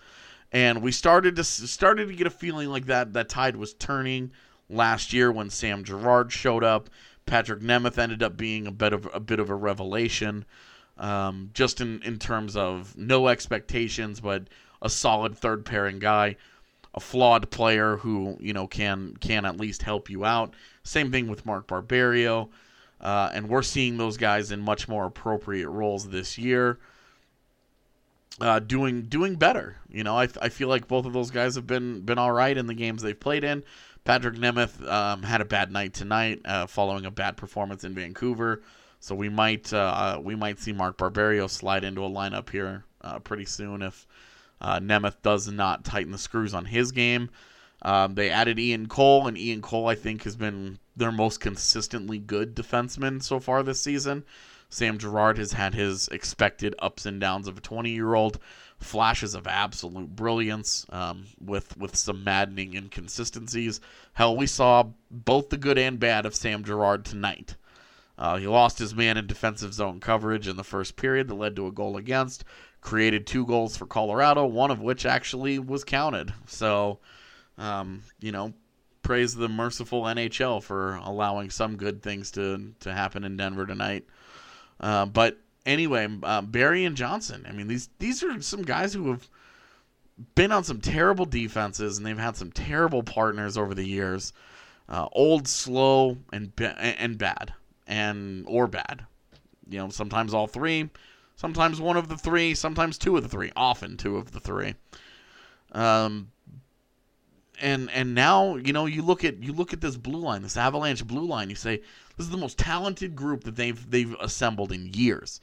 and 0.51 0.83
we 0.83 0.91
started 0.91 1.37
to 1.37 1.45
started 1.45 2.09
to 2.09 2.15
get 2.15 2.27
a 2.27 2.31
feeling 2.31 2.69
like 2.69 2.87
that 2.87 3.13
that 3.13 3.29
tide 3.29 3.55
was 3.55 3.75
turning 3.75 4.33
last 4.69 5.13
year 5.13 5.31
when 5.31 5.51
Sam 5.51 5.85
Girard 5.85 6.33
showed 6.33 6.65
up 6.65 6.91
Patrik 7.27 7.61
Nemeth 7.61 7.99
ended 7.99 8.23
up 8.23 8.37
being 8.37 8.67
a 8.67 8.73
bit 8.73 8.93
of 8.93 9.09
a 9.13 9.21
bit 9.21 9.41
of 9.41 9.51
a 9.51 9.55
revelation 9.55 10.45
um, 10.99 11.51
just 11.53 11.81
in 11.81 12.03
in 12.03 12.19
terms 12.19 12.57
of 12.57 12.97
no 12.97 13.29
expectations 13.29 14.21
but 14.21 14.45
a 14.83 14.89
solid 14.89 15.37
third 15.37 15.65
pairing 15.65 15.99
guy 15.99 16.37
a 16.95 17.01
flawed 17.01 17.51
player 17.51 17.97
who 17.99 18.37
you 18.41 18.53
know 18.53 18.67
can 18.67 19.17
can 19.21 19.45
at 19.45 19.59
least 19.59 19.83
help 19.83 20.09
you 20.09 20.25
out 20.25 20.55
same 20.83 21.11
thing 21.11 21.29
with 21.29 21.47
Mark 21.47 21.67
Barberio 21.67 22.49
uh, 23.01 23.31
and 23.33 23.49
we're 23.49 23.63
seeing 23.63 23.99
those 23.99 24.17
guys 24.17 24.51
in 24.51 24.61
much 24.61 24.89
more 24.89 25.07
appropriate 25.07 25.69
roles 25.69 26.09
this 26.09 26.39
year, 26.39 26.79
uh, 28.41 28.59
doing 28.59 29.03
doing 29.03 29.37
better. 29.37 29.77
You 29.89 30.03
know, 30.05 30.17
I, 30.17 30.29
I 30.41 30.49
feel 30.49 30.69
like 30.69 30.89
both 30.89 31.05
of 31.05 31.13
those 31.13 31.31
guys 31.31 31.57
have 31.57 31.67
been 31.67 32.01
been 32.01 32.19
all 32.19 32.33
right 32.33 32.57
in 32.57 32.67
the 32.67 32.75
games 32.75 33.03
they've 33.03 33.19
played 33.19 33.45
in. 33.45 33.65
Patrik 34.07 34.37
Nemeth 34.39 34.89
um, 34.89 35.23
had 35.25 35.41
a 35.41 35.45
bad 35.45 35.73
night 35.73 35.93
tonight, 35.93 36.41
uh, 36.45 36.67
following 36.67 37.05
a 37.05 37.11
bad 37.11 37.37
performance 37.37 37.83
in 37.83 37.93
Vancouver. 37.93 38.63
So 39.01 39.15
we 39.15 39.29
might 39.29 39.73
uh, 39.73 40.21
we 40.23 40.35
might 40.35 40.59
see 40.59 40.73
Mark 40.73 40.97
Barberio 40.97 41.49
slide 41.49 41.85
into 41.85 42.05
a 42.05 42.09
lineup 42.09 42.51
here 42.51 42.85
uh, 43.03 43.19
pretty 43.19 43.45
soon 43.45 43.83
if 43.83 44.07
uh, 44.61 44.79
Nemeth 44.79 45.21
does 45.23 45.49
not 45.49 45.85
tighten 45.85 46.13
the 46.13 46.19
screws 46.19 46.55
on 46.55 46.65
his 46.65 46.93
game. 46.93 47.31
Um, 47.83 48.15
they 48.15 48.31
added 48.31 48.59
Ian 48.59 48.87
Cole, 48.87 49.27
and 49.27 49.37
Ian 49.37 49.61
Cole, 49.61 49.89
I 49.89 49.95
think, 49.95 50.23
has 50.23 50.35
been 50.35 50.79
their 50.97 51.13
most 51.13 51.41
consistently 51.41 52.19
good 52.19 52.55
defenseman 52.57 53.23
so 53.23 53.39
far 53.39 53.63
this 53.63 53.83
season. 53.83 54.25
Sam 54.69 54.99
Girard 54.99 55.39
has 55.39 55.53
had 55.53 55.75
his 55.75 56.09
expected 56.09 56.75
ups 56.79 57.07
and 57.07 57.21
downs 57.21 57.47
of 57.47 57.59
a 57.59 57.61
20 57.61 57.91
year 57.91 58.15
old, 58.15 58.39
flashes 58.79 59.35
of 59.35 59.47
absolute 59.47 60.15
brilliance 60.15 60.87
um, 60.91 61.27
with 61.41 61.77
with 61.77 61.97
some 61.97 62.25
maddening 62.25 62.75
inconsistencies. 62.75 63.81
Hell, 64.13 64.37
we 64.37 64.47
saw 64.47 64.85
both 65.11 65.51
the 65.51 65.57
good 65.57 65.79
and 65.79 65.99
bad 65.99 66.27
of 66.27 66.35
Sam 66.35 66.65
Girard 66.65 67.05
tonight. 67.05 67.57
Uh, 68.19 68.37
he 68.37 68.47
lost 68.47 68.79
his 68.79 68.95
man 68.95 69.17
in 69.17 69.27
defensive 69.27 69.75
zone 69.75 70.01
coverage 70.01 70.49
in 70.49 70.57
the 70.57 70.65
first 70.65 70.97
period 70.97 71.29
that 71.29 71.35
led 71.35 71.57
to 71.57 71.67
a 71.67 71.73
goal 71.73 71.97
against. 71.97 72.45
Created 72.81 73.27
two 73.27 73.45
goals 73.45 73.77
for 73.77 73.87
Colorado, 73.87 74.47
one 74.47 74.71
of 74.71 74.81
which 74.81 75.05
actually 75.05 75.59
was 75.59 75.85
counted. 75.85 76.33
So, 76.47 77.01
um, 77.59 78.03
you 78.21 78.33
know, 78.33 78.55
praise 79.03 79.35
the 79.35 79.49
merciful 79.49 80.03
NHL 80.03 80.63
for 80.63 80.95
allowing 80.97 81.51
some 81.51 81.77
good 81.77 82.03
things 82.03 82.31
to 82.33 82.73
to 82.81 82.93
happen 82.93 83.25
in 83.25 83.37
Denver 83.37 83.67
tonight. 83.67 84.07
Uh, 84.81 85.07
but 85.07 85.39
anyway, 85.67 86.09
uh, 86.23 86.41
Barrie 86.43 86.85
and 86.85 86.97
Johnson. 86.97 87.45
I 87.49 87.53
mean, 87.53 87.67
these 87.67 87.91
these 87.99 88.23
are 88.23 88.41
some 88.41 88.63
guys 88.63 88.95
who 88.95 89.11
have 89.11 89.29
been 90.35 90.53
on 90.53 90.65
some 90.65 90.81
terrible 90.81 91.27
defenses, 91.27 91.99
and 91.99 92.07
they've 92.07 92.17
had 92.17 92.37
some 92.37 92.53
terrible 92.53 93.03
partners 93.03 93.59
over 93.59 93.75
the 93.75 93.87
years. 93.87 94.33
Uh, 94.89 95.09
old, 95.13 95.49
slow, 95.49 96.17
and 96.33 96.53
and 96.61 97.19
bad, 97.19 97.53
and 97.87 98.45
or 98.49 98.67
bad. 98.67 99.05
You 99.69 99.79
know, 99.79 99.89
sometimes 99.91 100.33
all 100.33 100.47
three, 100.47 100.89
sometimes 101.35 101.81
one 101.81 101.97
of 101.97 102.09
the 102.09 102.17
three, 102.17 102.55
sometimes 102.55 102.97
two 102.97 103.17
of 103.17 103.25
the 103.25 103.29
three, 103.29 103.51
often 103.57 103.97
two 103.97 104.17
of 104.17 104.31
the 104.31 104.41
three. 104.41 104.75
Um, 105.73 106.31
and 107.61 107.91
and 107.91 108.15
now 108.15 108.57
you 108.57 108.73
know 108.73 108.87
you 108.87 109.03
look 109.03 109.25
at 109.25 109.43
you 109.43 109.53
look 109.53 109.73
at 109.73 109.81
this 109.81 109.97
blue 109.97 110.21
line, 110.21 110.43
this 110.43 110.57
Avalanche 110.57 111.07
blue 111.07 111.27
line. 111.27 111.51
You 111.51 111.57
say 111.57 111.83
this 112.17 112.27
is 112.27 112.31
the 112.31 112.39
most 112.39 112.59
talented 112.59 113.15
group 113.17 113.45
that 113.45 113.57
they've 113.57 113.91
they've 113.91 114.15
assembled 114.21 114.73
in 114.73 114.93
years, 114.93 115.41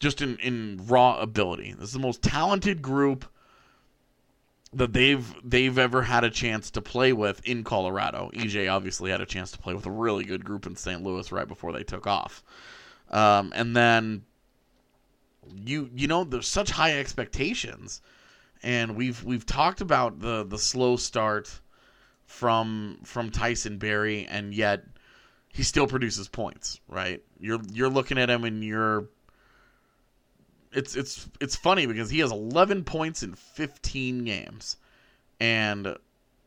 just 0.00 0.22
in 0.22 0.36
in 0.38 0.80
raw 0.86 1.20
ability. 1.20 1.72
This 1.72 1.88
is 1.88 1.92
the 1.92 1.98
most 1.98 2.22
talented 2.22 2.82
group 2.82 3.24
that 4.72 4.92
they've 4.92 5.34
they've 5.44 5.78
ever 5.78 6.02
had 6.02 6.24
a 6.24 6.30
chance 6.30 6.70
to 6.72 6.80
play 6.80 7.12
with 7.12 7.44
in 7.46 7.64
Colorado. 7.64 8.30
EJ 8.34 8.72
obviously 8.72 9.10
had 9.10 9.20
a 9.20 9.26
chance 9.26 9.50
to 9.52 9.58
play 9.58 9.74
with 9.74 9.86
a 9.86 9.90
really 9.90 10.24
good 10.24 10.44
group 10.44 10.66
in 10.66 10.76
St. 10.76 11.02
Louis 11.02 11.30
right 11.30 11.48
before 11.48 11.72
they 11.72 11.84
took 11.84 12.06
off, 12.06 12.42
um, 13.10 13.52
and 13.54 13.76
then 13.76 14.24
you 15.54 15.90
you 15.94 16.06
know 16.06 16.24
there's 16.24 16.48
such 16.48 16.70
high 16.70 16.98
expectations 16.98 18.00
and 18.62 18.96
we've 18.96 19.22
we've 19.24 19.46
talked 19.46 19.80
about 19.80 20.20
the 20.20 20.44
the 20.44 20.58
slow 20.58 20.96
start 20.96 21.60
from 22.26 22.98
from 23.04 23.30
Tyson 23.30 23.78
Barrie, 23.78 24.26
and 24.26 24.54
yet 24.54 24.84
he 25.52 25.62
still 25.62 25.86
produces 25.86 26.28
points. 26.28 26.80
Right? 26.88 27.22
You're 27.38 27.60
you're 27.72 27.90
looking 27.90 28.18
at 28.18 28.30
him, 28.30 28.44
and 28.44 28.64
you're 28.64 29.06
it's 30.72 30.96
it's 30.96 31.28
it's 31.40 31.56
funny 31.56 31.86
because 31.86 32.10
he 32.10 32.20
has 32.20 32.32
11 32.32 32.84
points 32.84 33.22
in 33.22 33.34
15 33.34 34.24
games, 34.24 34.76
and 35.38 35.96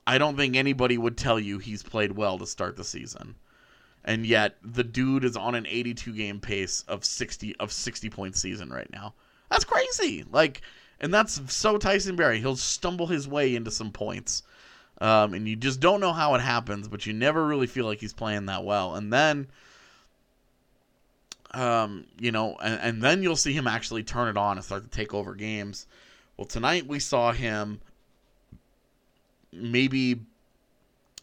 I 0.08 0.18
don't 0.18 0.36
think 0.36 0.56
anybody 0.56 0.98
would 0.98 1.18
tell 1.18 1.40
you 1.40 1.60
he's 1.60 1.84
played 1.84 2.12
well 2.14 2.38
to 2.40 2.48
start 2.48 2.76
the 2.76 2.84
season. 2.84 3.36
And 4.04 4.26
yet 4.26 4.58
the 4.62 4.84
dude 4.84 5.26
is 5.26 5.36
on 5.36 5.56
an 5.56 5.66
82 5.66 6.14
game 6.14 6.40
pace 6.40 6.84
of 6.88 7.04
60 7.04 7.56
of 7.58 7.72
60 7.72 8.10
point 8.10 8.36
season 8.36 8.70
right 8.70 8.92
now. 8.92 9.14
That's 9.50 9.64
crazy. 9.64 10.24
Like 10.30 10.62
and 11.00 11.14
that's 11.14 11.42
so 11.54 11.78
Tyson 11.78 12.16
Barrie. 12.16 12.40
He'll 12.40 12.56
stumble 12.56 13.08
his 13.08 13.28
way 13.28 13.56
into 13.56 13.72
some 13.72 13.92
points. 13.92 14.44
Um, 15.02 15.34
and 15.34 15.48
you 15.48 15.56
just 15.56 15.80
don't 15.80 16.00
know 16.00 16.14
how 16.14 16.36
it 16.36 16.42
happens, 16.42 16.88
but 16.88 17.06
you 17.06 17.14
never 17.14 17.46
really 17.46 17.68
feel 17.68 17.86
like 17.86 18.00
he's 18.00 18.14
playing 18.14 18.46
that 18.46 18.64
well. 18.64 18.96
And 18.96 19.12
then, 19.12 19.48
um, 21.52 22.06
you 22.20 22.32
know, 22.32 22.56
and, 22.64 22.80
and 22.82 23.02
then 23.02 23.22
you'll 23.22 23.36
see 23.36 23.54
him 23.54 23.68
actually 23.68 24.04
turn 24.04 24.30
it 24.30 24.38
on 24.38 24.58
and 24.58 24.66
start 24.66 24.84
to 24.84 24.90
take 24.90 25.14
over 25.14 25.36
games. 25.36 25.88
Well, 26.38 26.46
tonight 26.46 26.88
we 26.88 27.00
saw 27.00 27.32
him 27.32 27.82
maybe, 29.52 30.22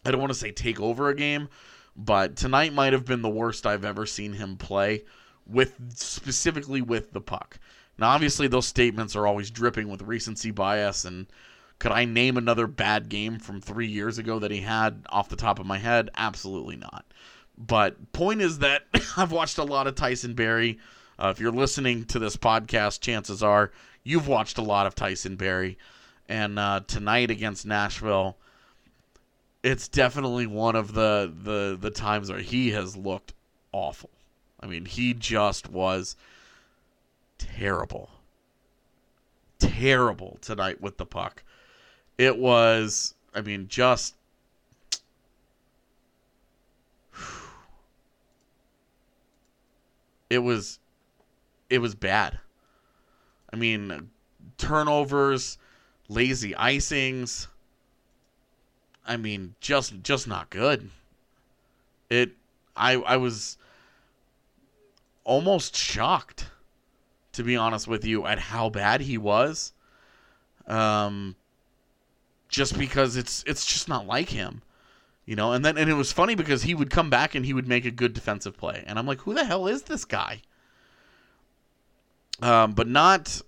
I 0.05 0.11
don't 0.11 0.21
want 0.21 0.33
to 0.33 0.39
say 0.39 0.51
take 0.51 0.79
over 0.79 1.09
a 1.09 1.15
game, 1.15 1.49
but 1.95 2.35
tonight 2.35 2.73
might 2.73 2.93
have 2.93 3.05
been 3.05 3.21
the 3.21 3.29
worst 3.29 3.65
I've 3.65 3.85
ever 3.85 4.05
seen 4.05 4.33
him 4.33 4.57
play 4.57 5.03
with 5.45 5.75
specifically 5.95 6.81
with 6.81 7.11
the 7.11 7.21
puck. 7.21 7.59
Now, 7.97 8.09
obviously, 8.09 8.47
those 8.47 8.65
statements 8.65 9.15
are 9.15 9.27
always 9.27 9.51
dripping 9.51 9.87
with 9.87 10.01
recency 10.01 10.51
bias. 10.51 11.05
And 11.05 11.27
could 11.83 11.91
I 11.91 12.05
name 12.05 12.37
another 12.37 12.65
bad 12.65 13.09
game 13.09 13.39
from 13.39 13.59
three 13.59 13.87
years 13.87 14.17
ago 14.17 14.39
that 14.39 14.51
he 14.51 14.61
had 14.61 15.05
off 15.09 15.27
the 15.27 15.35
top 15.35 15.59
of 15.59 15.65
my 15.65 15.79
head? 15.79 16.09
Absolutely 16.15 16.77
not. 16.77 17.03
But 17.57 18.13
point 18.13 18.39
is 18.39 18.59
that 18.59 18.83
I've 19.17 19.33
watched 19.33 19.57
a 19.57 19.65
lot 19.65 19.85
of 19.85 19.93
Tyson 19.93 20.33
Barrie. 20.33 20.79
Uh, 21.19 21.33
if 21.35 21.41
you're 21.41 21.51
listening 21.51 22.05
to 22.05 22.19
this 22.19 22.37
podcast, 22.37 23.01
chances 23.01 23.43
are 23.43 23.69
you've 24.01 24.29
watched 24.29 24.57
a 24.57 24.61
lot 24.61 24.87
of 24.87 24.95
Tyson 24.95 25.35
Barrie. 25.35 25.77
And 26.29 26.57
uh, 26.57 26.83
tonight 26.87 27.29
against 27.29 27.65
Nashville, 27.65 28.37
it's 29.61 29.89
definitely 29.89 30.47
one 30.47 30.77
of 30.77 30.93
the, 30.93 31.33
the, 31.43 31.77
the 31.77 31.91
times 31.91 32.31
where 32.31 32.39
he 32.39 32.71
has 32.71 32.95
looked 32.95 33.33
awful. 33.73 34.09
I 34.61 34.67
mean, 34.67 34.85
he 34.85 35.13
just 35.13 35.69
was 35.69 36.15
terrible. 37.37 38.09
Terrible 39.59 40.37
tonight 40.39 40.79
with 40.79 40.95
the 40.95 41.05
puck. 41.05 41.43
It 42.17 42.37
was, 42.37 43.15
I 43.33 43.41
mean, 43.41 43.67
just. 43.67 44.15
It 50.29 50.39
was 50.39 50.79
it 51.69 51.77
was 51.77 51.93
bad. 51.93 52.39
I 53.51 53.55
mean, 53.55 54.09
turnovers, 54.57 55.59
lazy 56.07 56.53
icings. 56.53 57.47
I 59.05 59.17
mean, 59.17 59.53
just 59.59 60.01
just 60.01 60.27
not 60.27 60.49
good. 60.49 60.89
It 62.09 62.31
I 62.75 62.93
I 62.93 63.17
was 63.17 63.57
almost 65.23 65.75
shocked 65.75 66.49
to 67.33 67.43
be 67.43 67.55
honest 67.55 67.87
with 67.87 68.05
you 68.05 68.25
at 68.25 68.39
how 68.39 68.69
bad 68.69 69.01
he 69.01 69.17
was. 69.17 69.73
Um 70.67 71.35
just 72.53 72.77
because 72.77 73.17
it's 73.17 73.43
it's 73.47 73.65
just 73.65 73.89
not 73.89 74.05
like 74.05 74.29
him. 74.29 74.61
You 75.25 75.35
know, 75.35 75.53
and 75.53 75.65
then 75.65 75.77
and 75.77 75.89
it 75.89 75.95
was 75.95 76.11
funny 76.11 76.35
because 76.35 76.63
he 76.63 76.75
would 76.75 76.89
come 76.89 77.09
back 77.09 77.33
and 77.33 77.45
he 77.45 77.53
would 77.53 77.67
make 77.67 77.83
a 77.83 77.91
good 77.91 78.13
defensive 78.13 78.55
play. 78.55 78.83
And 78.85 78.99
I'm 78.99 79.07
like, 79.07 79.21
who 79.21 79.33
the 79.33 79.43
hell 79.43 79.67
is 79.67 79.83
this 79.83 80.05
guy? 80.05 80.41
Um, 82.41 82.73
but 82.73 82.87
not 82.87 83.41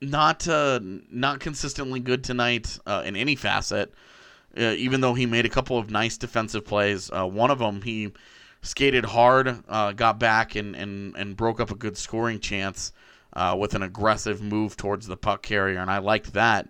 not 0.00 0.48
uh, 0.48 0.80
not 0.82 1.40
consistently 1.40 2.00
good 2.00 2.24
tonight 2.24 2.78
uh, 2.84 3.02
in 3.06 3.14
any 3.14 3.36
facet. 3.36 3.94
Uh, 4.56 4.74
even 4.76 5.00
though 5.00 5.14
he 5.14 5.26
made 5.26 5.46
a 5.46 5.50
couple 5.50 5.78
of 5.78 5.90
nice 5.90 6.16
defensive 6.16 6.64
plays, 6.64 7.10
uh, 7.12 7.24
one 7.24 7.52
of 7.52 7.60
them 7.60 7.82
he 7.82 8.10
skated 8.62 9.04
hard, 9.04 9.62
uh, 9.68 9.92
got 9.92 10.18
back 10.18 10.56
and, 10.56 10.74
and 10.74 11.14
and 11.16 11.36
broke 11.36 11.60
up 11.60 11.70
a 11.70 11.76
good 11.76 11.96
scoring 11.96 12.40
chance 12.40 12.92
uh, 13.34 13.54
with 13.56 13.74
an 13.74 13.82
aggressive 13.82 14.42
move 14.42 14.76
towards 14.76 15.06
the 15.06 15.16
puck 15.16 15.42
carrier, 15.42 15.78
and 15.78 15.90
I 15.90 15.98
liked 15.98 16.32
that. 16.32 16.68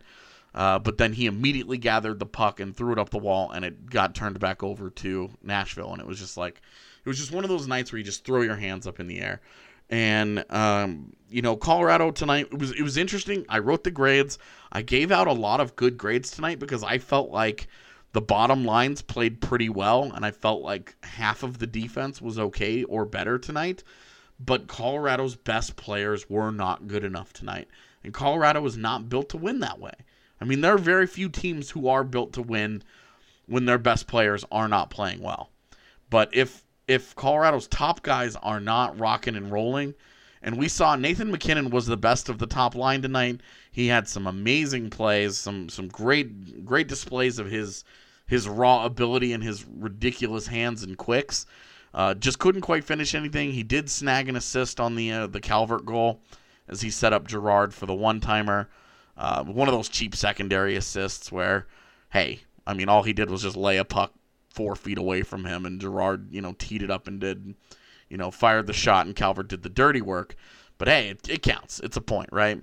But 0.53 0.99
then 0.99 1.13
he 1.13 1.27
immediately 1.27 1.79
gathered 1.79 2.19
the 2.19 2.27
puck 2.27 2.61
and 2.61 2.77
threw 2.77 2.93
it 2.93 2.99
up 2.99 3.11
the 3.11 3.19
wall, 3.19 3.51
and 3.51 3.65
it 3.65 3.89
got 3.89 4.15
turned 4.15 4.39
back 4.39 4.63
over 4.63 4.91
to 4.91 5.31
Nashville, 5.43 5.93
and 5.93 6.01
it 6.01 6.07
was 6.07 6.19
just 6.19 6.37
like 6.37 6.61
it 7.05 7.09
was 7.09 7.19
just 7.19 7.33
one 7.33 7.45
of 7.45 7.51
those 7.51 7.67
nights 7.67 7.93
where 7.93 7.99
you 7.99 8.05
just 8.05 8.25
throw 8.25 8.43
your 8.43 8.57
hands 8.57 8.87
up 8.87 9.01
in 9.01 9.07
the 9.07 9.21
air. 9.21 9.41
And 9.89 10.45
um, 10.51 11.13
you 11.29 11.43
know, 11.43 11.57
Colorado 11.57 12.11
tonight 12.11 12.49
it 12.53 12.59
was 12.59 12.73
it 12.73 12.83
was 12.83 12.97
interesting. 12.97 13.45
I 13.49 13.59
wrote 13.59 13.85
the 13.85 13.91
grades. 13.91 14.39
I 14.73 14.83
gave 14.83 15.11
out 15.11 15.27
a 15.27 15.33
lot 15.33 15.61
of 15.61 15.77
good 15.77 15.99
grades 15.99 16.31
tonight 16.31 16.59
because 16.59 16.85
I 16.85 16.99
felt 16.99 17.31
like 17.31 17.67
the 18.13 18.21
bottom 18.21 18.65
lines 18.65 19.03
played 19.03 19.41
pretty 19.41 19.69
well, 19.69 20.13
and 20.15 20.25
I 20.25 20.31
felt 20.31 20.63
like 20.63 20.97
half 21.05 21.43
of 21.43 21.59
the 21.59 21.67
defense 21.67 22.21
was 22.21 22.39
okay 22.39 22.85
or 22.85 23.05
better 23.05 23.39
tonight. 23.39 23.83
But 24.39 24.69
Colorado's 24.69 25.37
best 25.37 25.77
players 25.77 26.29
were 26.31 26.51
not 26.51 26.89
good 26.89 27.05
enough 27.05 27.33
tonight, 27.33 27.69
and 28.03 28.15
Colorado 28.15 28.61
was 28.61 28.77
not 28.77 29.09
built 29.09 29.29
to 29.31 29.37
win 29.37 29.61
that 29.61 29.79
way. 29.79 29.93
I 30.41 30.45
mean, 30.45 30.61
there 30.61 30.75
are 30.75 30.79
very 30.79 31.07
few 31.07 31.29
teams 31.29 31.71
who 31.71 31.89
are 31.89 32.05
built 32.05 32.33
to 32.35 32.43
win 32.43 32.83
when 33.47 33.67
their 33.67 33.79
best 33.79 34.07
players 34.07 34.45
are 34.51 34.69
not 34.69 34.91
playing 34.91 35.21
well. 35.21 35.51
But 36.09 36.35
if 36.35 36.65
if 36.89 37.15
Colorado's 37.15 37.69
top 37.69 38.03
guys 38.03 38.35
are 38.37 38.59
not 38.59 38.99
rocking 38.99 39.37
and 39.37 39.53
rolling, 39.53 39.95
and 40.43 40.57
we 40.57 40.69
saw 40.69 40.97
Nathan 40.97 41.31
MacKinnon 41.31 41.71
was 41.71 41.87
the 41.87 41.97
best 41.97 42.29
of 42.29 42.39
the 42.39 42.47
top 42.47 42.75
line 42.75 43.03
tonight. 43.03 43.41
He 43.71 43.87
had 43.87 44.09
some 44.09 44.27
amazing 44.27 44.91
plays, 44.91 45.37
some 45.37 45.69
some 45.69 45.89
great 45.89 46.65
great 46.65 46.89
displays 46.89 47.39
of 47.39 47.51
his 47.51 47.85
his 48.27 48.49
raw 48.49 48.85
ability 48.85 49.33
and 49.33 49.43
his 49.43 49.65
ridiculous 49.67 50.47
hands 50.47 50.83
and 50.83 50.97
quicks. 50.97 51.47
Uh, 51.93 52.15
just 52.15 52.39
couldn't 52.39 52.61
quite 52.61 52.85
finish 52.85 53.15
anything. 53.15 53.53
He 53.53 53.65
did 53.65 53.91
snag 53.91 54.29
an 54.29 54.37
assist 54.37 54.81
on 54.81 54.95
the 54.95 55.13
uh, 55.13 55.27
the 55.27 55.41
Calvert 55.41 55.85
goal 55.85 56.23
as 56.69 56.81
he 56.81 56.91
set 56.91 57.13
up 57.13 57.27
Girard 57.27 57.75
for 57.75 57.87
the 57.87 57.95
one 57.95 58.21
timer. 58.21 58.69
Uh, 59.21 59.45
one 59.45 59.69
of 59.69 59.75
those 59.75 59.91
cheap 59.91 60.17
secondary 60.17 60.77
assists 60.77 61.31
where, 61.31 61.67
hey, 62.09 62.41
I 62.67 62.73
mean, 62.73 62.89
all 62.89 63.03
he 63.03 63.13
did 63.13 63.29
was 63.29 63.43
just 63.43 63.55
lay 63.55 63.77
a 63.77 63.85
puck 63.85 64.15
four 64.49 64.75
feet 64.75 64.97
away 64.97 65.23
from 65.23 65.45
him, 65.45 65.67
and 65.67 65.79
Girard, 65.79 66.33
you 66.33 66.41
know, 66.41 66.55
teed 66.59 66.83
it 66.83 66.91
up 66.91 67.07
and 67.07 67.21
did, 67.21 67.55
you 68.09 68.17
know, 68.17 68.31
fired 68.31 68.67
the 68.67 68.73
shot, 68.73 69.05
and 69.05 69.15
Calvert 69.15 69.49
did 69.49 69.63
the 69.63 69.69
dirty 69.69 70.01
work. 70.01 70.37
But 70.79 70.89
hey, 70.89 71.11
it, 71.11 71.29
it 71.29 71.43
counts. 71.43 71.81
It's 71.81 71.99
a 71.99 72.01
point, 72.01 72.31
right? 72.33 72.63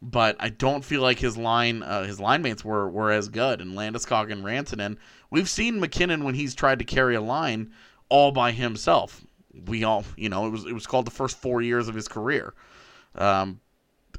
But 0.00 0.36
I 0.38 0.50
don't 0.50 0.84
feel 0.84 1.02
like 1.02 1.18
his 1.18 1.36
line, 1.36 1.82
uh, 1.82 2.04
his 2.04 2.20
line 2.20 2.40
mates 2.40 2.64
were 2.64 2.88
were 2.88 3.10
as 3.10 3.28
good. 3.28 3.60
And 3.60 3.72
Landeskog 3.72 4.30
and 4.30 4.44
Rantanen, 4.44 4.98
we've 5.30 5.48
seen 5.48 5.80
MacKinnon 5.80 6.22
when 6.22 6.34
he's 6.34 6.54
tried 6.54 6.78
to 6.78 6.84
carry 6.84 7.16
a 7.16 7.20
line 7.20 7.72
all 8.08 8.30
by 8.30 8.52
himself. 8.52 9.26
We 9.66 9.82
all, 9.82 10.04
you 10.16 10.28
know, 10.28 10.46
it 10.46 10.50
was 10.50 10.66
it 10.66 10.72
was 10.72 10.86
called 10.86 11.06
the 11.06 11.10
first 11.10 11.36
four 11.36 11.62
years 11.62 11.88
of 11.88 11.96
his 11.96 12.06
career. 12.06 12.54
Um, 13.16 13.60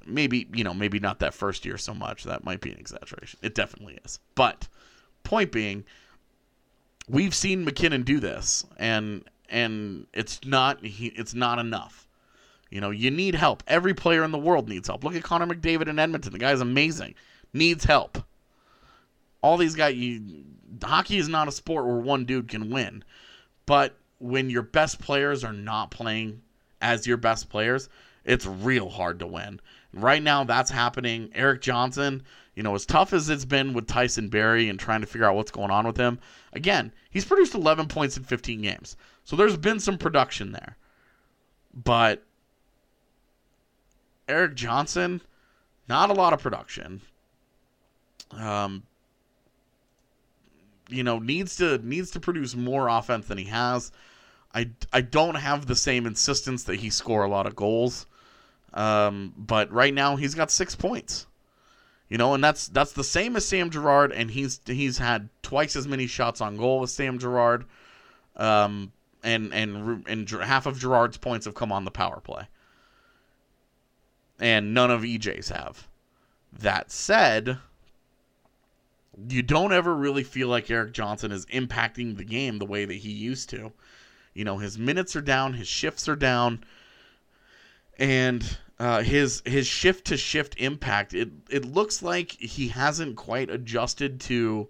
maybe 0.07 0.47
you 0.53 0.63
know, 0.63 0.73
maybe 0.73 0.99
not 0.99 1.19
that 1.19 1.33
first 1.33 1.65
year 1.65 1.77
so 1.77 1.93
much. 1.93 2.23
That 2.23 2.43
might 2.43 2.61
be 2.61 2.71
an 2.71 2.79
exaggeration. 2.79 3.39
It 3.41 3.55
definitely 3.55 3.99
is. 4.05 4.19
But 4.35 4.67
point 5.23 5.51
being, 5.51 5.83
we've 7.09 7.35
seen 7.35 7.65
MacKinnon 7.65 8.03
do 8.03 8.19
this, 8.19 8.65
and 8.77 9.23
and 9.49 10.07
it's 10.13 10.39
not 10.45 10.83
he, 10.83 11.07
it's 11.07 11.33
not 11.33 11.59
enough. 11.59 12.07
You 12.69 12.81
know, 12.81 12.89
you 12.89 13.11
need 13.11 13.35
help. 13.35 13.63
Every 13.67 13.93
player 13.93 14.23
in 14.23 14.31
the 14.31 14.37
world 14.37 14.67
needs 14.67 14.87
help. 14.87 15.03
Look 15.03 15.15
at 15.15 15.23
Connor 15.23 15.47
McDavid 15.47 15.87
in 15.87 15.99
Edmonton. 15.99 16.33
The 16.33 16.39
guy's 16.39 16.59
amazing. 16.59 17.15
Needs 17.53 17.85
help. 17.85 18.17
All 19.41 19.55
these 19.55 19.75
guys, 19.75 19.95
you, 19.95 20.43
hockey 20.83 21.17
is 21.17 21.29
not 21.29 21.47
a 21.47 21.51
sport 21.51 21.85
where 21.85 21.95
one 21.95 22.25
dude 22.25 22.49
can 22.49 22.69
win. 22.69 23.05
But 23.65 23.97
when 24.19 24.49
your 24.49 24.63
best 24.63 24.99
players 24.99 25.43
are 25.43 25.53
not 25.53 25.91
playing 25.91 26.41
as 26.81 27.07
your 27.07 27.17
best 27.17 27.49
players, 27.49 27.87
it's 28.25 28.45
real 28.45 28.89
hard 28.89 29.19
to 29.19 29.27
win. 29.27 29.61
Right 30.01 30.21
now, 30.21 30.43
that's 30.43 30.71
happening. 30.71 31.29
Erik 31.33 31.61
Johnson, 31.61 32.23
you 32.55 32.63
know, 32.63 32.75
as 32.75 32.85
tough 32.85 33.13
as 33.13 33.29
it's 33.29 33.45
been 33.45 33.73
with 33.73 33.87
Tyson 33.87 34.29
Barrie 34.29 34.69
and 34.69 34.79
trying 34.79 35.01
to 35.01 35.07
figure 35.07 35.27
out 35.27 35.35
what's 35.35 35.51
going 35.51 35.71
on 35.71 35.85
with 35.85 35.97
him, 35.97 36.19
again, 36.53 36.91
he's 37.09 37.25
produced 37.25 37.55
11 37.55 37.87
points 37.87 38.17
in 38.17 38.23
15 38.23 38.61
games. 38.61 38.95
So 39.23 39.35
there's 39.35 39.57
been 39.57 39.79
some 39.79 39.97
production 39.97 40.51
there. 40.51 40.77
But 41.73 42.23
Erik 44.27 44.55
Johnson, 44.55 45.21
not 45.87 46.09
a 46.09 46.13
lot 46.13 46.33
of 46.33 46.41
production. 46.41 47.01
Um, 48.31 48.83
you 50.89 51.03
know, 51.03 51.19
needs 51.19 51.57
to 51.57 51.77
needs 51.79 52.11
to 52.11 52.19
produce 52.19 52.55
more 52.55 52.87
offense 52.87 53.27
than 53.27 53.37
he 53.37 53.45
has. 53.45 53.91
I, 54.53 54.69
I 54.91 55.01
don't 55.01 55.35
have 55.35 55.65
the 55.65 55.75
same 55.75 56.05
insistence 56.05 56.63
that 56.63 56.77
he 56.77 56.89
score 56.89 57.23
a 57.23 57.29
lot 57.29 57.45
of 57.45 57.55
goals. 57.55 58.07
Um, 58.78 59.34
but 59.36 59.71
right 59.71 59.93
now 59.93 60.17
he's 60.17 60.36
got 60.36 60.51
six 60.51 60.75
points. 60.75 61.25
You 62.09 62.17
know, 62.17 62.36
and 62.36 62.43
that's 62.43 62.67
that's 62.67 62.93
the 62.93 63.03
same 63.03 63.36
as 63.36 63.45
Sam 63.45 63.69
Girard, 63.69 64.13
and 64.13 64.32
he's 64.32 64.61
he's 64.65 64.99
had 64.99 65.30
twice 65.41 65.75
as 65.75 65.88
many 65.88 66.07
shots 66.07 66.39
on 66.39 66.55
goal 66.55 66.84
as 66.84 66.93
Sam 66.93 67.17
Girard, 67.17 67.65
um, 68.38 68.93
and 69.23 69.51
and 69.53 70.07
and 70.07 70.30
half 70.30 70.67
of 70.67 70.80
Girard's 70.80 71.17
points 71.17 71.45
have 71.45 71.55
come 71.55 71.71
on 71.71 71.84
the 71.84 71.91
power 71.91 72.21
play, 72.21 72.47
and 74.39 74.73
none 74.73 74.91
of 74.91 75.01
EJ's 75.01 75.49
have. 75.49 75.88
That 76.53 76.91
said, 76.91 77.57
you 79.28 79.41
don't 79.41 79.73
ever 79.73 79.93
really 79.93 80.23
feel 80.23 80.47
like 80.47 80.71
Erik 80.71 80.93
Johnson 80.93 81.34
is 81.34 81.45
impacting 81.47 82.15
the 82.15 82.23
game 82.23 82.57
the 82.57 82.65
way 82.65 82.86
that 82.86 82.93
he 82.93 83.11
used 83.11 83.49
to. 83.49 83.73
You 84.34 84.45
know, 84.45 84.59
his 84.59 84.78
minutes 84.78 85.15
are 85.15 85.21
down, 85.21 85.53
his 85.53 85.67
shifts 85.67 86.07
are 86.07 86.15
down, 86.15 86.63
and 87.97 88.57
uh, 88.80 89.01
his 89.01 89.41
his 89.45 89.65
shift 89.65 90.05
to 90.05 90.17
shift 90.17 90.55
impact 90.57 91.13
it 91.13 91.30
it 91.49 91.65
looks 91.65 92.03
like 92.03 92.32
he 92.34 92.67
hasn't 92.67 93.15
quite 93.15 93.49
adjusted 93.49 94.19
to 94.19 94.67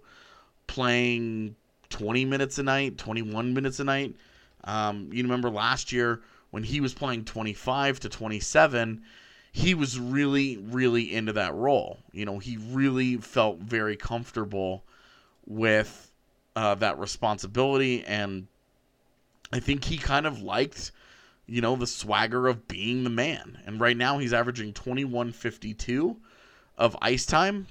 playing 0.66 1.54
20 1.90 2.24
minutes 2.24 2.58
a 2.58 2.62
night 2.62 2.98
21 2.98 3.54
minutes 3.54 3.80
a 3.80 3.84
night. 3.84 4.14
Um, 4.64 5.10
you 5.12 5.22
remember 5.22 5.50
last 5.50 5.92
year 5.92 6.20
when 6.50 6.62
he 6.62 6.80
was 6.80 6.94
playing 6.94 7.24
25 7.24 8.00
to 8.00 8.08
27 8.08 9.02
he 9.52 9.74
was 9.74 9.98
really 9.98 10.56
really 10.56 11.14
into 11.14 11.32
that 11.34 11.54
role. 11.54 11.98
You 12.12 12.24
know 12.24 12.38
he 12.38 12.56
really 12.56 13.16
felt 13.18 13.58
very 13.58 13.96
comfortable 13.96 14.84
with 15.46 16.10
uh, 16.56 16.74
that 16.74 16.98
responsibility 16.98 18.04
and 18.04 18.48
i 19.52 19.60
think 19.60 19.84
he 19.84 19.96
kind 19.96 20.26
of 20.26 20.42
liked 20.42 20.90
you 21.48 21.60
know, 21.60 21.76
the 21.76 21.86
swagger 21.86 22.46
of 22.46 22.68
being 22.68 23.04
the 23.04 23.10
man. 23.10 23.58
And 23.66 23.80
right 23.80 23.96
now 23.96 24.18
he's 24.18 24.32
averaging 24.32 24.74
2152 24.74 26.16
of 26.76 26.96
ice 27.02 27.26
time. 27.26 27.66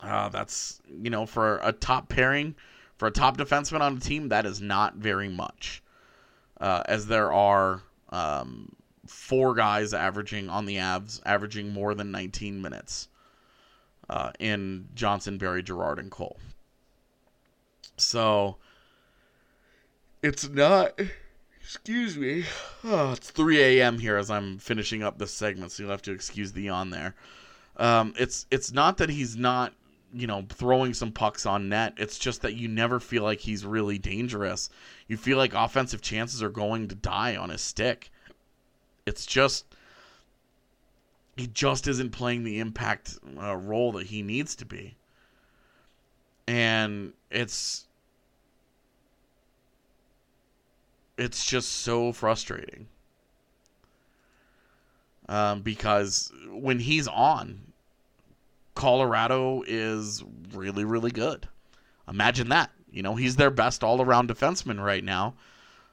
Uh, 0.00 0.28
that's, 0.28 0.80
you 1.02 1.10
know, 1.10 1.24
for 1.26 1.58
a 1.62 1.72
top 1.72 2.08
pairing, 2.08 2.54
for 2.98 3.08
a 3.08 3.10
top 3.10 3.36
defenseman 3.38 3.80
on 3.80 3.96
a 3.96 4.00
team, 4.00 4.28
that 4.28 4.44
is 4.46 4.60
not 4.60 4.96
very 4.96 5.28
much. 5.28 5.82
Uh, 6.60 6.82
as 6.86 7.06
there 7.06 7.32
are 7.32 7.82
Um, 8.10 8.72
four 9.06 9.54
guys 9.54 9.94
averaging 9.94 10.48
on 10.50 10.66
the 10.66 10.76
Avs, 10.76 11.20
averaging 11.24 11.72
more 11.72 11.94
than 11.94 12.10
19 12.10 12.60
minutes 12.62 13.08
uh, 14.08 14.32
in 14.38 14.88
Johnson, 14.94 15.38
Barrie, 15.38 15.62
Girard, 15.62 15.98
and 15.98 16.10
Cole. 16.10 16.38
So 17.96 18.56
it's 20.22 20.48
not. 20.48 20.98
Excuse 21.66 22.16
me. 22.16 22.44
Oh, 22.84 23.10
it's 23.10 23.28
3 23.32 23.60
a.m. 23.60 23.98
here 23.98 24.16
as 24.16 24.30
I'm 24.30 24.56
finishing 24.58 25.02
up 25.02 25.18
this 25.18 25.32
segment, 25.32 25.72
so 25.72 25.82
you'll 25.82 25.90
have 25.90 26.02
to 26.02 26.12
excuse 26.12 26.52
the 26.52 26.62
yawn 26.62 26.90
there. 26.90 27.16
Um, 27.76 28.14
it's 28.16 28.46
it's 28.52 28.72
not 28.72 28.98
that 28.98 29.10
he's 29.10 29.36
not 29.36 29.72
you 30.14 30.28
know 30.28 30.46
throwing 30.48 30.94
some 30.94 31.10
pucks 31.10 31.44
on 31.44 31.68
net. 31.68 31.94
It's 31.96 32.20
just 32.20 32.42
that 32.42 32.54
you 32.54 32.68
never 32.68 33.00
feel 33.00 33.24
like 33.24 33.40
he's 33.40 33.66
really 33.66 33.98
dangerous. 33.98 34.70
You 35.08 35.16
feel 35.16 35.38
like 35.38 35.54
offensive 35.54 36.02
chances 36.02 36.40
are 36.40 36.50
going 36.50 36.86
to 36.86 36.94
die 36.94 37.34
on 37.34 37.50
his 37.50 37.62
stick. 37.62 38.12
It's 39.04 39.26
just 39.26 39.66
he 41.36 41.48
just 41.48 41.88
isn't 41.88 42.10
playing 42.10 42.44
the 42.44 42.60
impact 42.60 43.18
uh, 43.42 43.56
role 43.56 43.90
that 43.92 44.06
he 44.06 44.22
needs 44.22 44.54
to 44.54 44.66
be, 44.66 44.96
and 46.46 47.12
it's 47.28 47.85
it's 51.18 51.44
just 51.44 51.70
so 51.70 52.12
frustrating. 52.12 52.88
Um, 55.28 55.62
because 55.62 56.32
when 56.50 56.78
he's 56.78 57.08
on, 57.08 57.72
Colorado 58.74 59.62
is 59.66 60.22
really, 60.52 60.84
really 60.84 61.10
good. 61.10 61.48
Imagine 62.08 62.48
that. 62.50 62.70
You 62.92 63.02
know, 63.02 63.16
he's 63.16 63.36
their 63.36 63.50
best 63.50 63.82
all 63.82 64.00
around 64.00 64.28
defenseman 64.28 64.82
right 64.82 65.02
now. 65.02 65.34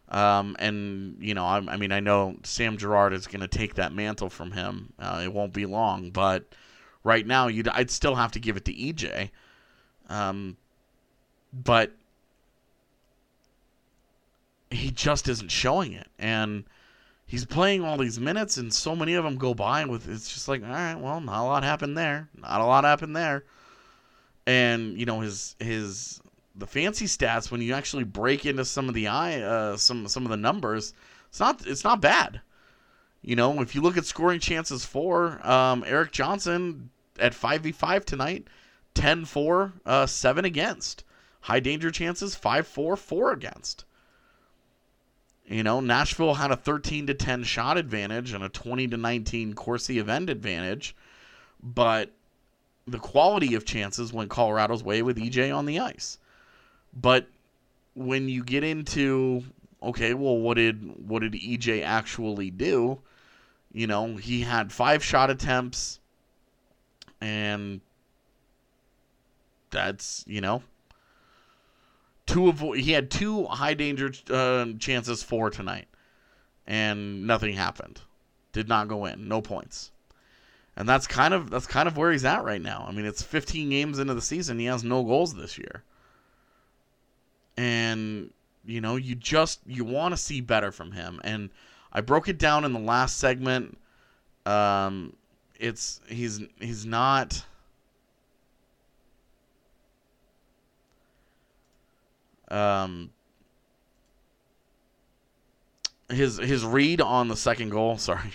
Um, 0.09 0.55
and, 0.59 1.17
you 1.19 1.33
know, 1.33 1.45
I, 1.45 1.57
I, 1.57 1.77
mean, 1.77 1.91
I 1.91 1.99
know 1.99 2.35
Sam 2.43 2.77
Girard 2.77 3.13
is 3.13 3.25
going 3.25 3.41
to 3.41 3.47
take 3.47 3.75
that 3.75 3.93
mantle 3.93 4.29
from 4.29 4.51
him. 4.51 4.93
Uh, 4.99 5.21
it 5.23 5.33
won't 5.33 5.53
be 5.53 5.65
long, 5.65 6.11
but 6.11 6.45
right 7.03 7.25
now, 7.25 7.47
you'd, 7.47 7.67
I'd 7.69 7.89
still 7.89 8.15
have 8.15 8.31
to 8.33 8.39
give 8.39 8.55
it 8.55 8.65
to 8.65 8.73
EJ. 8.73 9.31
Um, 10.09 10.57
but 11.51 11.91
he 14.73 14.91
just 14.91 15.27
isn't 15.27 15.51
showing 15.51 15.93
it. 15.93 16.07
And 16.17 16.65
he's 17.25 17.45
playing 17.45 17.83
all 17.83 17.97
these 17.97 18.19
minutes, 18.19 18.57
and 18.57 18.73
so 18.73 18.95
many 18.95 19.13
of 19.13 19.23
them 19.23 19.37
go 19.37 19.53
by 19.53 19.85
with 19.85 20.07
it's 20.09 20.33
just 20.33 20.47
like, 20.47 20.63
all 20.63 20.69
right, 20.69 20.95
well, 20.95 21.21
not 21.21 21.41
a 21.41 21.45
lot 21.45 21.63
happened 21.63 21.97
there. 21.97 22.29
Not 22.37 22.61
a 22.61 22.65
lot 22.65 22.83
happened 22.83 23.15
there. 23.15 23.43
And 24.45 24.97
you 24.99 25.05
know 25.05 25.21
his 25.21 25.55
his 25.59 26.21
the 26.55 26.67
fancy 26.67 27.05
stats 27.05 27.49
when 27.49 27.61
you 27.61 27.73
actually 27.73 28.03
break 28.03 28.45
into 28.45 28.65
some 28.65 28.89
of 28.89 28.93
the 28.93 29.07
eye 29.07 29.41
uh, 29.41 29.77
some 29.77 30.07
some 30.07 30.25
of 30.25 30.29
the 30.29 30.37
numbers, 30.37 30.93
it's 31.29 31.39
not 31.39 31.65
it's 31.65 31.83
not 31.83 32.01
bad. 32.01 32.41
You 33.21 33.37
know, 33.37 33.61
if 33.61 33.73
you 33.73 33.81
look 33.81 33.95
at 33.97 34.05
scoring 34.05 34.41
chances 34.41 34.83
for 34.83 35.39
um, 35.47 35.85
Erik 35.87 36.11
Johnson 36.11 36.89
at 37.17 37.33
5v5 37.33 38.03
tonight, 38.03 38.47
10 38.95 39.25
4, 39.25 39.73
uh, 39.85 40.05
7 40.05 40.45
against. 40.45 41.05
High 41.41 41.61
danger 41.61 41.89
chances, 41.89 42.35
5 42.35 42.67
4, 42.67 42.97
4 42.97 43.31
against. 43.31 43.85
You 45.45 45.63
know, 45.63 45.81
Nashville 45.81 46.35
had 46.35 46.51
a 46.51 46.55
13 46.55 47.07
to 47.07 47.13
10 47.13 47.43
shot 47.43 47.77
advantage 47.77 48.31
and 48.33 48.43
a 48.43 48.49
20 48.49 48.87
to 48.87 48.97
19 48.97 49.53
Corsi 49.53 49.99
event 49.99 50.29
advantage, 50.29 50.95
but 51.61 52.11
the 52.87 52.99
quality 52.99 53.55
of 53.55 53.65
chances 53.65 54.13
went 54.13 54.29
Colorado's 54.29 54.83
way 54.83 55.01
with 55.01 55.17
EJ 55.17 55.55
on 55.55 55.65
the 55.65 55.79
ice. 55.79 56.17
But 56.93 57.27
when 57.93 58.29
you 58.29 58.43
get 58.43 58.63
into 58.63 59.43
okay, 59.81 60.13
well 60.13 60.37
what 60.37 60.55
did 60.55 61.07
what 61.07 61.21
did 61.21 61.33
EJ 61.33 61.83
actually 61.83 62.49
do? 62.49 62.99
You 63.73 63.87
know, 63.87 64.15
he 64.15 64.41
had 64.41 64.71
5 64.71 65.03
shot 65.03 65.29
attempts 65.29 65.99
and 67.19 67.81
that's, 69.71 70.23
you 70.27 70.41
know, 70.41 70.61
two. 72.25 72.51
He 72.73 72.91
had 72.91 73.09
two 73.11 73.45
high 73.45 73.73
danger 73.73 74.11
uh, 74.29 74.65
chances 74.79 75.23
for 75.23 75.49
tonight, 75.49 75.87
and 76.67 77.27
nothing 77.27 77.53
happened. 77.55 78.01
Did 78.51 78.67
not 78.67 78.87
go 78.87 79.05
in. 79.05 79.27
No 79.27 79.41
points. 79.41 79.91
And 80.75 80.89
that's 80.89 81.05
kind 81.05 81.33
of 81.33 81.49
that's 81.49 81.67
kind 81.67 81.87
of 81.87 81.97
where 81.97 82.11
he's 82.11 82.25
at 82.25 82.43
right 82.43 82.61
now. 82.61 82.85
I 82.87 82.91
mean, 82.91 83.05
it's 83.05 83.21
15 83.21 83.69
games 83.69 83.99
into 83.99 84.13
the 84.13 84.21
season. 84.21 84.59
He 84.59 84.65
has 84.65 84.83
no 84.83 85.03
goals 85.03 85.35
this 85.35 85.57
year. 85.57 85.83
And 87.57 88.31
you 88.65 88.81
know, 88.81 88.95
you 88.95 89.15
just 89.15 89.59
you 89.67 89.85
want 89.85 90.13
to 90.13 90.17
see 90.17 90.41
better 90.41 90.71
from 90.71 90.91
him. 90.91 91.21
And 91.23 91.51
I 91.91 92.01
broke 92.01 92.27
it 92.27 92.39
down 92.39 92.65
in 92.65 92.73
the 92.73 92.79
last 92.79 93.17
segment. 93.17 93.77
Um, 94.45 95.15
it's 95.59 96.01
he's 96.07 96.41
he's 96.59 96.85
not 96.85 97.45
Um, 102.53 103.09
his 106.09 106.37
his 106.37 106.63
read 106.63 107.01
on 107.01 107.27
the 107.27 107.35
second 107.35 107.69
goal, 107.69 107.97
sorry, 108.09 108.31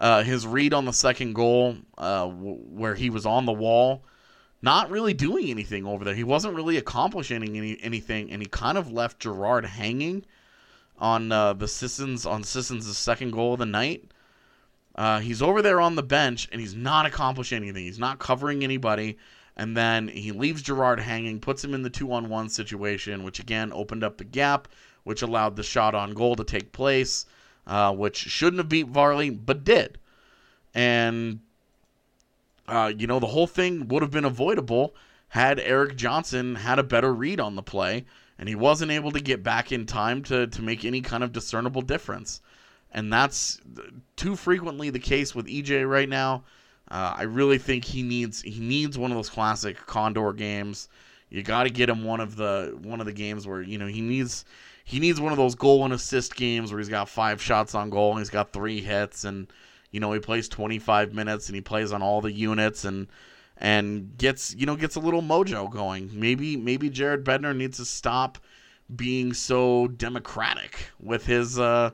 uh, 0.00 0.22
his 0.24 0.46
read 0.46 0.74
on 0.74 0.84
the 0.84 0.92
second 0.92 1.34
goal, 1.34 1.76
uh, 1.96 2.26
w- 2.26 2.56
where 2.56 2.96
he 2.96 3.10
was 3.10 3.24
on 3.24 3.46
the 3.46 3.52
wall, 3.52 4.02
not 4.60 4.90
really 4.90 5.14
doing 5.14 5.50
anything 5.50 5.86
over 5.86 6.04
there. 6.04 6.14
He 6.14 6.24
wasn't 6.24 6.54
really 6.54 6.76
accomplishing 6.76 7.42
any, 7.42 7.78
anything, 7.80 8.32
and 8.32 8.42
he 8.42 8.48
kind 8.48 8.76
of 8.76 8.90
left 8.90 9.20
Girard 9.20 9.64
hanging 9.64 10.24
on 10.98 11.30
uh, 11.30 11.52
the 11.52 11.68
Sissons 11.68 12.26
on 12.26 12.42
Sissons' 12.42 12.98
second 12.98 13.30
goal 13.30 13.52
of 13.52 13.60
the 13.60 13.66
night. 13.66 14.10
Uh, 14.96 15.20
he's 15.20 15.42
over 15.42 15.62
there 15.62 15.80
on 15.80 15.94
the 15.94 16.02
bench, 16.02 16.48
and 16.50 16.60
he's 16.60 16.74
not 16.74 17.06
accomplishing 17.06 17.62
anything. 17.62 17.84
He's 17.84 17.98
not 17.98 18.18
covering 18.18 18.64
anybody 18.64 19.16
and 19.56 19.76
then 19.76 20.08
he 20.08 20.32
leaves 20.32 20.62
Girard 20.62 21.00
hanging, 21.00 21.40
puts 21.40 21.62
him 21.62 21.74
in 21.74 21.82
the 21.82 21.90
two 21.90 22.12
on 22.12 22.28
one 22.28 22.48
situation, 22.48 23.22
which 23.22 23.38
again 23.38 23.72
opened 23.72 24.02
up 24.02 24.18
the 24.18 24.24
gap, 24.24 24.68
which 25.04 25.22
allowed 25.22 25.56
the 25.56 25.62
shot 25.62 25.94
on 25.94 26.14
goal 26.14 26.34
to 26.36 26.44
take 26.44 26.72
place, 26.72 27.26
uh, 27.66 27.92
which 27.94 28.16
shouldn't 28.16 28.58
have 28.58 28.68
beat 28.68 28.88
Varley, 28.88 29.30
but 29.30 29.64
did. 29.64 29.98
And, 30.74 31.40
uh, 32.66 32.92
you 32.96 33.06
know, 33.06 33.20
the 33.20 33.28
whole 33.28 33.46
thing 33.46 33.86
would 33.88 34.02
have 34.02 34.10
been 34.10 34.24
avoidable 34.24 34.94
had 35.28 35.60
Erik 35.60 35.96
Johnson 35.96 36.56
had 36.56 36.78
a 36.78 36.84
better 36.84 37.12
read 37.12 37.40
on 37.40 37.54
the 37.54 37.62
play, 37.62 38.04
and 38.38 38.48
he 38.48 38.54
wasn't 38.54 38.90
able 38.90 39.12
to 39.12 39.20
get 39.20 39.42
back 39.42 39.70
in 39.70 39.86
time 39.86 40.22
to, 40.24 40.46
to 40.48 40.62
make 40.62 40.84
any 40.84 41.00
kind 41.00 41.22
of 41.22 41.32
discernible 41.32 41.82
difference. 41.82 42.40
And 42.90 43.12
that's 43.12 43.60
too 44.16 44.36
frequently 44.36 44.90
the 44.90 44.98
case 44.98 45.34
with 45.34 45.46
EJ 45.46 45.88
right 45.88 46.08
now. 46.08 46.44
Uh, 46.90 47.14
I 47.16 47.22
really 47.22 47.58
think 47.58 47.84
he 47.84 48.02
needs 48.02 48.42
he 48.42 48.60
needs 48.60 48.98
one 48.98 49.10
of 49.10 49.16
those 49.16 49.30
classic 49.30 49.76
Condor 49.86 50.32
games. 50.32 50.88
You 51.30 51.42
got 51.42 51.64
to 51.64 51.70
get 51.70 51.88
him 51.88 52.04
one 52.04 52.20
of 52.20 52.36
the 52.36 52.78
one 52.82 53.00
of 53.00 53.06
the 53.06 53.12
games 53.12 53.46
where 53.46 53.62
you 53.62 53.78
know 53.78 53.86
he 53.86 54.00
needs 54.00 54.44
he 54.84 55.00
needs 55.00 55.20
one 55.20 55.32
of 55.32 55.38
those 55.38 55.54
goal 55.54 55.84
and 55.84 55.94
assist 55.94 56.36
games 56.36 56.70
where 56.70 56.78
he's 56.78 56.90
got 56.90 57.08
five 57.08 57.40
shots 57.40 57.74
on 57.74 57.90
goal 57.90 58.10
and 58.10 58.18
he's 58.18 58.30
got 58.30 58.52
three 58.52 58.80
hits 58.80 59.24
and 59.24 59.50
you 59.90 60.00
know 60.00 60.12
he 60.12 60.20
plays 60.20 60.48
25 60.48 61.14
minutes 61.14 61.48
and 61.48 61.54
he 61.54 61.62
plays 61.62 61.90
on 61.90 62.02
all 62.02 62.20
the 62.20 62.32
units 62.32 62.84
and 62.84 63.08
and 63.56 64.16
gets 64.18 64.54
you 64.54 64.66
know 64.66 64.76
gets 64.76 64.96
a 64.96 65.00
little 65.00 65.22
mojo 65.22 65.70
going. 65.70 66.10
Maybe 66.12 66.56
maybe 66.56 66.90
Jared 66.90 67.24
Bednar 67.24 67.56
needs 67.56 67.78
to 67.78 67.84
stop 67.84 68.38
being 68.94 69.32
so 69.32 69.88
democratic 69.88 70.90
with 71.00 71.24
his 71.24 71.58
uh 71.58 71.90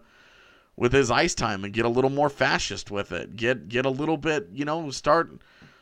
with 0.81 0.95
his 0.95 1.11
ice 1.11 1.35
time 1.35 1.63
and 1.63 1.75
get 1.75 1.85
a 1.85 1.89
little 1.91 2.09
more 2.09 2.31
fascist 2.31 2.91
with 2.91 3.13
it. 3.13 3.37
Get 3.37 3.69
get 3.69 3.85
a 3.85 3.91
little 3.91 4.17
bit, 4.17 4.49
you 4.53 4.65
know, 4.65 4.91
start 4.91 5.31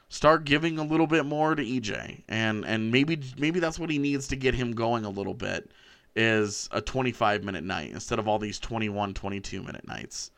start 0.09 0.45
giving 0.45 0.77
a 0.79 0.83
little 0.83 1.07
bit 1.07 1.25
more 1.25 1.55
to 1.55 1.65
EJ. 1.65 2.25
And 2.29 2.67
and 2.67 2.91
maybe 2.91 3.23
maybe 3.39 3.61
that's 3.61 3.79
what 3.79 3.91
he 3.91 3.99
needs 3.99 4.27
to 4.29 4.37
get 4.37 4.55
him 4.55 4.73
going 4.73 5.05
a 5.05 5.09
little 5.09 5.35
bit 5.35 5.71
is 6.17 6.69
a 6.73 6.81
25 6.81 7.45
minute 7.45 7.63
night 7.63 7.93
instead 7.93 8.19
of 8.19 8.27
all 8.27 8.41
these 8.41 8.59
21 8.59 9.15
22 9.15 9.63
minute 9.63 9.87
nights. 9.87 10.33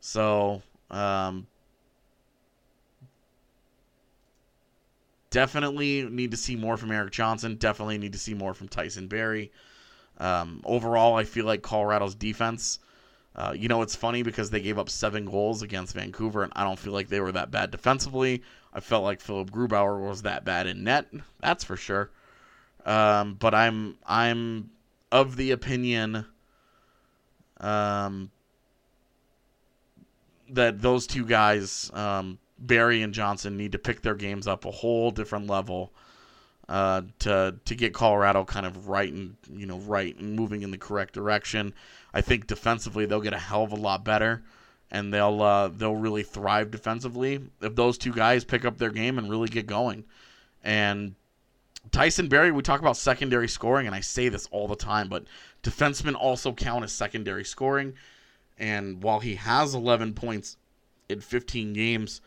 So, 0.00 0.62
um 0.90 1.48
definitely 5.30 6.04
need 6.04 6.30
to 6.30 6.36
see 6.36 6.54
more 6.54 6.76
from 6.76 6.92
Erik 6.92 7.10
Johnson. 7.10 7.56
Definitely 7.56 7.98
need 7.98 8.12
to 8.12 8.18
see 8.18 8.34
more 8.34 8.54
from 8.54 8.68
Tyson 8.68 9.08
Barrie. 9.08 9.50
Um, 10.18 10.60
overall, 10.64 11.16
I 11.16 11.24
feel 11.24 11.46
like 11.46 11.62
Colorado's 11.62 12.14
defense 12.14 12.78
uh, 13.34 13.54
you 13.56 13.68
know, 13.68 13.82
it's 13.82 13.96
funny 13.96 14.22
because 14.22 14.50
they 14.50 14.60
gave 14.60 14.78
up 14.78 14.90
seven 14.90 15.24
goals 15.24 15.62
against 15.62 15.94
Vancouver, 15.94 16.42
and 16.42 16.52
I 16.54 16.64
don't 16.64 16.78
feel 16.78 16.92
like 16.92 17.08
they 17.08 17.20
were 17.20 17.32
that 17.32 17.50
bad 17.50 17.70
defensively. 17.70 18.42
I 18.74 18.80
felt 18.80 19.04
like 19.04 19.20
Philipp 19.20 19.50
Grubauer 19.50 20.00
was 20.06 20.22
that 20.22 20.44
bad 20.44 20.66
in 20.66 20.84
net. 20.84 21.06
That's 21.40 21.64
for 21.64 21.76
sure. 21.76 22.10
Um, 22.84 23.34
but 23.34 23.54
I'm 23.54 23.96
I'm 24.06 24.70
of 25.10 25.36
the 25.36 25.52
opinion 25.52 26.26
um, 27.58 28.30
that 30.50 30.82
those 30.82 31.06
two 31.06 31.24
guys, 31.24 31.90
um, 31.94 32.38
Barrie 32.58 33.02
and 33.02 33.14
Johnson, 33.14 33.56
need 33.56 33.72
to 33.72 33.78
pick 33.78 34.02
their 34.02 34.14
games 34.14 34.46
up 34.46 34.64
a 34.64 34.70
whole 34.70 35.10
different 35.10 35.46
level 35.46 35.92
uh, 36.72 37.02
to 37.18 37.54
to 37.66 37.74
get 37.74 37.92
Colorado 37.92 38.46
kind 38.46 38.64
of 38.64 38.88
right 38.88 39.12
and 39.12 39.36
you 39.52 39.66
know 39.66 39.76
right 39.80 40.16
and 40.16 40.34
moving 40.34 40.62
in 40.62 40.70
the 40.70 40.78
correct 40.78 41.12
direction. 41.12 41.74
I 42.14 42.22
think 42.22 42.46
defensively 42.46 43.04
they'll 43.04 43.20
get 43.20 43.34
a 43.34 43.38
hell 43.38 43.62
of 43.62 43.72
a 43.72 43.76
lot 43.76 44.06
better, 44.06 44.42
and 44.90 45.12
they'll 45.12 45.42
uh, 45.42 45.68
they'll 45.68 45.94
really 45.94 46.22
thrive 46.22 46.70
defensively 46.70 47.40
if 47.60 47.76
those 47.76 47.98
two 47.98 48.14
guys 48.14 48.42
pick 48.42 48.64
up 48.64 48.78
their 48.78 48.88
game 48.88 49.18
and 49.18 49.28
really 49.28 49.48
get 49.48 49.66
going. 49.66 50.04
And 50.64 51.14
Tyson 51.90 52.28
Barrie, 52.28 52.52
we 52.52 52.62
talk 52.62 52.80
about 52.80 52.96
secondary 52.96 53.48
scoring, 53.48 53.86
and 53.86 53.94
I 53.94 54.00
say 54.00 54.30
this 54.30 54.48
all 54.50 54.66
the 54.66 54.74
time, 54.74 55.10
but 55.10 55.24
defensemen 55.62 56.14
also 56.14 56.54
count 56.54 56.84
as 56.84 56.92
secondary 56.92 57.44
scoring. 57.44 57.92
And 58.56 59.02
while 59.02 59.20
he 59.20 59.34
has 59.34 59.74
11 59.74 60.14
points 60.14 60.56
in 61.10 61.20
15 61.20 61.74
games, 61.74 62.22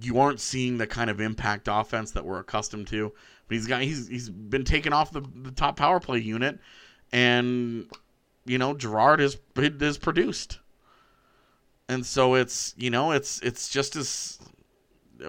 you 0.00 0.18
aren't 0.18 0.40
seeing 0.40 0.78
the 0.78 0.86
kind 0.86 1.10
of 1.10 1.20
impact 1.20 1.68
offense 1.70 2.12
that 2.12 2.24
we're 2.24 2.40
accustomed 2.40 2.86
to. 2.88 3.12
But 3.48 3.54
he's 3.56 3.66
got 3.66 3.82
he's 3.82 4.08
he's 4.08 4.30
been 4.30 4.64
taken 4.64 4.92
off 4.92 5.12
the, 5.12 5.20
the 5.20 5.50
top 5.50 5.76
power 5.76 6.00
play 6.00 6.18
unit, 6.18 6.58
and 7.12 7.86
you 8.46 8.58
know 8.58 8.74
Girard 8.74 9.20
is 9.20 9.36
has 9.56 9.98
produced, 9.98 10.60
and 11.88 12.04
so 12.04 12.34
it's 12.34 12.74
you 12.76 12.90
know 12.90 13.12
it's 13.12 13.40
it's 13.40 13.68
just 13.68 13.96
as 13.96 14.38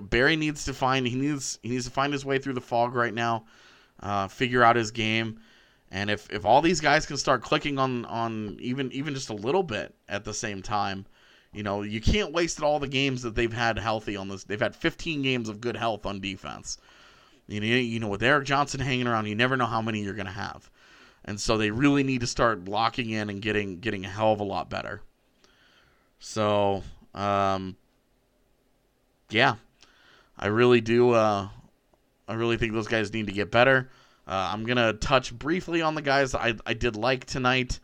Barrie 0.01 0.38
needs 0.38 0.66
to 0.66 0.74
find 0.74 1.07
he 1.07 1.16
needs 1.16 1.59
he 1.61 1.70
needs 1.70 1.86
to 1.86 1.91
find 1.91 2.13
his 2.13 2.26
way 2.26 2.39
through 2.39 2.53
the 2.53 2.61
fog 2.61 2.95
right 2.95 3.13
now, 3.13 3.45
uh, 4.01 4.28
figure 4.28 4.63
out 4.63 4.76
his 4.78 4.91
game, 4.91 5.39
and 5.91 6.09
if 6.09 6.32
if 6.32 6.45
all 6.45 6.61
these 6.61 6.80
guys 6.80 7.05
can 7.05 7.18
start 7.18 7.41
clicking 7.41 7.78
on 7.78 8.05
on 8.05 8.57
even 8.59 8.91
even 8.93 9.13
just 9.13 9.30
a 9.30 9.36
little 9.36 9.63
bit 9.63 9.93
at 10.07 10.24
the 10.24 10.34
same 10.34 10.61
time, 10.61 11.05
you 11.55 11.63
know 11.63 11.83
you 11.83 12.01
can't 12.01 12.33
waste 12.33 12.61
all 12.61 12.79
the 12.79 12.87
games 12.87 13.21
that 13.21 13.33
they've 13.33 13.53
had 13.53 13.79
healthy 13.79 14.17
on 14.17 14.27
this. 14.27 14.43
They've 14.43 14.59
had 14.59 14.75
15 14.75 15.21
games 15.21 15.47
of 15.47 15.61
good 15.61 15.77
health 15.77 16.05
on 16.05 16.19
defense. 16.19 16.77
You 17.47 17.61
know 17.61 17.67
you 17.67 17.99
know 18.01 18.09
with 18.09 18.21
Erik 18.23 18.45
Johnson 18.45 18.81
hanging 18.81 19.07
around, 19.07 19.27
you 19.27 19.35
never 19.35 19.55
know 19.55 19.65
how 19.65 19.81
many 19.81 20.03
you're 20.03 20.15
gonna 20.15 20.31
have, 20.31 20.69
and 21.23 21.39
so 21.39 21.57
they 21.57 21.71
really 21.71 22.03
need 22.03 22.21
to 22.21 22.27
start 22.27 22.65
locking 22.65 23.09
in 23.09 23.29
and 23.29 23.41
getting 23.41 23.79
getting 23.79 24.03
a 24.03 24.09
hell 24.09 24.33
of 24.33 24.41
a 24.41 24.43
lot 24.43 24.69
better. 24.69 25.01
So 26.19 26.83
um, 27.13 27.77
yeah, 29.29 29.55
I 30.37 30.47
really 30.47 30.81
do. 30.81 31.11
Uh, 31.11 31.47
I 32.27 32.33
really 32.33 32.57
think 32.57 32.73
those 32.73 32.89
guys 32.89 33.13
need 33.13 33.27
to 33.27 33.33
get 33.33 33.49
better. 33.49 33.89
Uh, 34.27 34.49
I'm 34.51 34.65
gonna 34.65 34.91
touch 34.91 35.33
briefly 35.33 35.81
on 35.81 35.95
the 35.95 36.01
guys 36.01 36.35
I 36.35 36.55
I 36.65 36.73
did 36.73 36.97
like 36.97 37.23
tonight. 37.23 37.79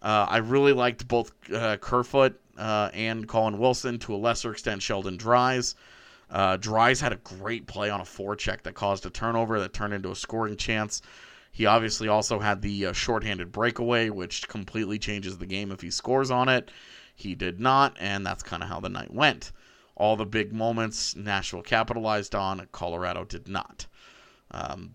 Uh, 0.00 0.26
I 0.28 0.36
really 0.36 0.74
liked 0.74 1.08
both 1.08 1.32
uh, 1.52 1.78
Kerfoot 1.78 2.38
uh, 2.58 2.90
and 2.92 3.28
Colin 3.28 3.58
Wilson 3.58 3.98
to 4.00 4.14
a 4.14 4.16
lesser 4.16 4.52
extent 4.52 4.82
Sheldon 4.82 5.16
Dries. 5.16 5.74
Uh, 6.30 6.56
Dries 6.56 7.00
had 7.00 7.12
a 7.12 7.16
great 7.16 7.66
play 7.66 7.88
on 7.90 8.00
a 8.00 8.04
forecheck 8.04 8.62
that 8.62 8.74
caused 8.74 9.06
a 9.06 9.10
turnover 9.10 9.60
that 9.60 9.72
turned 9.72 9.94
into 9.94 10.10
a 10.10 10.16
scoring 10.16 10.56
chance. 10.56 11.02
He 11.52 11.66
obviously 11.66 12.08
also 12.08 12.38
had 12.38 12.60
the 12.60 12.86
uh, 12.86 12.92
shorthanded 12.92 13.52
breakaway, 13.52 14.10
which 14.10 14.48
completely 14.48 14.98
changes 14.98 15.38
the 15.38 15.46
game 15.46 15.70
if 15.72 15.80
he 15.80 15.90
scores 15.90 16.30
on 16.30 16.48
it. 16.48 16.70
He 17.14 17.34
did 17.34 17.60
not, 17.60 17.96
and 17.98 18.26
that's 18.26 18.42
kind 18.42 18.62
of 18.62 18.68
how 18.68 18.80
the 18.80 18.88
night 18.88 19.12
went 19.12 19.52
all 19.96 20.16
the 20.16 20.26
big 20.26 20.52
moments 20.52 21.16
Nashville 21.16 21.62
capitalized 21.62 22.34
on, 22.34 22.68
Colorado 22.70 23.24
did 23.24 23.48
not. 23.48 23.86
Um, 24.50 24.94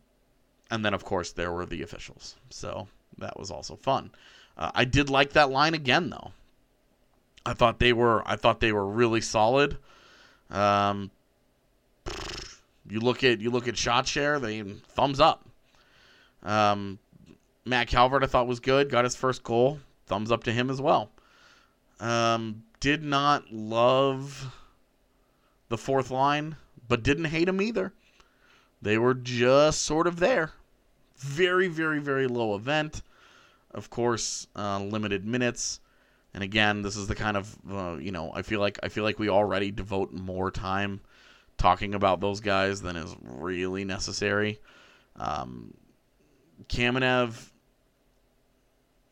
and 0.69 0.85
then, 0.85 0.93
of 0.93 1.03
course, 1.03 1.31
there 1.31 1.51
were 1.51 1.65
the 1.65 1.81
officials. 1.81 2.35
So 2.49 2.87
that 3.17 3.37
was 3.37 3.51
also 3.51 3.75
fun. 3.75 4.11
Uh, 4.57 4.71
I 4.73 4.85
did 4.85 5.09
like 5.09 5.33
that 5.33 5.49
line 5.49 5.73
again, 5.73 6.09
though. 6.09 6.31
I 7.45 7.53
thought 7.53 7.79
they 7.79 7.93
were. 7.93 8.23
I 8.25 8.35
thought 8.35 8.59
they 8.59 8.71
were 8.71 8.85
really 8.85 9.21
solid. 9.21 9.77
Um, 10.49 11.11
you 12.89 12.99
look 12.99 13.23
at 13.23 13.39
you 13.39 13.49
look 13.49 13.67
at 13.67 13.77
shot 13.77 14.07
share. 14.07 14.39
They 14.39 14.61
thumbs 14.61 15.19
up. 15.19 15.47
Um, 16.43 16.99
Matt 17.65 17.87
Calvert, 17.87 18.23
I 18.23 18.27
thought 18.27 18.47
was 18.47 18.59
good. 18.59 18.89
Got 18.89 19.05
his 19.05 19.15
first 19.15 19.43
goal. 19.43 19.79
Thumbs 20.07 20.31
up 20.31 20.43
to 20.45 20.51
him 20.51 20.69
as 20.69 20.81
well. 20.81 21.11
Um, 21.99 22.63
did 22.79 23.03
not 23.03 23.51
love 23.51 24.53
the 25.69 25.77
fourth 25.77 26.11
line, 26.11 26.55
but 26.87 27.03
didn't 27.03 27.25
hate 27.25 27.47
him 27.47 27.61
either. 27.61 27.93
They 28.81 28.97
were 28.97 29.13
just 29.13 29.83
sort 29.83 30.07
of 30.07 30.19
there. 30.19 30.53
Very, 31.17 31.67
very, 31.67 31.99
very 31.99 32.27
low 32.27 32.55
event. 32.55 33.03
Of 33.71 33.89
course, 33.89 34.47
uh, 34.55 34.79
limited 34.79 35.25
minutes. 35.25 35.79
And 36.33 36.43
again, 36.43 36.81
this 36.81 36.95
is 36.95 37.07
the 37.07 37.15
kind 37.15 37.37
of 37.37 37.57
uh, 37.69 37.97
you 37.99 38.11
know 38.11 38.31
I 38.33 38.41
feel 38.41 38.59
like 38.59 38.79
I 38.83 38.89
feel 38.89 39.03
like 39.03 39.19
we 39.19 39.29
already 39.29 39.71
devote 39.71 40.11
more 40.11 40.51
time 40.51 41.01
talking 41.57 41.93
about 41.93 42.19
those 42.19 42.39
guys 42.39 42.81
than 42.81 42.95
is 42.95 43.15
really 43.21 43.83
necessary. 43.83 44.59
Um, 45.17 45.73
Kamenev 46.67 47.49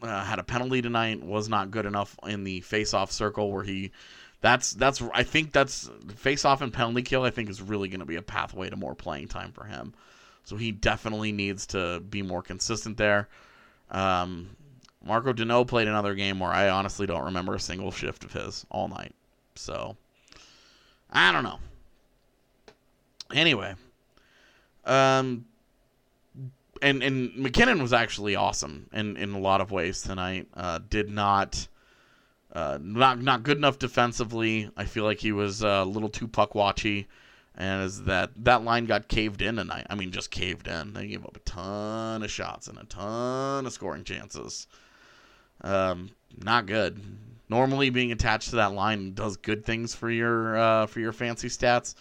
uh, 0.02 0.24
had 0.24 0.40
a 0.40 0.44
penalty 0.44 0.82
tonight. 0.82 1.24
Was 1.24 1.50
not 1.50 1.72
good 1.72 1.86
enough 1.86 2.18
in 2.26 2.44
the 2.44 2.62
face-off 2.62 3.12
circle 3.12 3.52
where 3.52 3.64
he 3.64 3.92
that's 4.42 4.74
that's 4.74 5.02
I 5.14 5.24
think 5.24 5.52
that's 5.52 5.90
face 6.16 6.46
off 6.46 6.62
and 6.62 6.72
penalty 6.72 7.02
kill. 7.02 7.24
I 7.24 7.30
think 7.30 7.50
is 7.50 7.62
really 7.62 7.90
going 7.90 8.00
to 8.00 8.06
be 8.06 8.16
a 8.16 8.22
pathway 8.22 8.70
to 8.70 8.76
more 8.76 8.96
playing 8.96 9.28
time 9.28 9.52
for 9.52 9.66
him. 9.66 9.94
So 10.46 10.56
he 10.56 10.72
definitely 10.72 11.32
needs 11.32 11.68
to 11.68 12.00
be 12.00 12.22
more 12.22 12.42
consistent 12.42 12.98
there. 12.98 13.28
Um, 13.92 14.56
Marko 15.06 15.34
Dano 15.34 15.64
played 15.64 15.88
another 15.88 16.14
game 16.14 16.40
where 16.40 16.52
I 16.52 16.70
honestly 16.70 17.08
don't 17.08 17.26
remember 17.26 17.56
a 17.56 17.60
single 17.60 17.92
shift 17.92 18.24
of 18.24 18.34
his 18.34 18.66
all 18.70 18.88
night. 18.88 19.14
So 19.56 19.96
I 21.12 21.32
don't 21.32 21.44
know. 21.44 21.60
Anyway, 23.34 23.76
um, 24.86 25.46
and 26.82 27.04
and 27.04 27.36
MacKinnon 27.36 27.82
was 27.82 27.94
actually 27.94 28.36
awesome 28.36 28.90
in 28.94 29.18
in 29.18 29.34
a 29.34 29.40
lot 29.40 29.62
of 29.62 29.72
ways 29.72 30.02
tonight. 30.02 30.48
Uh, 30.54 30.80
did 30.90 31.10
not 31.10 31.68
uh, 32.54 32.80
not 32.82 33.22
not 33.22 33.44
good 33.44 33.58
enough 33.58 33.80
defensively. 33.80 34.70
I 34.76 34.86
feel 34.86 35.04
like 35.04 35.20
he 35.20 35.32
was 35.32 35.64
uh, 35.64 35.84
a 35.84 35.86
little 35.86 36.10
too 36.10 36.28
puck 36.28 36.54
watchy, 36.54 37.06
and 37.56 37.84
as 37.84 38.04
that 38.04 38.32
that 38.44 38.64
line 38.64 38.86
got 38.86 39.08
caved 39.08 39.42
in 39.42 39.58
tonight. 39.58 39.88
I 39.90 39.96
mean, 39.96 40.12
just 40.12 40.32
caved 40.32 40.68
in. 40.68 40.94
They 40.94 41.08
gave 41.08 41.24
up 41.26 41.38
a 41.38 41.42
ton 41.42 42.24
of 42.24 42.32
shots 42.32 42.68
and 42.68 42.78
a 42.78 42.86
ton 42.86 43.66
of 43.66 43.74
scoring 43.74 44.04
chances. 44.04 44.68
Um, 45.62 46.12
not 46.44 46.66
good. 46.66 47.02
Normally, 47.50 47.90
being 47.90 48.12
attached 48.12 48.52
to 48.52 48.58
that 48.58 48.74
line 48.74 49.14
does 49.14 49.38
good 49.38 49.66
things 49.66 49.96
for 49.96 50.10
your 50.10 50.58
uh, 50.58 50.86
for 50.86 51.00
your 51.00 51.14
fancy 51.14 51.50
stats. 51.50 51.96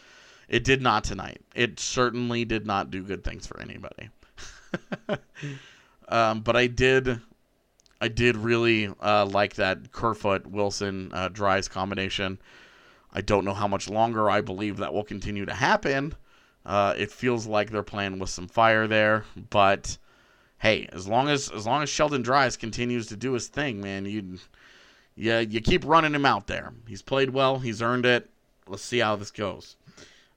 It 0.49 0.65
did 0.65 0.83
not 0.83 1.05
tonight. 1.05 1.41
It 1.55 1.79
certainly 1.81 2.45
did 2.45 2.67
not 2.67 2.91
do 2.91 3.03
good 3.03 3.25
things 3.25 3.47
for 3.47 3.61
anybody. 3.61 4.11
um, 6.09 6.41
but 6.41 6.57
I 6.57 6.67
did 6.67 7.21
I 8.01 8.09
did 8.09 8.37
really 8.37 8.93
uh, 9.01 9.27
like 9.27 9.55
that 9.55 9.93
Kerfoot 9.93 10.47
Wilson 10.47 11.11
uh, 11.13 11.29
Dries 11.29 11.69
combination. 11.69 12.39
I 13.13 13.23
don't 13.23 13.45
know 13.45 13.55
how 13.55 13.69
much 13.69 13.89
longer 13.89 14.31
I 14.31 14.41
believe 14.41 14.77
that 14.79 14.93
will 14.93 15.05
continue 15.05 15.47
to 15.47 15.55
happen. 15.55 16.15
Uh, 16.65 16.95
it 16.97 17.11
feels 17.11 17.47
like 17.47 17.71
they're 17.71 17.83
playing 17.83 18.19
with 18.19 18.31
some 18.31 18.47
fire 18.47 18.87
there, 18.87 19.25
but 19.51 19.97
hey, 20.59 20.89
as 20.93 21.07
long 21.07 21.29
as 21.29 21.51
as 21.51 21.67
long 21.67 21.83
as 21.83 21.89
Sheldon 21.89 22.23
Dries 22.23 22.57
continues 22.57 23.07
to 23.09 23.17
do 23.17 23.33
his 23.33 23.49
thing, 23.49 23.81
man, 23.81 24.05
you 24.05 24.39
you 25.17 25.61
keep 25.61 25.85
running 25.85 26.15
him 26.15 26.27
out 26.27 26.47
there. 26.47 26.73
He's 26.87 27.03
played 27.03 27.31
well, 27.31 27.59
he's 27.59 27.83
earned 27.83 28.07
it. 28.07 28.31
Let's 28.67 28.85
see 28.85 28.99
how 28.99 29.17
this 29.17 29.31
goes. 29.31 29.77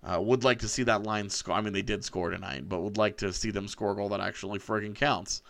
Uh, 0.04 0.20
would 0.20 0.44
like 0.44 0.60
to 0.60 0.68
see 0.68 0.84
that 0.84 1.04
line 1.04 1.30
score. 1.30 1.54
I 1.54 1.62
mean, 1.62 1.74
they 1.74 1.84
did 1.84 2.04
score 2.04 2.32
tonight, 2.32 2.68
but 2.68 2.82
would 2.82 2.98
like 2.98 3.18
to 3.18 3.32
see 3.32 3.52
them 3.52 3.68
score 3.68 3.92
a 3.92 3.96
goal 3.96 4.10
that 4.10 4.20
actually 4.20 4.58
friggin' 4.58 4.96
counts. 4.96 5.44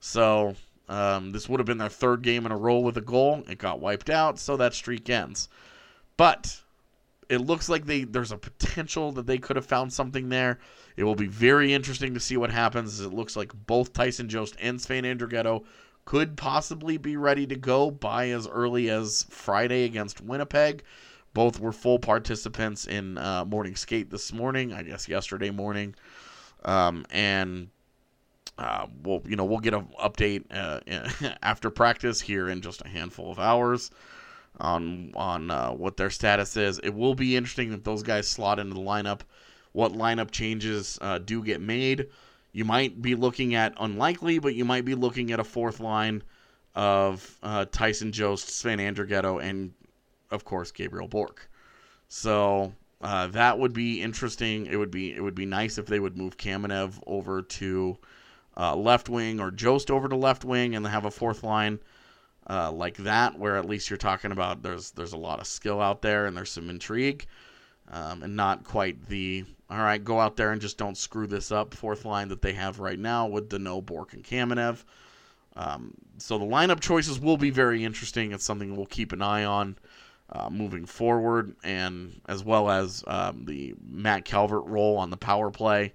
So 0.00 0.54
um, 0.88 1.32
this 1.32 1.48
would 1.48 1.60
have 1.60 1.66
been 1.66 1.78
their 1.78 1.88
third 1.88 2.20
game 2.20 2.44
in 2.44 2.52
a 2.52 2.56
row 2.56 2.78
with 2.78 2.98
a 2.98 3.02
goal. 3.02 3.42
It 3.48 3.56
got 3.56 3.80
wiped 3.80 4.10
out, 4.10 4.38
so 4.38 4.56
that 4.58 4.74
streak 4.74 5.08
ends. 5.08 5.48
But 6.18 6.60
it 7.28 7.38
looks 7.38 7.68
like 7.68 7.86
they 7.86 8.04
there's 8.04 8.32
a 8.32 8.38
potential 8.38 9.12
that 9.12 9.26
they 9.26 9.38
could 9.38 9.56
have 9.56 9.66
found 9.66 9.92
something 9.92 10.28
there. 10.28 10.58
It 10.96 11.04
will 11.04 11.14
be 11.14 11.26
very 11.26 11.74
interesting 11.74 12.14
to 12.14 12.20
see 12.20 12.36
what 12.36 12.50
happens. 12.50 13.00
It 13.00 13.12
looks 13.12 13.36
like 13.36 13.52
both 13.66 13.92
Tyson 13.92 14.28
Jost 14.28 14.56
and 14.60 14.80
Sven 14.80 15.04
Andrighetto 15.04 15.64
could 16.04 16.36
possibly 16.36 16.96
be 16.96 17.16
ready 17.16 17.46
to 17.46 17.56
go 17.56 17.90
by 17.90 18.30
as 18.30 18.46
early 18.46 18.88
as 18.90 19.26
Friday 19.28 19.84
against 19.84 20.20
Winnipeg. 20.20 20.84
Both 21.34 21.60
were 21.60 21.72
full 21.72 21.98
participants 21.98 22.86
in 22.86 23.18
uh, 23.18 23.44
morning 23.44 23.76
skate 23.76 24.08
this 24.08 24.32
morning, 24.32 24.72
I 24.72 24.82
guess 24.82 25.08
yesterday 25.08 25.50
morning, 25.50 25.94
um, 26.64 27.04
and 27.10 27.68
uh, 28.56 28.86
we'll 29.02 29.22
you 29.26 29.36
know 29.36 29.44
we'll 29.44 29.58
get 29.58 29.74
an 29.74 29.88
update 30.00 30.44
uh, 30.50 30.80
after 31.42 31.70
practice 31.70 32.20
here 32.20 32.48
in 32.48 32.62
just 32.62 32.82
a 32.82 32.88
handful 32.88 33.30
of 33.30 33.38
hours 33.38 33.90
on 34.58 35.12
on 35.14 35.50
uh, 35.50 35.70
what 35.70 35.96
their 35.96 36.10
status 36.10 36.56
is. 36.56 36.78
It 36.80 36.94
will 36.94 37.14
be 37.14 37.36
interesting 37.36 37.72
if 37.72 37.84
those 37.84 38.02
guys 38.02 38.28
slot 38.28 38.58
into 38.58 38.74
the 38.74 38.80
lineup. 38.80 39.20
What 39.72 39.92
lineup 39.92 40.30
changes 40.30 40.98
uh, 41.00 41.18
do 41.18 41.42
get 41.42 41.60
made? 41.60 42.08
You 42.52 42.64
might 42.64 43.02
be 43.02 43.14
looking 43.14 43.54
at 43.54 43.74
unlikely, 43.78 44.38
but 44.38 44.54
you 44.54 44.64
might 44.64 44.84
be 44.84 44.94
looking 44.94 45.30
at 45.32 45.40
a 45.40 45.44
fourth 45.44 45.80
line 45.80 46.22
of 46.74 47.38
uh, 47.42 47.66
Tyson 47.70 48.12
Jost, 48.12 48.48
Sven 48.48 48.78
Andrighetto, 48.78 49.42
and 49.42 49.72
of 50.30 50.44
course 50.44 50.70
Gabriel 50.70 51.08
Bourque. 51.08 51.48
So 52.08 52.72
uh, 53.02 53.26
that 53.28 53.58
would 53.58 53.72
be 53.72 54.00
interesting. 54.00 54.66
It 54.66 54.76
would 54.76 54.90
be 54.90 55.12
it 55.12 55.20
would 55.20 55.34
be 55.34 55.46
nice 55.46 55.76
if 55.78 55.86
they 55.86 56.00
would 56.00 56.16
move 56.16 56.36
Kamenev 56.36 56.98
over 57.06 57.42
to 57.42 57.98
uh, 58.56 58.74
left 58.74 59.08
wing 59.08 59.40
or 59.40 59.50
Jost 59.50 59.90
over 59.90 60.08
to 60.08 60.16
left 60.16 60.44
wing 60.44 60.74
and 60.74 60.86
have 60.86 61.04
a 61.04 61.10
fourth 61.10 61.42
line 61.42 61.78
uh, 62.48 62.70
like 62.70 62.96
that, 62.98 63.38
where 63.38 63.56
at 63.56 63.68
least 63.68 63.90
you're 63.90 63.96
talking 63.96 64.32
about 64.32 64.62
there's 64.62 64.90
there's 64.92 65.12
a 65.12 65.18
lot 65.18 65.40
of 65.40 65.46
skill 65.46 65.80
out 65.80 66.02
there 66.02 66.26
and 66.26 66.36
there's 66.36 66.50
some 66.50 66.70
intrigue, 66.70 67.26
um, 67.90 68.22
and 68.22 68.36
not 68.36 68.64
quite 68.64 69.06
the 69.08 69.44
all 69.68 69.78
right 69.78 70.04
go 70.04 70.20
out 70.20 70.36
there 70.36 70.52
and 70.52 70.60
just 70.60 70.78
don't 70.78 70.96
screw 70.96 71.26
this 71.26 71.50
up 71.50 71.74
fourth 71.74 72.04
line 72.04 72.28
that 72.28 72.42
they 72.42 72.52
have 72.52 72.78
right 72.78 72.98
now 72.98 73.26
with 73.26 73.48
Dano, 73.48 73.80
Bourque, 73.80 74.14
and 74.14 74.24
Kamenev. 74.24 74.84
Um, 75.56 75.94
so 76.18 76.38
the 76.38 76.44
lineup 76.44 76.80
choices 76.80 77.18
will 77.18 77.38
be 77.38 77.50
very 77.50 77.82
interesting. 77.82 78.32
It's 78.32 78.44
something 78.44 78.76
we'll 78.76 78.86
keep 78.86 79.12
an 79.12 79.22
eye 79.22 79.44
on 79.44 79.76
uh, 80.30 80.50
moving 80.50 80.84
forward, 80.86 81.54
and 81.64 82.20
as 82.28 82.44
well 82.44 82.70
as 82.70 83.02
um, 83.06 83.44
the 83.46 83.74
Matt 83.88 84.24
Calvert 84.24 84.64
role 84.66 84.98
on 84.98 85.10
the 85.10 85.16
power 85.16 85.50
play. 85.50 85.92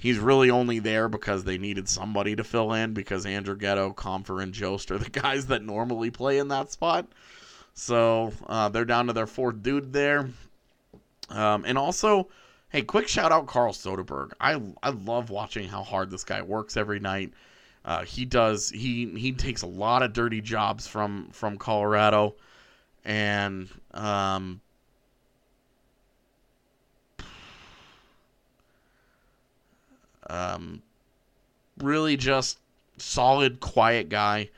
He's 0.00 0.18
really 0.18 0.50
only 0.50 0.78
there 0.78 1.10
because 1.10 1.44
they 1.44 1.58
needed 1.58 1.86
somebody 1.86 2.34
to 2.34 2.42
fill 2.42 2.72
in 2.72 2.94
because 2.94 3.26
Andrew 3.26 3.54
Ghetto, 3.54 3.92
Compher, 3.92 4.42
and 4.42 4.54
Jost 4.54 4.90
are 4.90 4.96
the 4.96 5.10
guys 5.20 5.46
that 5.48 5.62
normally 5.62 6.10
play 6.10 6.38
in 6.38 6.48
that 6.48 6.72
spot. 6.72 7.06
So 7.74 8.32
uh, 8.46 8.70
they're 8.70 8.86
down 8.86 9.08
to 9.08 9.12
their 9.12 9.26
fourth 9.26 9.62
dude 9.62 9.92
there. 9.92 10.30
Um, 11.28 11.64
and 11.66 11.76
also, 11.76 12.28
hey, 12.70 12.80
quick 12.80 13.08
shout 13.08 13.30
out 13.30 13.46
Carl 13.46 13.74
Soderberg. 13.74 14.32
I 14.40 14.60
I 14.82 14.88
love 14.88 15.28
watching 15.28 15.68
how 15.68 15.82
hard 15.82 16.10
this 16.10 16.24
guy 16.24 16.40
works 16.40 16.78
every 16.78 16.98
night. 16.98 17.34
Uh, 17.84 18.04
he 18.04 18.24
does 18.24 18.70
he 18.70 19.06
he 19.18 19.32
takes 19.32 19.62
a 19.62 19.66
lot 19.66 20.02
of 20.02 20.14
dirty 20.14 20.40
jobs 20.40 20.86
from 20.86 21.28
from 21.32 21.58
Colorado, 21.58 22.36
and 23.04 23.68
um, 23.92 24.62
um, 30.30 30.82
really 31.78 32.16
just 32.16 32.58
solid, 32.98 33.60
quiet 33.60 34.08
guy. 34.08 34.50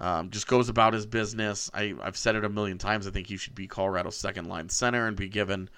Um, 0.00 0.30
just 0.30 0.48
goes 0.48 0.68
about 0.68 0.92
his 0.92 1.06
business. 1.06 1.70
I, 1.72 1.94
I've 2.02 2.16
said 2.16 2.34
it 2.34 2.44
a 2.44 2.48
million 2.48 2.78
times. 2.78 3.06
I 3.06 3.10
think 3.10 3.28
he 3.28 3.36
should 3.36 3.54
be 3.54 3.68
Colorado's 3.68 4.16
second 4.16 4.48
line 4.48 4.68
center 4.68 5.06
and 5.06 5.16
be 5.16 5.28
given, 5.28 5.70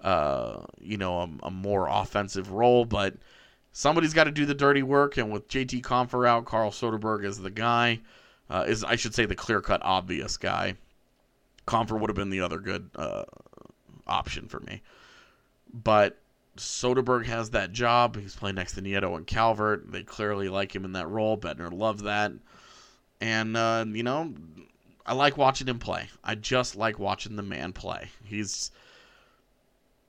uh, 0.00 0.60
you 0.80 0.96
know, 0.96 1.20
a, 1.20 1.46
a 1.46 1.50
more 1.50 1.88
offensive 1.88 2.52
role. 2.52 2.84
But 2.84 3.14
somebody's 3.72 4.14
got 4.14 4.24
to 4.24 4.30
do 4.30 4.46
the 4.46 4.54
dirty 4.54 4.84
work. 4.84 5.16
And 5.16 5.32
with 5.32 5.48
JT 5.48 5.82
Compher 5.82 6.28
out, 6.28 6.44
Carl 6.44 6.70
Soderberg 6.70 7.24
is 7.24 7.38
the 7.38 7.50
guy. 7.50 8.00
Uh, 8.48 8.64
is 8.68 8.84
I 8.84 8.94
should 8.94 9.14
say 9.14 9.26
the 9.26 9.34
clear 9.34 9.60
cut 9.60 9.80
obvious 9.82 10.36
guy. 10.36 10.76
Compher 11.66 11.98
would 11.98 12.08
have 12.08 12.16
been 12.16 12.30
the 12.30 12.42
other 12.42 12.58
good 12.58 12.88
uh, 12.94 13.24
option 14.06 14.46
for 14.46 14.60
me, 14.60 14.82
but 15.74 16.16
Soderberg 16.56 17.26
has 17.26 17.50
that 17.50 17.72
job. 17.72 18.16
He's 18.16 18.36
playing 18.36 18.56
next 18.56 18.74
to 18.74 18.82
Nieto 18.82 19.16
and 19.16 19.26
Calvert. 19.26 19.90
They 19.90 20.02
clearly 20.02 20.48
like 20.48 20.74
him 20.74 20.84
in 20.84 20.92
that 20.92 21.08
role. 21.08 21.36
Bednar 21.36 21.72
loved 21.72 22.04
that. 22.04 22.32
And, 23.20 23.56
uh, 23.56 23.84
you 23.88 24.02
know, 24.02 24.34
I 25.04 25.14
like 25.14 25.36
watching 25.36 25.68
him 25.68 25.78
play. 25.78 26.08
I 26.22 26.34
just 26.34 26.76
like 26.76 26.98
watching 26.98 27.36
the 27.36 27.42
man 27.42 27.72
play. 27.72 28.08
He's, 28.24 28.70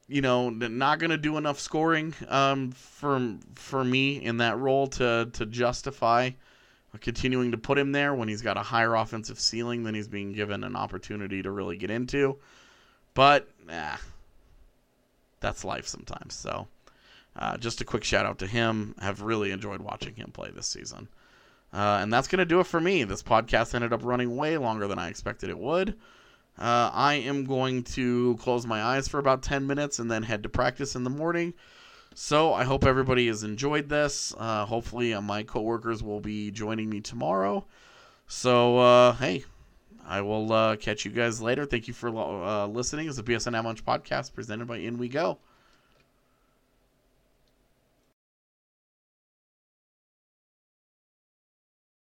you 0.07 0.21
know, 0.21 0.49
not 0.49 0.99
going 0.99 1.11
to 1.11 1.17
do 1.17 1.37
enough 1.37 1.59
scoring 1.59 2.13
um, 2.27 2.71
for, 2.71 3.35
for 3.55 3.83
me 3.83 4.23
in 4.23 4.37
that 4.37 4.57
role 4.57 4.87
to, 4.87 5.29
to 5.33 5.45
justify 5.45 6.31
continuing 6.97 7.51
to 7.51 7.57
put 7.57 7.77
him 7.77 7.91
there 7.91 8.13
when 8.13 8.27
he's 8.27 8.41
got 8.41 8.57
a 8.57 8.61
higher 8.61 8.95
offensive 8.95 9.39
ceiling 9.39 9.83
than 9.83 9.95
he's 9.95 10.07
being 10.07 10.33
given 10.33 10.63
an 10.63 10.75
opportunity 10.75 11.41
to 11.41 11.51
really 11.51 11.77
get 11.77 11.89
into. 11.89 12.37
But, 13.13 13.47
nah, 13.65 13.97
that's 15.39 15.63
life 15.63 15.87
sometimes. 15.87 16.33
So, 16.35 16.67
uh, 17.35 17.57
just 17.57 17.81
a 17.81 17.85
quick 17.85 18.03
shout 18.03 18.25
out 18.25 18.39
to 18.39 18.47
him. 18.47 18.95
Have 18.99 19.21
really 19.21 19.51
enjoyed 19.51 19.81
watching 19.81 20.15
him 20.15 20.31
play 20.31 20.51
this 20.51 20.67
season. 20.67 21.07
Uh, 21.73 21.99
and 22.01 22.11
that's 22.11 22.27
going 22.27 22.39
to 22.39 22.45
do 22.45 22.59
it 22.59 22.67
for 22.67 22.79
me. 22.79 23.03
This 23.03 23.21
podcast 23.21 23.75
ended 23.75 23.93
up 23.93 24.03
running 24.03 24.35
way 24.35 24.57
longer 24.57 24.87
than 24.87 24.99
I 24.99 25.09
expected 25.09 25.49
it 25.49 25.59
would. 25.59 25.95
Uh, 26.57 26.89
I 26.91 27.15
am 27.15 27.45
going 27.45 27.83
to 27.83 28.35
close 28.41 28.65
my 28.65 28.81
eyes 28.81 29.07
for 29.07 29.19
about 29.19 29.43
10 29.43 29.67
minutes 29.67 29.99
and 29.99 30.09
then 30.09 30.23
head 30.23 30.43
to 30.43 30.49
practice 30.49 30.95
in 30.95 31.03
the 31.03 31.09
morning. 31.09 31.53
So 32.15 32.51
I 32.53 32.63
hope 32.63 32.83
everybody 32.83 33.27
has 33.27 33.43
enjoyed 33.43 33.89
this. 33.89 34.33
Uh, 34.35 34.65
hopefully, 34.65 35.13
uh, 35.13 35.21
my 35.21 35.43
coworkers 35.43 36.01
will 36.01 36.19
be 36.19 36.49
joining 36.49 36.89
me 36.89 36.99
tomorrow. 36.99 37.65
So, 38.27 38.79
uh, 38.79 39.13
hey, 39.13 39.45
I 40.07 40.21
will 40.21 40.53
uh, 40.53 40.75
catch 40.77 41.03
you 41.03 41.11
guys 41.11 41.41
later. 41.41 41.65
Thank 41.65 41.87
you 41.87 41.93
for 41.93 42.07
uh, 42.07 42.65
listening. 42.65 43.07
It's 43.07 43.17
the 43.17 43.23
BSN 43.23 43.57
Avalanche 43.57 43.83
podcast 43.83 44.33
presented 44.33 44.65
by 44.65 44.77
In 44.77 44.97
We 44.97 45.09
Go. 45.09 45.39